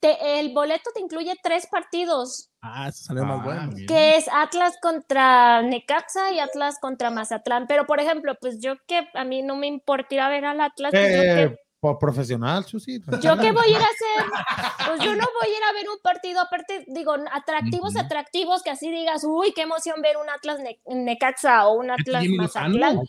[0.00, 2.50] Te, el boleto te incluye tres partidos.
[2.74, 3.86] Ah, eso salió más ah, bueno.
[3.86, 7.66] Que es Atlas contra Necaxa y Atlas contra Mazatlán.
[7.66, 10.60] Pero, por ejemplo, pues yo que a mí no me importa ir a ver al
[10.60, 10.90] Atlas.
[10.90, 13.00] Pues eh, por profesional, Susi.
[13.20, 14.88] ¿Yo qué voy a ir a hacer?
[14.88, 18.70] Pues yo no voy a ir a ver un partido, aparte, digo, atractivos, atractivos, que
[18.70, 23.00] así digas, uy, qué emoción ver un Atlas Necaxa o un Atlas Mazatlán.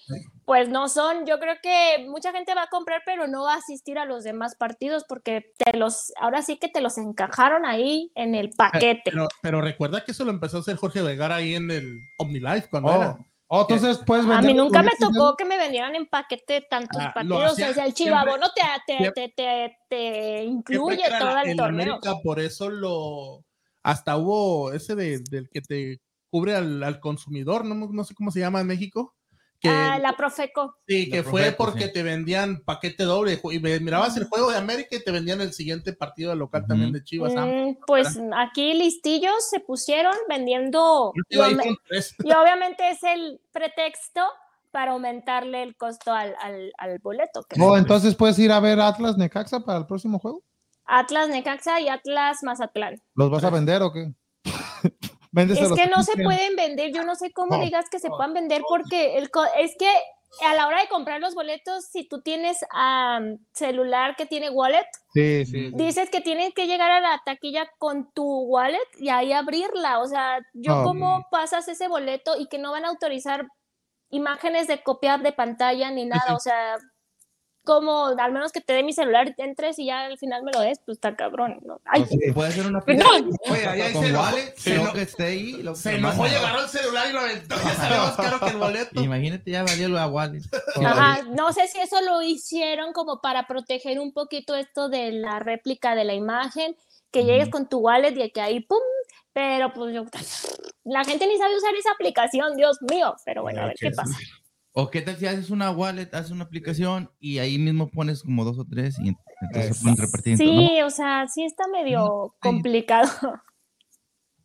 [0.47, 3.57] Pues no son, yo creo que mucha gente va a comprar, pero no va a
[3.57, 8.13] asistir a los demás partidos porque te los, ahora sí que te los encajaron ahí
[8.15, 9.11] en el paquete.
[9.41, 12.89] Pero, recuerda que eso lo empezó a hacer Jorge Vergara ahí en el OmniLife cuando
[12.89, 12.95] oh.
[12.95, 13.17] era.
[13.47, 17.11] Oh, entonces puedes A mí nunca me tocó que me vendieran en paquete tantos ah,
[17.13, 17.51] partidos.
[17.51, 21.95] o sea, el chivabono te, te, te, te, te incluye todo el torneo.
[21.95, 23.43] América, por eso lo.
[23.83, 25.99] Hasta hubo ese de, del que te
[26.29, 29.13] cubre al, al consumidor, no, no sé cómo se llama en México
[29.65, 30.75] ah, la Profeco.
[30.87, 35.03] Sí, que fue porque te vendían paquete doble y mirabas el juego de América y
[35.03, 37.33] te vendían el siguiente partido local también de Chivas.
[37.33, 44.21] Mm, pues aquí listillos se pusieron vendiendo y, obviamente es el pretexto
[44.71, 46.35] para aumentarle el costo al,
[46.77, 47.45] al, boleto.
[47.59, 50.43] Oh, entonces puedes ir a ver Atlas Necaxa para el próximo juego.
[50.85, 53.01] Atlas Necaxa y Atlas Mazatlán.
[53.15, 54.13] ¿Los vas a vender o qué?
[55.41, 58.61] es que no se pueden vender, yo no sé cómo digas que se puedan vender
[58.67, 59.89] porque el, es que
[60.41, 62.59] a la hora de comprar los boletos, si tú tienes
[63.53, 68.77] celular que tiene wallet, dices que tienes que llegar a la taquilla con tu wallet
[68.97, 69.99] y ahí abrirla.
[69.99, 73.47] O sea, yo cómo pasas ese boleto y que no van a autorizar
[74.09, 76.35] imágenes de copiar de pantalla ni nada.
[76.35, 76.77] O sea,
[77.67, 80.61] como al menos que te dé mi celular, entres y ya al final me lo
[80.61, 81.59] des, pues está cabrón.
[81.65, 81.81] ¿no?
[81.83, 85.51] Ay, puede ser una Oye, ahí se vale, se lo que esté ahí.
[85.61, 87.55] Lo se enojó agarró el celular y lo aventó.
[87.57, 89.03] Ya salió más caro que el boleto.
[89.03, 90.41] Imagínate, ya valió lo de.
[90.85, 95.39] Ajá, no sé si eso lo hicieron como para proteger un poquito esto de la
[95.39, 96.77] réplica de la imagen,
[97.11, 98.79] que llegues con tu wallet y que ahí, ¡pum!
[99.33, 100.05] Pero pues yo,
[100.85, 103.13] la gente ni sabe usar esa aplicación, Dios mío.
[103.25, 104.17] Pero bueno, a ver qué pasa.
[104.79, 108.45] O qué tal si haces una wallet, haces una aplicación y ahí mismo pones como
[108.45, 109.07] dos o tres y
[109.41, 110.37] entonces se pueden repartir.
[110.37, 113.09] Sí, o sea, sí está medio complicado.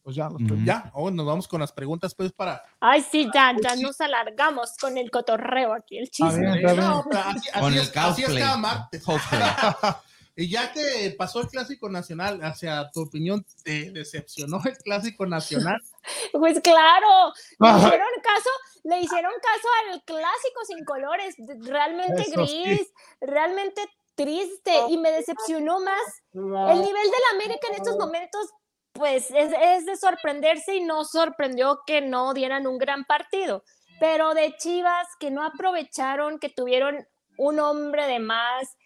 [0.02, 0.30] Pues ya,
[0.64, 2.62] ya, oh, nos vamos con las preguntas pues para...
[2.80, 6.62] Ay, sí, ya, ya nos alargamos con el cotorreo aquí, el chisme.
[6.76, 9.04] no, así, con el así es cada martes.
[10.34, 15.80] Y ya que pasó el Clásico Nacional, hacia tu opinión, ¿te decepcionó el Clásico Nacional?
[16.32, 18.50] Pues claro, hicieron caso,
[18.84, 23.82] le hicieron caso al Clásico sin colores, realmente gris, realmente
[24.14, 26.02] triste y me decepcionó más.
[26.32, 28.50] El nivel de la América en estos momentos,
[28.92, 33.62] pues es, es de sorprenderse y no sorprendió que no dieran un gran partido.
[34.00, 37.06] Pero de Chivas que no aprovecharon, que tuvieron
[37.38, 38.76] un hombre de más,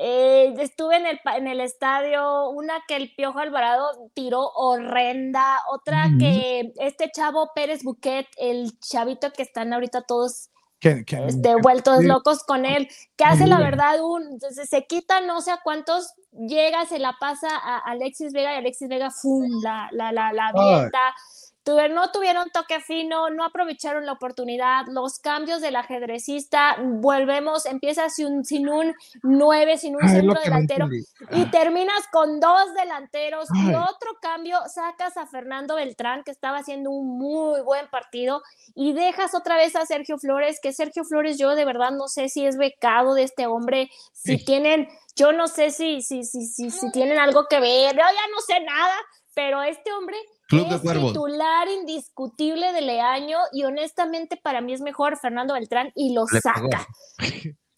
[0.00, 3.84] Eh, estuve en el, en el estadio, una que el Piojo Alvarado
[4.14, 11.04] tiró horrenda, otra que este chavo Pérez Buquet, el chavito que están ahorita todos que,
[11.26, 15.58] este, vueltos locos con él, que hace la verdad un, se quita no sé a
[15.64, 19.60] cuántos, llega, se la pasa a Alexis Vega y Alexis Vega, ¡fum!
[19.64, 20.52] la, la, la, la
[21.90, 28.44] no tuvieron toque fino, no aprovecharon la oportunidad, los cambios del ajedrecista, volvemos, empiezas sin,
[28.44, 30.88] sin un 9, sin un centro delantero
[31.30, 36.90] y terminas con dos delanteros y otro cambio, sacas a Fernando Beltrán que estaba haciendo
[36.90, 38.42] un muy buen partido
[38.74, 42.28] y dejas otra vez a Sergio Flores, que Sergio Flores yo de verdad no sé
[42.28, 46.70] si es becado de este hombre, si tienen, yo no sé si, si, si, si,
[46.70, 48.94] si tienen algo que ver, yo ya no sé nada,
[49.34, 50.16] pero este hombre
[50.50, 56.26] es titular indiscutible de Leaño y honestamente para mí es mejor Fernando Beltrán y lo
[56.26, 56.86] saca.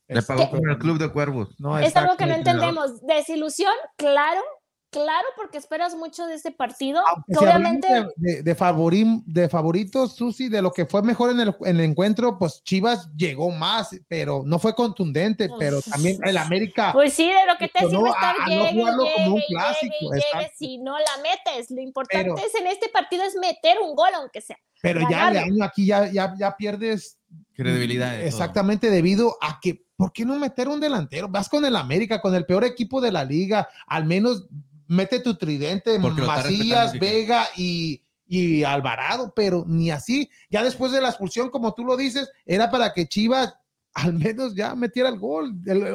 [0.07, 1.55] Le pagó con el Club de Cuervos.
[1.59, 3.01] No, es algo que no entendemos.
[3.07, 4.41] Desilusión, claro,
[4.91, 7.03] claro, porque esperas mucho de este partido.
[7.29, 7.89] obviamente.
[8.17, 8.55] De, de,
[9.25, 13.09] de favoritos, Susi, de lo que fue mejor en el, en el, encuentro, pues Chivas
[13.17, 16.93] llegó más, pero no fue contundente, pues pero también el América.
[16.93, 19.95] Pues sí, de lo que te sirve estar a, llegue, no llegue, como un clásico.
[20.13, 21.71] Llegue, si no la metes.
[21.71, 24.59] Lo importante es en este partido es meter un gol, aunque sea.
[24.83, 27.19] Pero ya año aquí ya, ya, ya pierdes
[27.55, 28.21] credibilidad.
[28.23, 31.29] exactamente, debido a que, ¿por qué no meter un delantero?
[31.29, 34.49] Vas con el América, con el peor equipo de la liga, al menos
[34.91, 40.29] mete tu tridente, Macías, Vega y, y, Alvarado, pero ni así.
[40.51, 43.55] Ya después de la expulsión, como tú lo dices, era para que Chivas
[43.95, 45.55] al menos ya metiera el gol.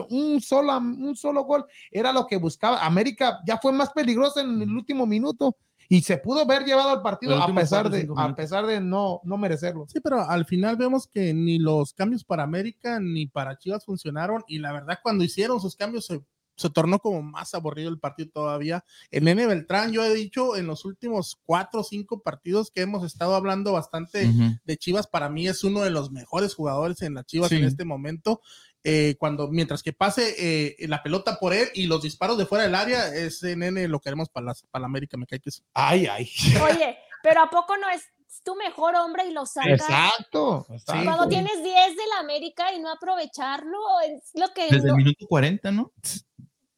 [0.10, 2.86] un, solo, un solo gol era lo que buscaba.
[2.86, 5.58] América ya fue más peligrosa en el último minuto
[5.90, 9.38] y se pudo haber llevado al partido a pesar de a pesar de no no
[9.38, 9.86] merecerlo.
[9.88, 14.44] Sí, pero al final vemos que ni los cambios para América ni para Chivas funcionaron
[14.48, 16.22] y la verdad cuando hicieron sus cambios se
[16.56, 18.84] se tornó como más aburrido el partido todavía.
[19.12, 23.04] El Nene Beltrán, yo he dicho en los últimos cuatro o cinco partidos que hemos
[23.04, 24.30] estado hablando bastante
[24.64, 27.86] de Chivas, para mí es uno de los mejores jugadores en las Chivas en este
[27.86, 28.42] momento.
[28.88, 32.66] Eh, cuando mientras que pase eh, la pelota por él y los disparos de fuera
[32.66, 35.64] del área, ese nene lo queremos para la, para la América, me cae que es.
[35.74, 36.30] Ay, ay.
[36.64, 38.04] Oye, pero ¿a poco no es
[38.44, 39.82] tu mejor hombre y lo sacas?
[39.82, 40.68] Exacto.
[40.86, 44.68] Cuando tienes 10 de la América y no aprovecharlo, es lo que.
[44.70, 45.92] Desde el minuto 40, ¿no?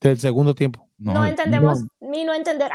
[0.10, 0.88] Del segundo tiempo.
[1.00, 2.72] No, entendemos, ni no entender.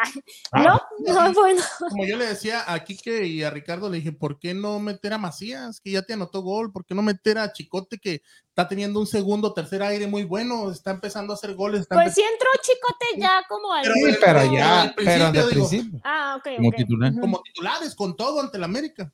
[0.52, 0.62] Ah.
[0.62, 1.60] no, no, bueno.
[1.90, 5.12] Como yo le decía a Kike y a Ricardo, le dije, ¿por qué no meter
[5.12, 6.72] a Macías, que ya te anotó gol?
[6.72, 10.70] ¿Por qué no meter a Chicote, que está teniendo un segundo, tercer aire muy bueno?
[10.70, 11.86] Está empezando a hacer goles.
[11.88, 13.84] pues sí entró Chicote ya como al...
[13.86, 16.00] Sí, pero ya, pero de principio.
[16.04, 17.12] Ah, ok, como, Titular.
[17.20, 19.12] como titulares, con todo ante el América.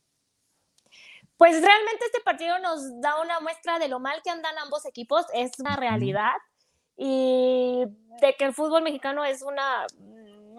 [1.39, 5.25] Pues realmente este partido nos da una muestra de lo mal que andan ambos equipos,
[5.33, 6.33] es una realidad
[6.99, 7.85] y
[8.21, 9.87] de que el fútbol mexicano es una,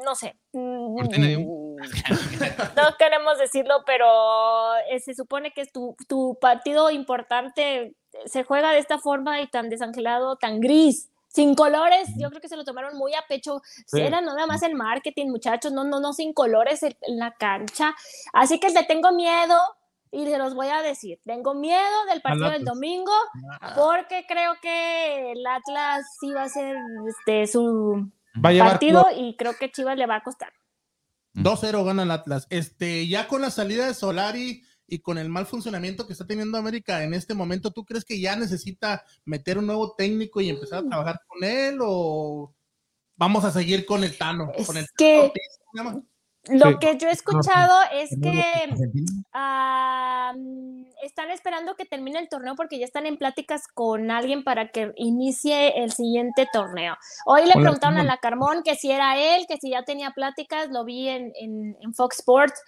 [0.03, 0.95] no sé, mm,
[2.75, 7.93] no queremos decirlo, pero eh, se supone que es tu, tu, partido importante
[8.25, 11.09] se juega de esta forma y tan desangelado, tan gris.
[11.27, 13.61] Sin colores, yo creo que se lo tomaron muy a pecho.
[13.93, 17.95] Era nada más el marketing, muchachos, no, no, no, sin colores en la cancha.
[18.33, 19.55] Así que le tengo miedo
[20.11, 21.19] y se los voy a decir.
[21.23, 23.11] Tengo miedo del partido del domingo
[23.61, 23.73] ah.
[23.75, 26.75] porque creo que el Atlas sí va a ser
[27.07, 28.09] este, su
[28.41, 30.51] partido y creo que Chivas le va a costar.
[31.35, 32.47] 2-0 gana el Atlas.
[32.49, 36.57] Este, ya con la salida de Solari y con el mal funcionamiento que está teniendo
[36.57, 40.79] América en este momento, ¿tú crees que ya necesita meter un nuevo técnico y empezar
[40.79, 40.89] a mm.
[40.89, 42.53] trabajar con él o
[43.15, 44.51] vamos a seguir con el Tano?
[44.55, 45.31] Es con el que
[46.47, 48.43] lo que yo he escuchado es que
[51.03, 54.93] están esperando que termine el torneo porque ya están en pláticas con alguien para que
[54.95, 56.95] inicie el siguiente torneo.
[57.25, 60.69] Hoy le preguntaron a la Carmón que si era él, que si ya tenía pláticas,
[60.69, 62.61] lo vi en, en Fox Sports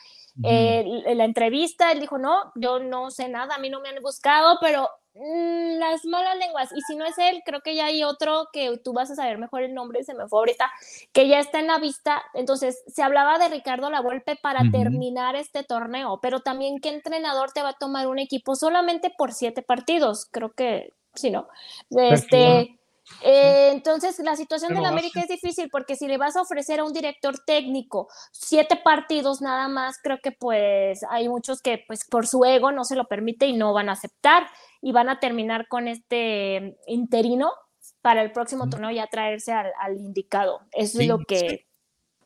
[0.44, 3.90] en eh, la entrevista, él dijo, no, yo no sé nada, a mí no me
[3.90, 7.86] han buscado, pero mm, las malas lenguas, y si no es él, creo que ya
[7.86, 10.72] hay otro que tú vas a saber mejor el nombre, se me fue ahorita,
[11.12, 15.64] que ya está en la vista, entonces se hablaba de Ricardo Lavolpe para terminar este
[15.64, 20.28] torneo, pero también qué entrenador te va a tomar un equipo solamente por siete partidos,
[20.32, 21.48] creo que, si no,
[21.90, 22.78] este...
[23.24, 26.80] Eh, entonces, la situación de la América es difícil porque si le vas a ofrecer
[26.80, 32.06] a un director técnico siete partidos nada más, creo que pues hay muchos que pues
[32.10, 34.48] por su ego no se lo permite y no van a aceptar
[34.82, 37.52] y van a terminar con este interino
[38.02, 40.62] para el próximo torneo ya traerse al, indicado.
[40.72, 41.68] Eso es lo que...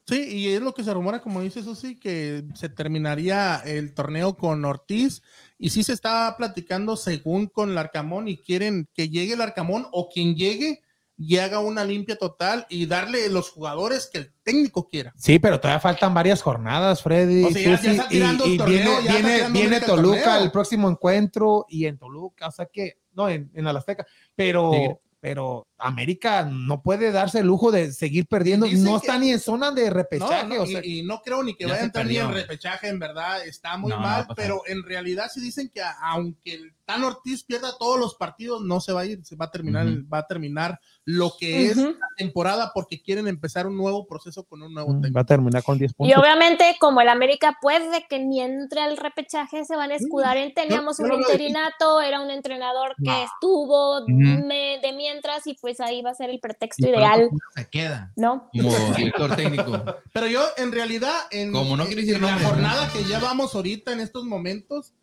[0.06, 0.23] Sí.
[0.30, 4.64] y es lo que se rumora, como dice sí que se terminaría el torneo con
[4.64, 5.23] Ortiz
[5.57, 9.88] y sí se está platicando según con el Arcamón y quieren que llegue el Arcamón
[9.91, 10.82] o quien llegue
[11.18, 15.14] y haga una limpia total y darle los jugadores que el técnico quiera.
[15.18, 17.48] Sí, pero todavía faltan varias jornadas, Freddy.
[17.48, 23.49] y, viene, viene, Toluca el próximo encuentro y en Toluca, o sea que, no, en,
[23.53, 24.06] en Azteca,
[24.36, 28.68] pero pero América no puede darse el lujo de seguir perdiendo.
[28.68, 30.56] no está ni en zona de repechaje.
[30.84, 33.92] y, no creo ni que vaya a entrar ni en repechaje, en verdad, está muy
[33.92, 38.62] mal, pero en realidad sí dicen que aunque el Tan Ortiz pierda todos los partidos,
[38.62, 41.78] no se va a ir, se va a terminar, va a terminar lo que es
[41.78, 45.16] la temporada porque quieren empezar un nuevo proceso con un nuevo técnico.
[45.16, 46.16] Va a terminar con 10 puntos.
[46.16, 50.38] Y obviamente, como el América puede que ni entre al repechaje, se van a escudar
[50.38, 56.12] en teníamos un interinato, era un entrenador que estuvo de mientras y pues ahí va
[56.12, 57.30] a ser el pretexto ideal.
[57.56, 58.12] Se queda.
[58.16, 58.49] ¿No?
[58.52, 59.84] Como director técnico.
[60.14, 63.99] Pero yo, en realidad, en, como no en la jornada que ya vamos ahorita en
[63.99, 64.94] estos momentos,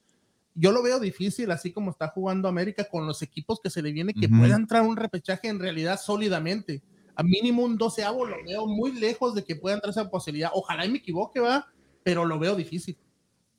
[0.55, 3.93] yo lo veo difícil, así como está jugando América con los equipos que se le
[3.93, 6.83] viene, que pueda entrar un repechaje en realidad sólidamente.
[7.15, 10.51] A mínimo un doceavo lo veo muy lejos de que pueda entrar esa posibilidad.
[10.55, 11.67] Ojalá y me equivoque, va,
[12.03, 12.99] pero lo veo difícil.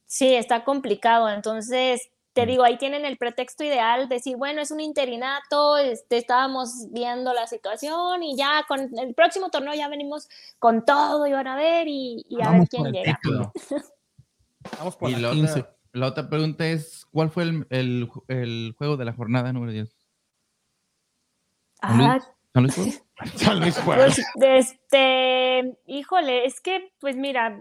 [0.06, 1.30] Sí, está complicado.
[1.30, 6.88] Entonces, te digo, ahí tienen el pretexto ideal, decir, bueno, es un interinato, este, estábamos
[6.90, 11.48] viendo la situación y ya con el próximo torneo ya venimos con todo y van
[11.48, 13.20] a ver y, a ver quién llega.
[14.80, 15.32] Vamos por la,
[15.94, 18.10] la otra pregunta es, ¿cuál fue el,
[18.78, 19.96] juego de la jornada número 10?
[21.82, 22.20] Ajá.
[22.54, 23.04] ¿San Luis?
[23.36, 27.60] San Luis pues, este, híjole, es que, pues mira,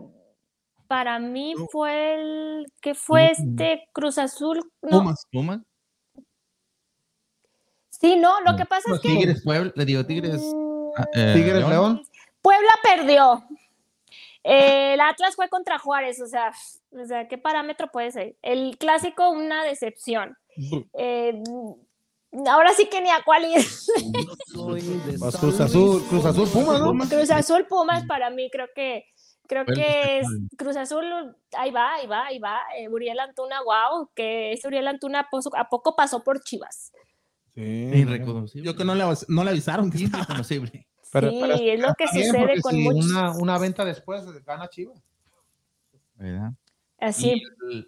[0.87, 4.61] para mí fue el, ¿qué fue este Cruz Azul?
[4.81, 5.61] Pumas, Pumas.
[7.91, 9.09] Sí, no, lo que pasa es que...
[9.09, 10.43] Tigres, Puebla, le digo Tigres.
[10.43, 12.03] Mm, ah, eh, Tigres, León.
[12.41, 13.45] Puebla perdió.
[14.43, 16.53] el Atlas fue contra Juárez, o sea,
[16.93, 18.37] o sea, ¿qué parámetro puede ser?
[18.43, 20.37] El clásico, una decepción.
[20.99, 21.43] Eh,
[22.47, 23.65] ahora sí que ni a cuál ir.
[25.41, 26.93] Cruz Azul, Cruz Azul Pumas, ¿no?
[27.09, 29.05] Cruz Azul Pumas para mí creo que
[29.47, 31.05] creo que es Cruz Azul,
[31.57, 32.61] ahí va, ahí va, ahí va.
[32.79, 36.93] Eh, Uriel Antuna, wow, que ese Uriel Antuna a poco pasó por Chivas.
[37.55, 38.67] Sí, irreconocible.
[38.67, 40.87] Yo que no le, no le avisaron que irreconocible.
[41.13, 45.03] Pero, sí, es lo que sucede con si Una, una venta después gana Chivas.
[46.15, 46.53] ¿Verdad?
[47.03, 47.43] Así.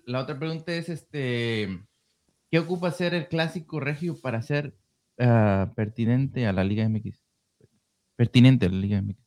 [0.07, 1.69] la otra pregunta es, este,
[2.51, 4.75] ¿qué ocupa ser el clásico regio para ser
[5.21, 7.23] ah, pertinente a la Liga MX?
[8.17, 9.25] Pertinente a la Liga MX.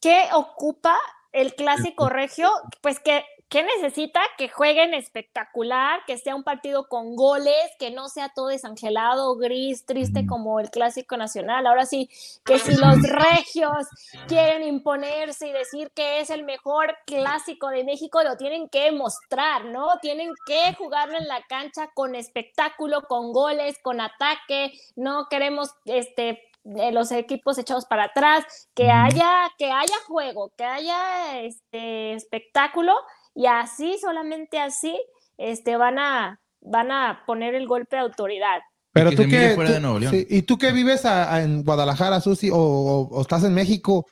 [0.00, 0.96] ¿Qué ocupa
[1.30, 2.50] el clásico regio?
[2.82, 4.20] Pues que ¿Qué necesita?
[4.36, 9.86] Que jueguen espectacular, que sea un partido con goles, que no sea todo desangelado, gris,
[9.86, 11.66] triste como el clásico nacional.
[11.66, 12.10] Ahora sí,
[12.44, 13.86] que si los regios
[14.26, 19.64] quieren imponerse y decir que es el mejor clásico de México, lo tienen que mostrar,
[19.64, 19.98] ¿no?
[20.02, 24.78] Tienen que jugarlo en la cancha con espectáculo, con goles, con ataque.
[24.94, 31.40] No queremos este los equipos echados para atrás, que haya, que haya juego, que haya
[31.40, 32.94] este espectáculo
[33.38, 35.00] y así, solamente así,
[35.36, 38.58] este, van a, van a poner el golpe de autoridad.
[38.90, 44.06] Pero tú que, y tú que vives en Guadalajara, Susi, o, estás en México,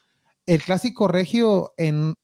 [0.46, 2.14] el clásico regio en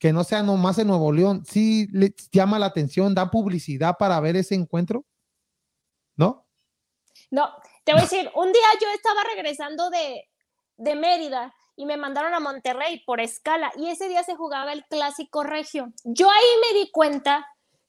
[0.00, 4.18] que no sea nomás en Nuevo León, sí le llama la atención, da publicidad para
[4.18, 5.04] ver ese encuentro,
[6.16, 6.48] ¿no?
[7.30, 7.50] No,
[7.84, 10.28] te voy a decir, un día yo estaba regresando de,
[10.76, 14.84] de Mérida y me mandaron a Monterrey por escala y ese día se jugaba el
[14.84, 15.92] clásico regio.
[16.04, 17.46] Yo ahí me di cuenta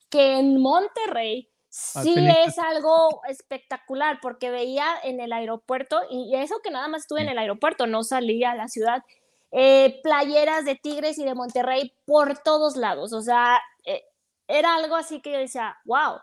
[0.10, 2.14] que en Monterrey sí
[2.46, 7.30] es algo espectacular porque veía en el aeropuerto y eso que nada más estuve en
[7.30, 9.04] el aeropuerto, no salía a la ciudad,
[9.52, 14.04] eh, playeras de Tigres y de Monterrey por todos lados, o sea, eh,
[14.48, 16.20] era algo así que yo decía, wow,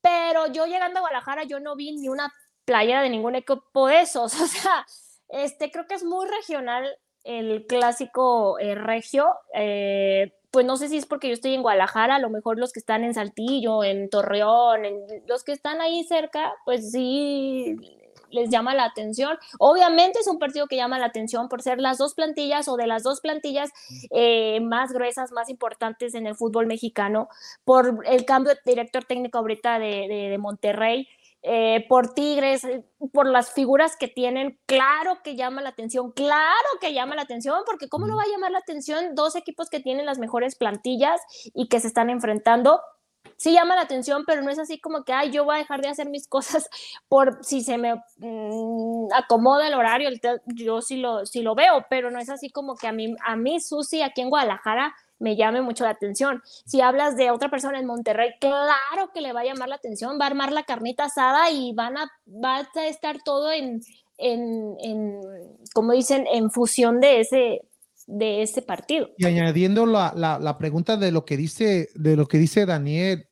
[0.00, 2.32] pero yo llegando a Guadalajara yo no vi ni una
[2.64, 4.86] playera de ningún equipo de esos, o sea,
[5.28, 9.28] este, creo que es muy regional el clásico eh, regio.
[9.54, 12.72] Eh, pues no sé si es porque yo estoy en Guadalajara, a lo mejor los
[12.72, 14.82] que están en Saltillo, en Torreón,
[15.26, 17.76] los que están ahí cerca, pues sí
[18.30, 19.36] les llama la atención.
[19.58, 22.86] Obviamente es un partido que llama la atención por ser las dos plantillas o de
[22.86, 23.70] las dos plantillas
[24.10, 27.28] eh, más gruesas, más importantes en el fútbol mexicano,
[27.64, 31.08] por el cambio de director técnico ahorita de, de Monterrey.
[31.48, 32.82] Eh, por Tigres, eh,
[33.12, 37.62] por las figuras que tienen, claro que llama la atención, claro que llama la atención,
[37.64, 41.20] porque ¿cómo no va a llamar la atención dos equipos que tienen las mejores plantillas
[41.54, 42.80] y que se están enfrentando?
[43.36, 45.82] Sí llama la atención, pero no es así como que, ay, yo voy a dejar
[45.82, 46.68] de hacer mis cosas
[47.06, 50.10] por si se me mm, acomoda el horario,
[50.46, 53.36] yo sí lo, sí lo veo, pero no es así como que a mí, a
[53.36, 56.42] mí, Susi, aquí en Guadalajara, me llame mucho la atención.
[56.64, 60.18] Si hablas de otra persona en Monterrey, claro que le va a llamar la atención,
[60.20, 63.82] va a armar la carnita asada y van a, va a estar todo en,
[64.18, 65.20] en, en,
[65.74, 67.62] como dicen, en fusión de ese,
[68.06, 69.08] de ese partido.
[69.18, 73.28] Y añadiendo la, la, pregunta de lo que dice, de lo que dice Daniel,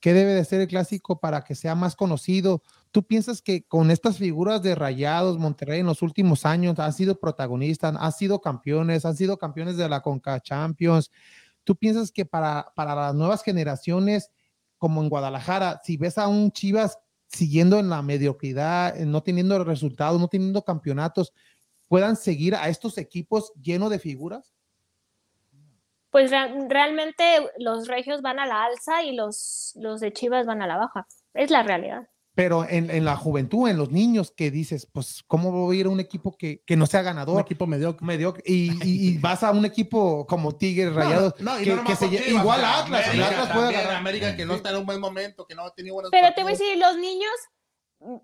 [0.00, 2.62] ¿qué debe de ser el clásico para que sea más conocido?
[2.96, 7.20] ¿Tú piensas que con estas figuras de Rayados, Monterrey en los últimos años han sido
[7.20, 11.10] protagonistas, han sido campeones, han sido campeones de la Conca Champions?
[11.62, 14.30] ¿Tú piensas que para, para las nuevas generaciones,
[14.78, 20.18] como en Guadalajara, si ves a un Chivas siguiendo en la mediocridad, no teniendo resultados,
[20.18, 21.34] no teniendo campeonatos,
[21.88, 24.54] puedan seguir a estos equipos llenos de figuras?
[26.08, 27.22] Pues realmente
[27.58, 31.06] los regios van a la alza y los, los de Chivas van a la baja.
[31.34, 32.08] Es la realidad.
[32.36, 35.86] Pero en, en la juventud, en los niños, que dices, pues, ¿cómo voy a ir
[35.86, 37.36] a un equipo que, que no sea ganador?
[37.36, 38.06] Un equipo mediocre.
[38.06, 42.28] mediocre y, y, vas a un equipo como Tigres Rayados, no, que, que se Chivas,
[42.28, 43.06] igual a Atlas.
[43.08, 43.94] América, Atlas puede ganar.
[43.96, 46.36] América que no está en un buen momento, que no ha tenido buenos Pero partidos.
[46.36, 47.32] te voy a decir, los niños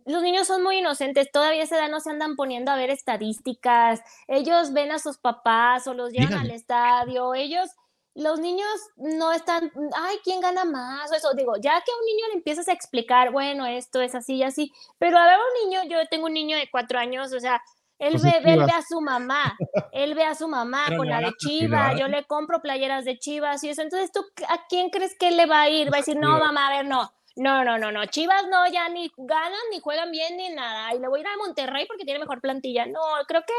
[0.05, 2.91] los niños son muy inocentes, todavía a esa edad no se andan poniendo a ver
[2.91, 6.51] estadísticas, ellos ven a sus papás o los llevan Dígame.
[6.51, 7.71] al estadio, ellos,
[8.15, 11.11] los niños no están, ay, ¿quién gana más?
[11.11, 14.15] O eso, digo, ya que a un niño le empiezas a explicar, bueno, esto es
[14.15, 17.33] así y así, pero a ver, un niño, yo tengo un niño de cuatro años,
[17.33, 17.63] o sea,
[17.99, 19.57] él ve, él ve, a su mamá,
[19.93, 23.19] él ve a su mamá pero con la de Chivas, yo le compro playeras de
[23.19, 25.93] Chivas y eso, entonces tú, ¿a quién crees que le va a ir?
[25.93, 28.05] Va a decir, no, mamá, a ver, no no, no, no, no.
[28.07, 30.95] Chivas no, ya ni ganan, ni juegan bien, ni nada.
[30.95, 32.87] Y le voy a ir a Monterrey porque tiene mejor plantilla.
[32.87, 33.55] No, creo que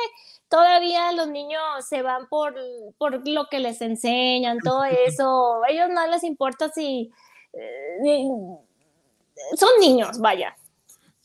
[0.48, 2.56] todavía los niños se van por,
[2.98, 5.64] por lo que les enseñan, todo eso.
[5.64, 7.12] A ellos no les importa si...
[7.54, 8.24] Eh,
[9.56, 10.56] son niños, vaya.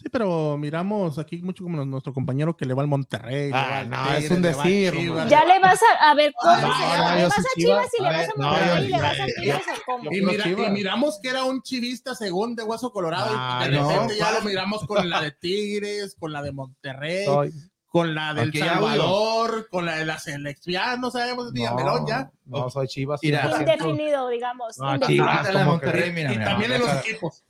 [0.00, 3.50] Sí, pero miramos aquí mucho como nuestro compañero que le va al Monterrey.
[3.52, 4.94] Ah, no, Tigre, es un decir.
[5.28, 8.02] Ya le vas a, a ver cómo ah, se no, ¿Le vas a Chivas y
[8.02, 10.12] le vas a Monterrey y le vas a Tigres cómo?
[10.12, 13.80] Y, mira, y, miramos que era un chivista según de Hueso Colorado ah, y de
[13.80, 17.24] repente ya lo miramos con la de Tigres, con la de Monterrey.
[17.24, 17.52] Soy
[17.88, 22.30] con la del Aquí Salvador, con la de la selección, no sabemos, dígamelo ya.
[22.44, 23.24] No, soy Chivas.
[23.24, 24.78] Indefinido, digamos.
[24.78, 27.42] No, Chivas, de Monterrey, mira, y también en los equipos.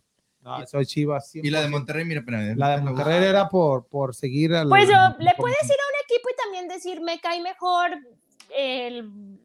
[0.49, 1.35] No, soy Chivas.
[1.35, 4.69] Y la de Monterrey, mira, pero La de Monterrey era por, por seguir al.
[4.69, 7.99] Pues le puedes ir a un equipo y también decir, me cae mejor
[8.57, 9.39] el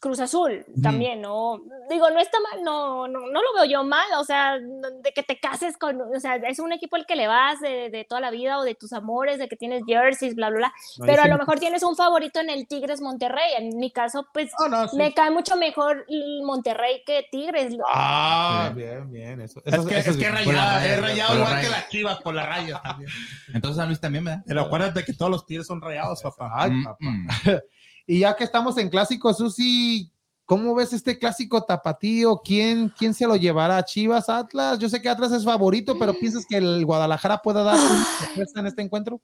[0.00, 1.60] Cruz Azul también, ¿no?
[1.88, 5.22] Digo, no está mal, no, no, no, lo veo yo mal, o sea, de que
[5.22, 8.20] te cases con, o sea, es un equipo al que le vas de, de toda
[8.20, 11.22] la vida o de tus amores, de que tienes jerseys, bla, bla, bla, no, pero
[11.22, 14.68] a lo mejor tienes un favorito en el Tigres Monterrey, en mi caso, pues oh,
[14.68, 14.96] no, sí.
[14.96, 16.04] me cae mucho mejor
[16.44, 17.74] Monterrey que Tigres.
[17.88, 21.52] Ah, bien, bien, eso, eso es que, eso es, es que rayado, es rayado igual
[21.52, 21.62] raya.
[21.62, 23.10] que las chivas por la raya también.
[23.54, 24.44] Entonces a mí también me da.
[24.46, 26.52] Pero acuérdate que todos los Tigres son rayados, papá.
[26.54, 26.96] Ay, mm, papá.
[27.00, 27.28] Mm.
[28.06, 30.12] Y ya que estamos en clásico, Susi,
[30.44, 32.40] ¿cómo ves este clásico tapatío?
[32.44, 33.84] ¿Quién, ¿Quién se lo llevará?
[33.84, 34.78] ¿Chivas, Atlas?
[34.78, 38.66] Yo sé que Atlas es favorito, pero ¿piensas que el Guadalajara pueda dar sorpresa en
[38.66, 39.20] este encuentro?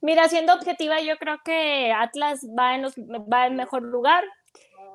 [0.00, 4.24] Mira, siendo objetiva, yo creo que Atlas va en, los, va en mejor lugar.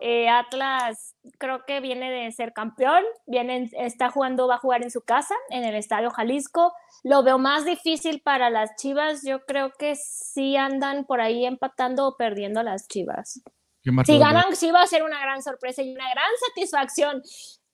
[0.04, 4.90] Eh, Atlas creo que viene de ser campeón, viene, está jugando, va a jugar en
[4.90, 6.74] su casa, en el Estadio Jalisco.
[7.04, 9.22] Lo veo más difícil para las Chivas.
[9.24, 13.44] Yo creo que sí andan por ahí empatando o perdiendo a las Chivas.
[14.06, 17.22] Si ganan, sí va a ser una gran sorpresa y una gran satisfacción.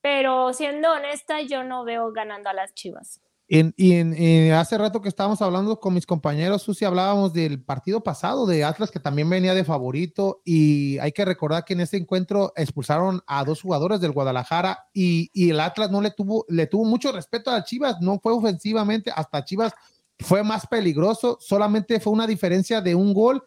[0.02, 3.22] Pero siendo honesta, yo no veo ganando a las Chivas.
[3.50, 7.64] En, y en, eh, hace rato que estábamos hablando con mis compañeros, Susi, hablábamos del
[7.64, 11.80] partido pasado de Atlas, que también venía de favorito, y hay que recordar que en
[11.80, 16.68] ese encuentro expulsaron a dos jugadores del Guadalajara y, el Atlas no le tuvo, le
[16.68, 19.74] tuvo mucho respeto a Chivas, no fue ofensivamente, hasta Chivas
[20.20, 23.42] fue más peligroso, solamente fue una diferencia de un gol,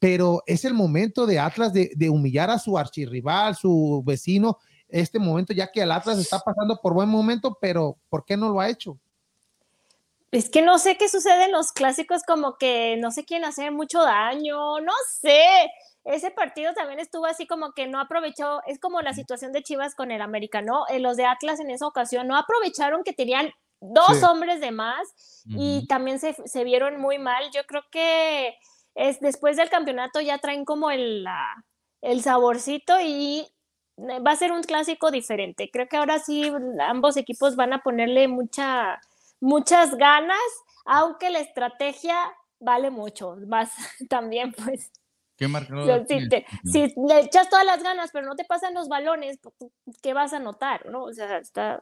[0.00, 4.58] pero es el momento de Atlas de, de humillar a su archirrival, su vecino,
[4.88, 8.48] este momento, ya que el Atlas está pasando por buen momento, pero ¿por qué no
[8.48, 8.98] lo ha hecho?
[10.34, 13.70] Es que no sé qué sucede en los clásicos, como que no se quieren hacer
[13.70, 15.70] mucho daño, no sé.
[16.02, 19.94] Ese partido también estuvo así como que no aprovechó, es como la situación de Chivas
[19.94, 20.88] con el América, ¿no?
[20.88, 24.24] Eh, los de Atlas en esa ocasión no aprovecharon que tenían dos sí.
[24.24, 25.56] hombres de más uh -huh.
[25.56, 27.44] y también se, se, vieron muy mal.
[27.52, 28.56] Yo creo que
[28.96, 31.64] es después del campeonato ya traen como el, la,
[32.02, 33.46] el saborcito y
[33.96, 35.70] va a ser un clásico diferente.
[35.72, 36.50] Creo que ahora sí
[36.80, 39.00] ambos equipos van a ponerle mucha
[39.44, 40.38] muchas ganas,
[40.86, 42.16] aunque la estrategia
[42.58, 43.70] vale mucho, más
[44.08, 44.90] también pues.
[45.36, 46.06] ¿Qué marcador?
[46.08, 49.72] Si, te, si, le echas todas las ganas, pero no te pasan los balones, pues,
[50.00, 50.86] ¿qué vas a notar?
[50.88, 51.02] ¿no?
[51.04, 51.80] O sea, está...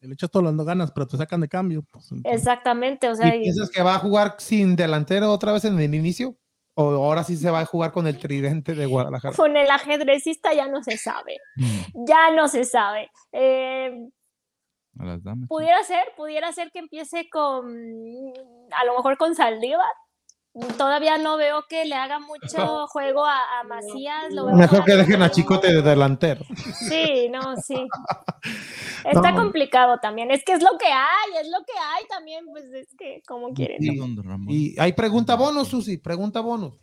[0.00, 1.82] Le echas todas las ganas, pero te sacan de cambio.
[1.90, 3.34] Pues, Exactamente, o sea...
[3.34, 6.36] ¿Y piensas que va a jugar sin delantero otra vez en el inicio?
[6.74, 9.34] ¿O ahora sí se va a jugar con el tridente de Guadalajara?
[9.34, 11.38] Con el ajedrecista ya no se sabe.
[11.94, 13.10] ya no se sabe.
[13.32, 14.10] Eh,
[14.98, 15.48] a las damas.
[15.48, 17.66] Pudiera ser, pudiera ser que empiece con
[18.70, 19.86] a lo mejor con Saldívar.
[20.78, 24.32] Todavía no veo que le haga mucho juego a, a Macías.
[24.32, 26.44] Lo veo Mejor que dejen a Chicote de delantero.
[26.88, 27.74] Sí, no, sí.
[29.04, 29.42] Está No.
[29.42, 30.30] complicado también.
[30.30, 32.46] Es que es lo que hay, es lo que hay también.
[32.46, 33.78] Pues es que, como quieren.
[34.22, 34.46] Ramón.
[34.48, 36.74] Y hay pregunta bonus, Susi, pregunta bonus.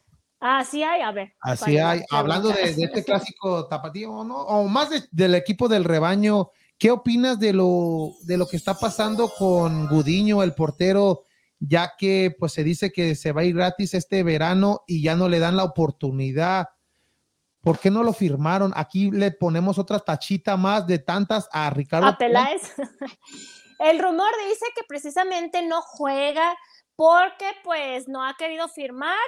[0.41, 1.33] Ah, sí hay, a ver.
[1.39, 4.35] Así ¿cuál hay, hablando de, de este clásico tapatío, ¿no?
[4.37, 6.49] O más de- del equipo del rebaño,
[6.81, 11.21] ¿qué opinas de lo, de lo que está pasando con Gudiño, el portero,
[11.59, 15.15] ya que pues se dice que se va a ir gratis este verano y ya
[15.15, 16.69] no le dan la oportunidad?
[17.61, 18.73] ¿Por qué no lo firmaron?
[18.75, 22.07] Aquí le ponemos otra tachita más de tantas a Ricardo.
[22.07, 22.73] a Peláez.
[23.79, 26.57] El rumor dice que precisamente no juega
[26.95, 29.19] porque pues no ha querido firmar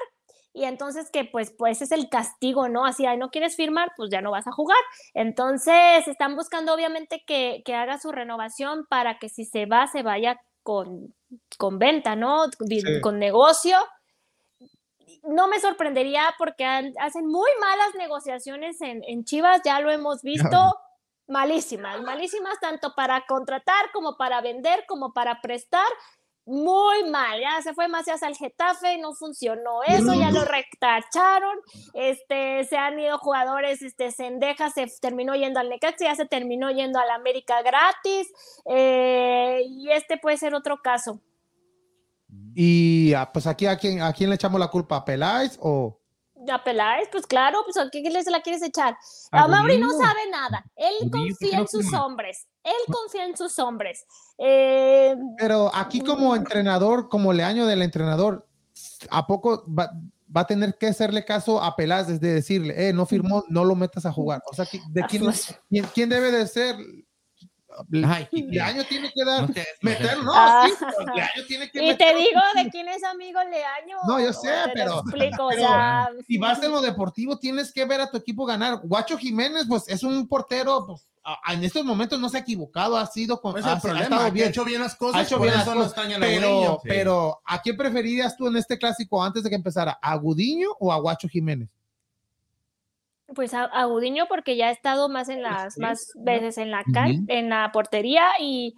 [0.54, 2.86] y entonces que pues pues es el castigo, ¿no?
[2.86, 4.78] Así, ay, no quieres firmar, pues ya no vas a jugar.
[5.14, 10.04] Entonces están buscando obviamente que, que haga su renovación para que si se va, se
[10.04, 11.14] vaya con,
[11.58, 12.46] con venta, ¿no?
[12.96, 13.02] Sí.
[13.02, 13.78] Con negocio.
[15.24, 20.22] No me sorprendería porque han- hacen muy malas negociaciones en, en Chivas, ya lo hemos
[20.22, 20.50] visto
[21.28, 25.88] malísimas, malísimas tanto para contratar como para vender, como para prestar.
[26.46, 31.58] Muy mal, ya se fue Macías al Getafe, no funcionó eso, ya lo retacharon,
[31.94, 36.70] este, se han ido jugadores, este, Sendeja se terminó yendo al Necaxa, ya se terminó
[36.70, 38.28] yendo al América gratis,
[38.66, 41.22] eh, y este puede ser otro caso.
[42.54, 46.03] Y ah, pues aquí a quién, a quién le echamos la culpa, ¿a Peláez o
[46.52, 48.98] A Peláez, pues claro, pues ¿a qué se la quieres echar?
[49.32, 50.64] a A Mauri no sabe nada.
[50.76, 52.48] Él Gudiño, ¿por qué confía en sus hombres.
[52.64, 54.06] Él confía en sus hombres.
[54.38, 58.48] Eh, Pero aquí como entrenador, como leaño del entrenador,
[59.10, 59.92] ¿a poco va,
[60.36, 63.76] va a tener que hacerle caso a Peláez de decirle, eh, no firmó, no lo
[63.76, 64.42] metas a jugar?
[64.50, 65.24] O sea, ¿qui- ¿de quién,
[65.70, 66.76] quién, quién debe de ser?
[68.08, 70.66] Ay, Leaño tiene que dar, no te hagas meter, no, Ah.
[70.68, 72.08] sí, pues, Leaño tiene que y meter.
[72.14, 73.98] te digo de quién es amigo Leaño.
[74.08, 77.86] No, yo sé, pero- explico, o pero sea, Si vas en lo deportivo, tienes que
[77.86, 78.80] ver a tu equipo ganar.
[78.84, 81.08] Guacho Jiménez, pues es un portero, pues
[81.50, 83.80] en estos momentos no se ha equivocado, ha sido con, Ese ha,
[84.26, 84.50] ha bien.
[84.50, 86.80] hecho bien las cosas, ha hecho bien las cosas, pero.
[86.84, 86.90] Sí.
[86.90, 89.98] pero ¿a quién preferirías tú en este clásico antes de que empezara?
[90.02, 91.70] ¿A Gudiño o a Guacho Jiménez?
[93.34, 96.72] Pues a, a Gudiño porque ya ha estado más en las Sí, más veces en
[96.72, 97.26] la Ujú.
[97.28, 98.76] en la portería y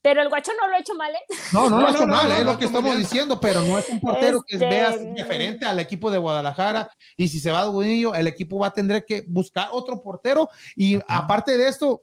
[0.00, 1.34] pero el guacho no lo ha hecho mal, ¿eh?
[1.52, 3.88] No, no, lo ha hecho mal, es lo lo que estamos diciendo, pero no es
[3.88, 6.88] un portero que Este, veas diferente al equipo de Guadalajara.
[7.16, 10.48] Y si se va a Gudiño, el equipo va a tener que buscar otro portero.
[10.76, 12.02] Y aparte de esto,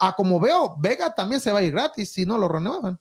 [0.00, 2.98] a como veo, Vega también se va a ir gratis si no lo renuevan.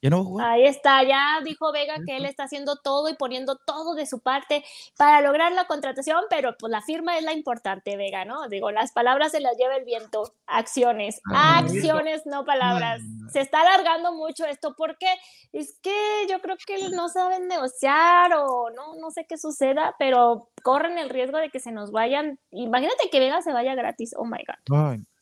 [0.00, 0.50] Ya no va a jugar.
[0.50, 4.20] Ahí está, ya dijo Vega que él está haciendo todo y poniendo todo de su
[4.20, 4.64] parte
[4.96, 8.48] para lograr la contratación, pero pues la firma es la importante, Vega, ¿no?
[8.48, 13.00] Digo, las palabras se las lleva el viento, acciones, Ah, acciones, no palabras.
[13.32, 15.06] Se está alargando mucho esto porque
[15.52, 20.48] es que yo creo que no saben negociar o no, no sé qué suceda, pero
[20.62, 22.38] corren el riesgo de que se nos vayan.
[22.52, 24.54] Imagínate que Vega se vaya gratis, oh my God.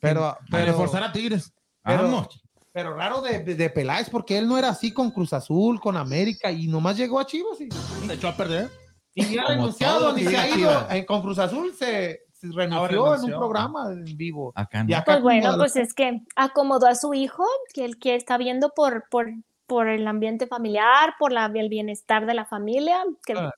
[0.00, 1.52] pero, pero, reforzar a Tigres.
[1.82, 2.42] pero- Vamos.
[2.76, 5.96] Pero raro de, de, de Peláez porque él no era así con Cruz Azul, con
[5.96, 8.68] América y nomás llegó a Chivas y, Se echó a perder.
[9.14, 10.86] y ni ha Como renunciado ni se ha ido.
[10.90, 14.52] Eh, con Cruz Azul se, se renunció en un programa en vivo.
[14.54, 14.90] Acá no.
[14.90, 18.36] Y acá Pues bueno, pues es que acomodó a su hijo, que él que está
[18.36, 19.32] viendo por, por,
[19.66, 23.02] por el ambiente familiar, por la, el bienestar de la familia.
[23.24, 23.52] Que, Ah,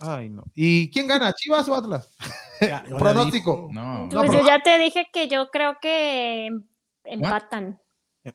[0.00, 0.44] Ay, no.
[0.54, 2.10] ¿Y quién gana, Chivas o Atlas?
[2.62, 3.68] Ya, Pronóstico.
[3.70, 4.08] No.
[4.10, 6.64] pues yo ya te dije que yo creo que em-
[7.04, 7.78] empatan.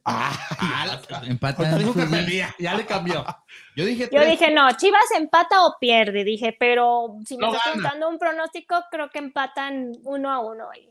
[0.05, 1.77] Ah, Ah, Empata.
[2.10, 3.23] perdía, ya le cambió.
[3.76, 7.64] Yo dije Yo dije, no, Chivas empata o pierde, dije, pero si me No estás
[7.73, 10.69] preguntando un pronóstico, creo que empatan uno a uno.
[10.72, 10.89] ahí.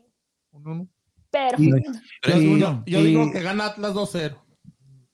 [0.51, 0.87] uno, no.
[1.31, 1.69] Pero Y-
[2.43, 2.83] Y- uno.
[2.85, 4.37] Yo Y- digo que gana Atlas 2-0.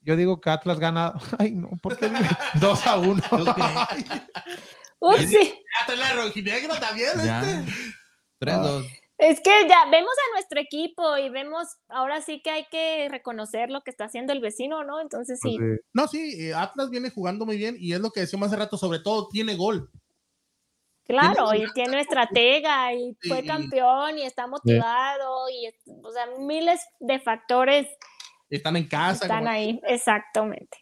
[0.01, 1.13] Yo digo que Atlas gana.
[1.39, 2.11] Ay, no, ¿por qué?
[2.55, 3.21] 2 a 1.
[4.99, 5.53] ups, sí.
[5.79, 7.73] Hasta la rojinegra también, este.
[8.39, 8.85] Tres, dos.
[9.19, 13.69] Es que ya vemos a nuestro equipo y vemos, ahora sí que hay que reconocer
[13.69, 15.01] lo que está haciendo el vecino, ¿no?
[15.01, 15.57] Entonces sí.
[15.91, 18.77] No, sí, eh, Atlas viene jugando muy bien y es lo que decíamos hace rato,
[18.77, 19.91] sobre todo tiene gol.
[21.05, 25.67] Claro, Tiene y tiene estratega y fue campeón y está motivado y,
[26.01, 27.87] o sea, miles de factores
[28.49, 29.25] Están en casa.
[29.25, 30.77] están ahí, exactamente.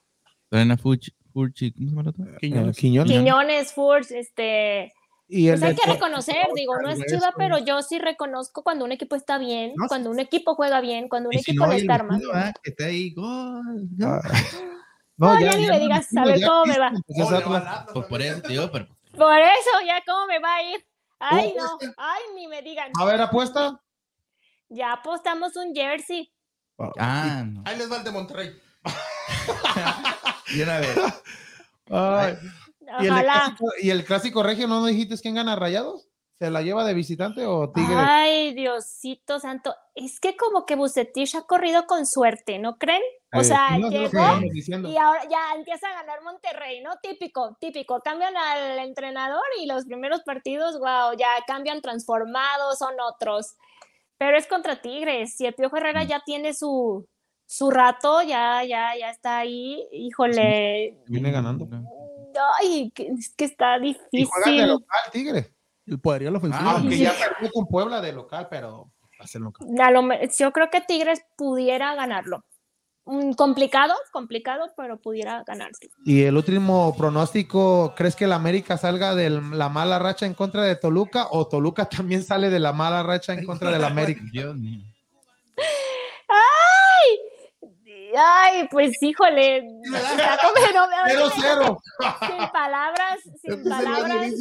[0.79, 2.37] Fuchi, Furchi, ¿cómo se llama.
[2.39, 2.77] Quiñones.
[2.77, 4.93] Quiñones, Furch, este,
[5.29, 8.85] Y el pues hay que reconocer, digo, no es chiva, pero yo sí reconozco cuando
[8.85, 11.73] un equipo está bien, No, cuando un equipo juega bien, cuando un si equipo no,
[11.73, 12.53] el está vecino, ¿verdad?
[12.63, 13.87] Que está ahí, gol.
[13.97, 14.07] ¿no?
[14.07, 14.21] Ah,
[15.17, 16.91] No, ya ni me digas, a ver ya cómo me va.
[17.07, 18.87] pues, Pues por eso te digo, pero
[19.17, 20.85] Por eso, ya cómo me va a ir.
[21.19, 22.91] Ay, no, ay, ni me digan.
[22.99, 23.81] A ver, apuesta.
[24.69, 26.31] Ya apostamos un jersey.
[26.99, 27.63] Ah, no.
[27.65, 28.61] Ahí les va el de Monterrey.
[30.55, 30.97] y una vez.
[32.99, 36.07] ¿Y, el clásico, ¿Y el clásico regio no dijiste quién gana rayados?
[36.39, 37.95] ¿Se la lleva de visitante o Tigre?
[37.97, 39.75] Ay, Diosito santo.
[39.95, 43.01] Es que como que Bucetich ha corrido con suerte, ¿no creen?
[43.33, 44.39] O sea, llegó
[44.87, 46.91] y ahora ya empieza a ganar Monterrey, ¿no?
[47.01, 48.01] Típico, típico.
[48.01, 53.55] Cambian al entrenador y los primeros partidos, wow, ya cambian transformados, son otros.
[54.19, 55.41] Pero es contra Tigres.
[55.41, 56.07] Y el Piojo Herrera mm.
[56.07, 57.07] ya tiene su,
[57.47, 59.87] su rato, ya, ya, ya está ahí.
[59.91, 60.97] Híjole.
[61.07, 61.67] Viene ganando.
[62.59, 64.07] Ay, es que está difícil.
[64.11, 65.53] Y juega de local, Tigre.
[65.85, 66.69] El poderío lo ofensivo.
[66.69, 68.91] Ah, aunque ya perdió con Puebla de local, pero
[70.37, 72.43] yo creo que Tigres pudiera ganarlo.
[73.05, 75.89] Mm, complicado, complicado, pero pudiera ganarse.
[76.03, 80.63] ¿Y el último pronóstico, crees que el América salga de la mala racha en contra
[80.63, 84.21] de Toluca o Toluca también sale de la mala racha en contra del América?
[84.33, 84.96] ¡Ay!
[88.17, 89.67] Ay, pues híjole.
[91.07, 91.77] Cero, cero.
[92.27, 94.33] Sin palabras, sin palabras.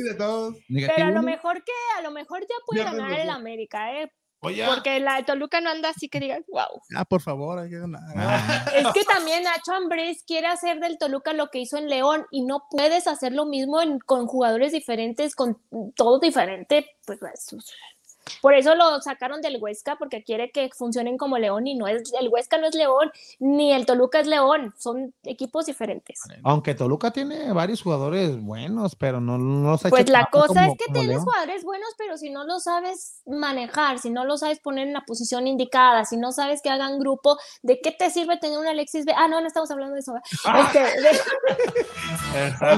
[0.69, 4.11] Pero a lo mejor que, a lo mejor ya puede ganar el América, ¿eh?
[4.41, 6.81] Porque la Toluca no anda así que digas, wow.
[6.95, 7.81] Ah, por favor, hay que
[8.17, 8.65] ah.
[8.77, 12.45] Es que también Nacho Ambriz quiere hacer del Toluca lo que hizo en León y
[12.45, 15.61] no puedes hacer lo mismo con jugadores diferentes, con
[15.95, 16.87] todo diferente.
[17.05, 17.49] Pues, pues
[18.41, 22.13] por eso lo sacaron del Huesca, porque quiere que funcionen como León y no es,
[22.19, 26.21] el Huesca no es León, ni el Toluca es León, son equipos diferentes.
[26.43, 31.19] Aunque Toluca tiene varios jugadores buenos, pero no, no Pues la cosa es que tienes
[31.19, 35.05] jugadores buenos, pero si no lo sabes manejar, si no lo sabes poner en la
[35.05, 39.05] posición indicada, si no sabes que hagan grupo, ¿de qué te sirve tener un Alexis
[39.05, 39.13] B?
[39.17, 40.15] Ah, no, no estamos hablando de eso.
[40.67, 41.11] Este, de...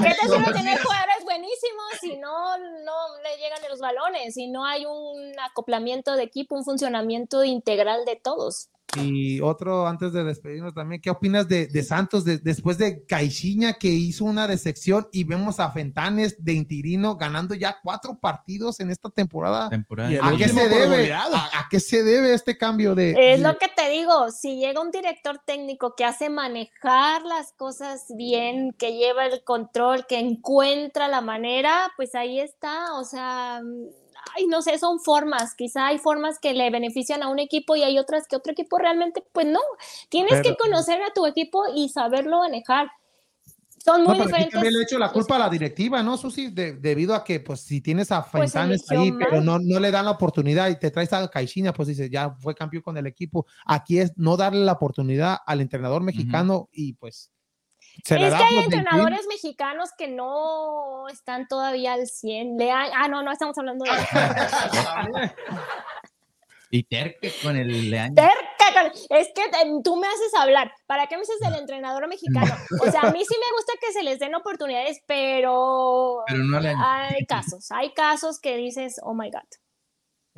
[0.01, 4.65] qué te sirve tener jugadores buenísimos si no, no le llegan los balones, si no
[4.65, 8.69] hay un acoplamiento de equipo, un funcionamiento integral de todos.
[8.97, 14.25] Y otro, antes de despedirnos también, ¿qué opinas de, Santos después de Caixinha que hizo
[14.25, 19.67] una decepción y vemos a Fentanes de Intirino ganando ya cuatro partidos en esta temporada?
[19.67, 23.33] ¿A, qué se debe, ¿A, qué se debe este cambio de...?
[23.33, 28.05] Es lo que te digo, si llega un director técnico que hace manejar las cosas
[28.15, 33.61] bien, que lleva el control, que encuentra la manera, pues ahí está, o sea
[34.35, 37.83] ay, no sé, son formas, quizá hay formas que le benefician a un equipo y
[37.83, 39.61] hay otras que otro equipo realmente, pues no,
[40.09, 42.89] tienes que conocer a tu equipo y saberlo manejar.
[43.83, 44.51] Son muy diferentes.
[44.51, 46.49] También le he hecho la culpa a la directiva, ¿no, Susi?
[46.49, 50.05] debido a que, pues, si tienes a pues, Fentanes ahí, pero no, no le dan
[50.05, 53.45] la oportunidad y te traes a Caixinha, pues dice, ya fue campeón con el equipo.
[53.65, 57.31] Aquí es no darle la oportunidad al entrenador mexicano y, pues,
[58.05, 62.57] es que hay entrenadores mexicanos que no están todavía al 100.
[62.71, 63.91] ah, no, no estamos hablando de...
[66.71, 68.15] y terque con el Leaño.
[68.15, 68.49] Terque
[69.09, 69.41] Es que
[69.83, 70.71] tú me haces hablar.
[70.85, 72.53] ¿Para qué me dices del entrenador mexicano?
[72.81, 76.59] O sea, a mí sí me gusta que se les den oportunidades, pero, pero no
[76.59, 77.71] hay casos.
[77.71, 79.41] Hay casos que dices, oh my God.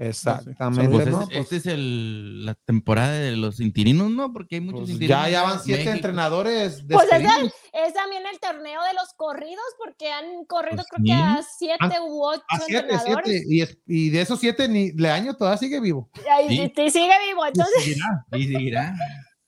[0.01, 0.89] Exactamente.
[0.89, 1.27] Pues ¿no?
[1.27, 4.33] Pues, este es el, la temporada de los intirinos, ¿no?
[4.33, 6.83] Porque hay muchos pues Ya, ya van siete entrenadores.
[6.89, 11.99] Pues es, también el torneo de los corridos, porque han corrido creo que a siete
[12.03, 13.45] u ocho entrenadores.
[13.85, 16.09] Y, de esos siete, ni Leaño todavía sigue vivo.
[16.49, 17.75] Y, sigue vivo, entonces.
[17.77, 18.95] Y seguirá, y seguirá.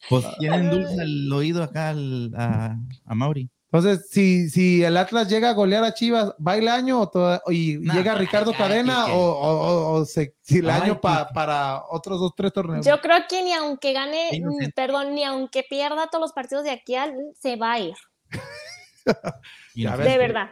[0.07, 1.95] Pues tienen dulce el oído acá
[2.35, 3.49] a, a Mauri.
[3.73, 7.09] Entonces, si, si el Atlas llega a golear a Chivas, ¿va el año
[7.49, 12.85] y llega Ricardo Cadena o, se, si el año para otros dos, tres torneos?
[12.85, 16.69] Yo creo que ni aunque gane, mm, perdón, ni aunque pierda todos los partidos de
[16.69, 16.93] aquí,
[17.39, 17.95] se va a ir.
[19.73, 20.51] de verdad.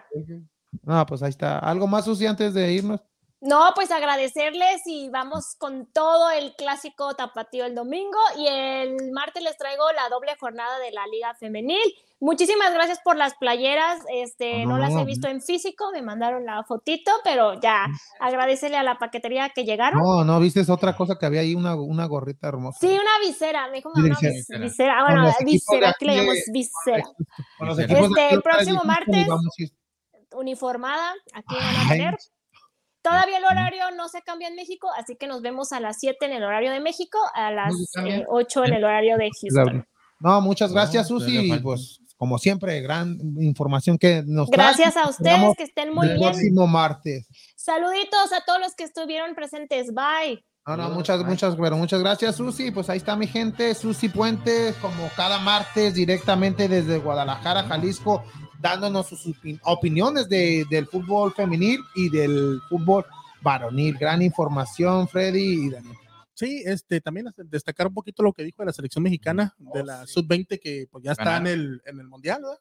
[0.82, 1.60] No, pues ahí está.
[1.60, 3.02] ¿Algo más, Susi, antes de irnos?
[3.42, 9.44] No, pues agradecerles y vamos con todo el clásico tapatío el domingo y el martes
[9.44, 14.00] les traigo la doble jornada de la Liga Femenil Muchísimas gracias por las playeras.
[14.14, 17.88] Este, no, las he visto en físico, me mandaron la fotito, pero ya
[18.20, 20.00] agradecele a la paquetería que llegaron.
[20.00, 22.78] No, no, viste otra cosa que había ahí, una, una gorrita hermosa.
[22.80, 24.20] Sí, una visera, me dijo una
[24.60, 25.00] visera.
[25.00, 27.04] Ah, bueno, visera, aquí le llamamos visera.
[27.90, 29.28] Este, el próximo martes,
[30.34, 32.18] uniformada, aquí van a tener.
[33.02, 36.26] Todavía el horario no se cambia en México, así que nos vemos a las 7
[36.26, 37.74] en el horario de México, a las
[38.28, 39.86] 8 eh, en el horario de Houston.
[40.20, 41.52] No, muchas gracias, Susi.
[41.64, 46.30] Pues como siempre, gran información que nos Gracias a ustedes, que estén muy el bien.
[46.30, 47.28] próximo martes.
[47.56, 49.88] Saluditos a todos los que estuvieron presentes.
[49.92, 50.46] Bye.
[50.68, 52.70] No, no, muchas, muchas, pero muchas gracias, Susi.
[52.70, 58.24] Pues ahí está mi gente, Susi Puentes, como cada martes, directamente desde Guadalajara, Jalisco,
[58.62, 59.26] dándonos sus
[59.64, 63.06] opiniones de, del fútbol femenil y del fútbol
[63.42, 63.98] varonil.
[63.98, 65.98] Gran información, Freddy y Daniel.
[66.34, 69.86] Sí, este, también destacar un poquito lo que dijo de la selección mexicana, de oh,
[69.86, 72.58] la sub-20, que pues ya está en el, en el Mundial, ¿verdad?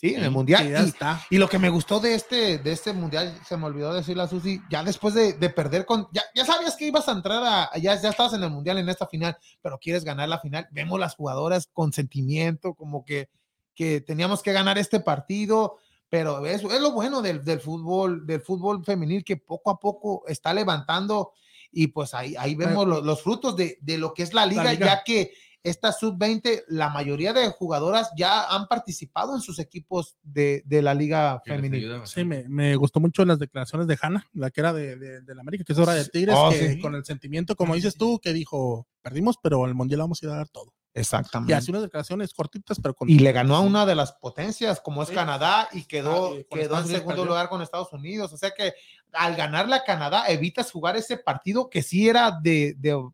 [0.00, 0.66] Sí, en el mundial.
[0.66, 1.20] y, está.
[1.28, 4.28] y, lo que me gustó de este, de este mundial, se me olvidó decirle a
[4.28, 8.00] Susi, ya después de, perder con, ya, ya, sabías que ibas a entrar a, ya,
[8.00, 10.66] ya estabas en el mundial en esta final, pero quieres ganar la final.
[10.70, 13.28] Vemos las jugadoras con sentimiento, como que,
[13.74, 15.78] que teníamos que ganar este partido,
[16.08, 20.24] pero es, es lo bueno del, del, fútbol, del fútbol femenil que poco a poco
[20.26, 21.32] está levantando
[21.72, 24.64] y pues ahí, ahí vemos los, los frutos de, de, lo que es la liga,
[24.64, 24.86] la liga.
[24.86, 25.32] ya que
[25.62, 30.94] esta sub-20, la mayoría de jugadoras ya han participado en sus equipos de, de la
[30.94, 32.06] liga femenina.
[32.06, 35.42] Sí, me, me, gustó mucho las declaraciones de Hanna, la que era de, de, la
[35.42, 38.32] América, que es hora de Tigres, oh, que, con el sentimiento, como dices tú, que
[38.32, 40.72] dijo, perdimos, pero al Mundial vamos a ir a dar todo.
[40.92, 41.52] Exactamente.
[41.52, 45.02] Y hace unas declaraciones cortitas, pero Y le ganó a una de las potencias, como
[45.02, 48.32] es Canadá, y quedó, ah, quedó en segundo lugar con Estados Unidos.
[48.32, 48.74] O sea que
[49.12, 53.10] al ganarle a Canadá, evitas jugar ese partido que sí era de, de,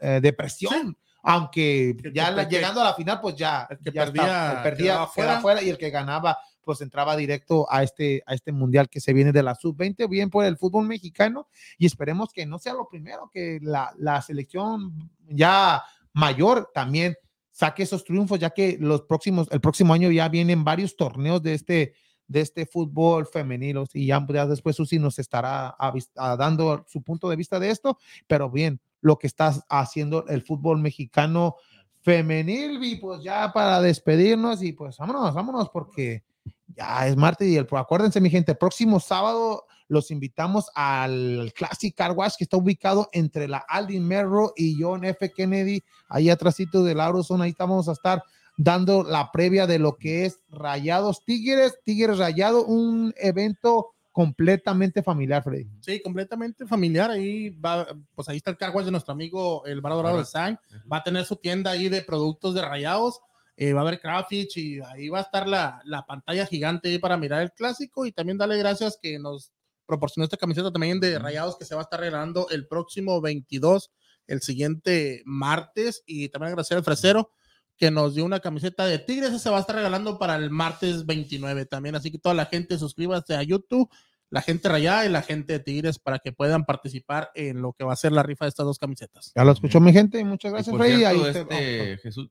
[0.00, 5.06] eh, de presión aunque ya llegando a la final, pues ya, el que perdía, perdía
[5.06, 5.62] fuera.
[5.62, 9.32] y el que ganaba, pues entraba directo a este, a este mundial que se viene
[9.32, 11.48] de la sub-20, bien por el fútbol mexicano,
[11.78, 17.16] y esperemos que no sea lo primero, que la, la selección ya mayor también
[17.50, 21.54] saque esos triunfos, ya que los próximos, el próximo año ya vienen varios torneos de
[21.54, 21.94] este,
[22.26, 25.76] de este fútbol femenino y ya, después Susi nos estará
[26.14, 30.78] dando su punto de vista de esto, pero bien, lo que está haciendo el fútbol
[30.78, 31.56] mexicano
[32.00, 36.24] femenil y pues ya para despedirnos y pues vámonos, vámonos porque
[36.68, 42.12] ya es martes y el, acuérdense mi gente, próximo sábado los invitamos al Classic Car
[42.12, 45.30] Wash que está ubicado entre la Aldin Merro y John F.
[45.32, 48.22] Kennedy, ahí atrásito del Auroson, ahí vamos a estar
[48.56, 55.42] dando la previa de lo que es Rayados Tigres, Tigres Rayado, un evento completamente familiar,
[55.42, 55.68] Freddy.
[55.80, 57.10] Sí, completamente familiar.
[57.10, 60.58] Ahí va, pues ahí está el carguas de nuestro amigo el Bar Dorado de San.
[60.90, 63.20] Va a tener su tienda ahí de productos de rayados.
[63.58, 66.98] Eh, va a haber Craftitch y ahí va a estar la, la, pantalla gigante ahí
[66.98, 68.06] para mirar el clásico.
[68.06, 69.52] Y también darle gracias que nos
[69.92, 73.90] proporcionó esta camiseta también de rayados que se va a estar regalando el próximo 22,
[74.26, 76.02] el siguiente martes.
[76.06, 77.30] Y también agradecer al fresero
[77.76, 81.04] que nos dio una camiseta de Tigres, se va a estar regalando para el martes
[81.04, 83.90] 29 también, así que toda la gente suscríbase a YouTube,
[84.32, 87.84] la gente rayada y la gente de Tigres para que puedan participar en lo que
[87.84, 89.30] va a ser la rifa de estas dos camisetas.
[89.36, 91.04] Ya lo escuchó mi gente, muchas gracias, Rey.
[91.04, 92.30] Ahí este, Jesús,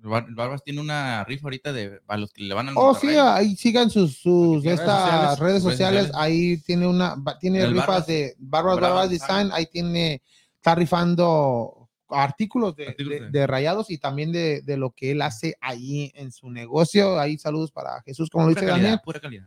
[0.00, 3.54] Barbas tiene una rifa ahorita de a los que le van a Oh, sí, ahí
[3.54, 9.50] sigan sus, sus estas redes sociales, ahí tiene una tiene rifas de Barbas Barbas Design,
[9.52, 10.22] ahí tiene
[10.56, 16.50] está rifando artículos de, rayados y también de, lo que él hace ahí en su
[16.50, 17.18] negocio.
[17.18, 19.00] Ahí saludos para Jesús, como lo dice Daniel.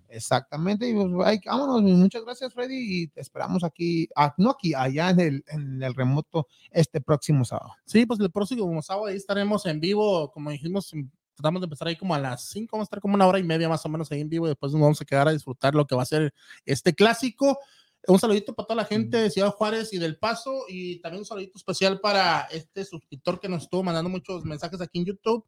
[0.09, 0.89] Exactamente.
[0.89, 1.07] Y pues,
[1.45, 1.81] vámonos.
[1.81, 3.03] Muchas gracias, Freddy.
[3.03, 7.45] Y te esperamos aquí, ah, no aquí, allá en el, en el remoto este próximo
[7.45, 7.73] sábado.
[7.85, 10.93] Sí, pues el próximo sábado ahí estaremos en vivo, como dijimos,
[11.39, 13.43] tratamos de empezar ahí como a las 5, vamos a estar como una hora y
[13.43, 15.73] media más o menos ahí en vivo y después nos vamos a quedar a disfrutar
[15.73, 16.33] lo que va a ser
[16.65, 17.59] este clásico.
[18.07, 21.25] Un saludito para toda la gente de Ciudad Juárez y del Paso y también un
[21.25, 25.45] saludito especial para este suscriptor que nos estuvo mandando muchos mensajes aquí en YouTube,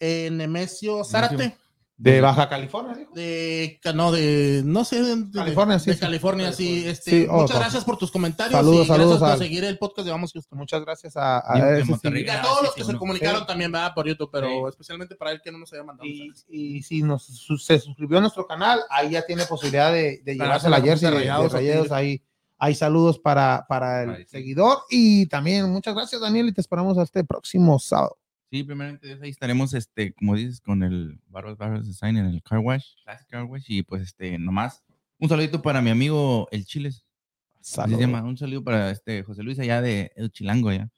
[0.00, 1.56] eh, Nemesio Zárate.
[1.96, 5.90] De Baja California, De, no, de, no sé, de California, sí.
[5.90, 6.84] De California, sí.
[6.86, 8.52] Este, oh, muchas gracias por tus comentarios.
[8.52, 9.20] Saludos, y saludos.
[9.20, 10.58] Gracias por seguir el podcast de Vamos Houston.
[10.58, 13.94] Muchas gracias a, a, a todos los que se comunicaron también, ¿verdad?
[13.94, 16.08] Por YouTube, pero especialmente para él que no nos haya mandado.
[16.08, 17.26] Y, y si nos,
[17.58, 21.16] se suscribió a nuestro canal, ahí ya tiene posibilidad de, de llevarse la jersey de,
[21.16, 22.20] de Rayados ahí.
[22.58, 27.20] Hay saludos para, para el seguidor y también muchas gracias, Daniel, y te esperamos hasta
[27.20, 28.16] el próximo sábado.
[28.54, 32.60] Sí, primeramente ahí estaremos, este, como dices, con el Barbas Barbas Design en el Car
[32.60, 34.84] Wash, Classic Car Wash, y pues, este, nomás,
[35.18, 37.04] un saludito para mi amigo El Chiles.
[37.60, 40.88] Se llama, un saludo para este José Luis allá de El Chilango, ya.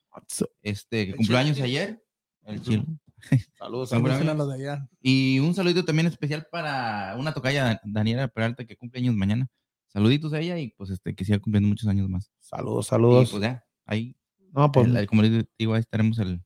[0.60, 2.04] Este, que cumplió años ayer.
[2.44, 2.84] El Chile.
[3.58, 4.86] Saludos, saludos de allá.
[5.00, 9.48] Y un saludito también especial para una tocaya, Daniela Peralta, que cumple años mañana.
[9.86, 12.30] Saluditos a ella y pues este, que siga cumpliendo muchos años más.
[12.38, 13.30] Saludos, saludos.
[13.30, 14.14] Y pues ya, ahí.
[14.52, 16.42] No, pues, como les digo, ahí estaremos el,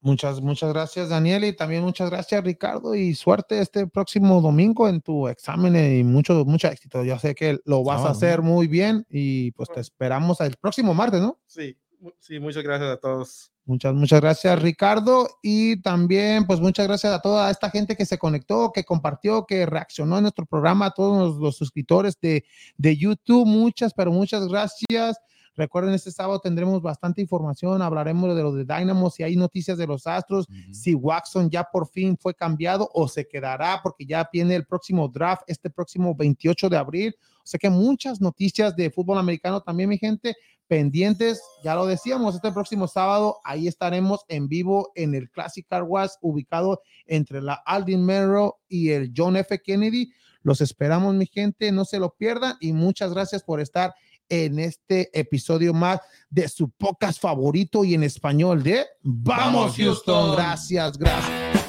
[0.00, 5.00] Muchas, muchas gracias, Daniel, y también muchas gracias, Ricardo, y suerte este próximo domingo en
[5.00, 7.04] tu examen y mucho, mucho éxito.
[7.04, 10.94] Yo sé que lo vas a hacer muy bien y pues te esperamos el próximo
[10.94, 11.38] martes, ¿no?
[11.46, 11.76] Sí,
[12.18, 13.52] sí, muchas gracias a todos.
[13.64, 18.18] Muchas, muchas gracias, Ricardo, y también pues muchas gracias a toda esta gente que se
[18.18, 22.44] conectó, que compartió, que reaccionó a nuestro programa, a todos los, los suscriptores de,
[22.76, 25.16] de YouTube, muchas, pero muchas gracias.
[25.54, 29.86] Recuerden, este sábado tendremos bastante información, hablaremos de lo de Dynamo, si hay noticias de
[29.86, 34.54] los Astros, si Watson ya por fin fue cambiado o se quedará porque ya viene
[34.54, 37.16] el próximo draft este próximo 28 de abril.
[37.38, 40.36] O sea que muchas noticias de fútbol americano también, mi gente,
[40.72, 41.42] pendientes.
[41.62, 46.12] Ya lo decíamos, este próximo sábado ahí estaremos en vivo en el Classic Car Wash,
[46.22, 49.60] ubicado entre la Aldin Merrow y el John F.
[49.60, 50.12] Kennedy.
[50.42, 53.94] Los esperamos, mi gente, no se lo pierdan y muchas gracias por estar
[54.32, 56.00] en este episodio más
[56.30, 60.34] de su podcast favorito y en español de Vamos Houston.
[60.34, 61.61] Gracias, gracias.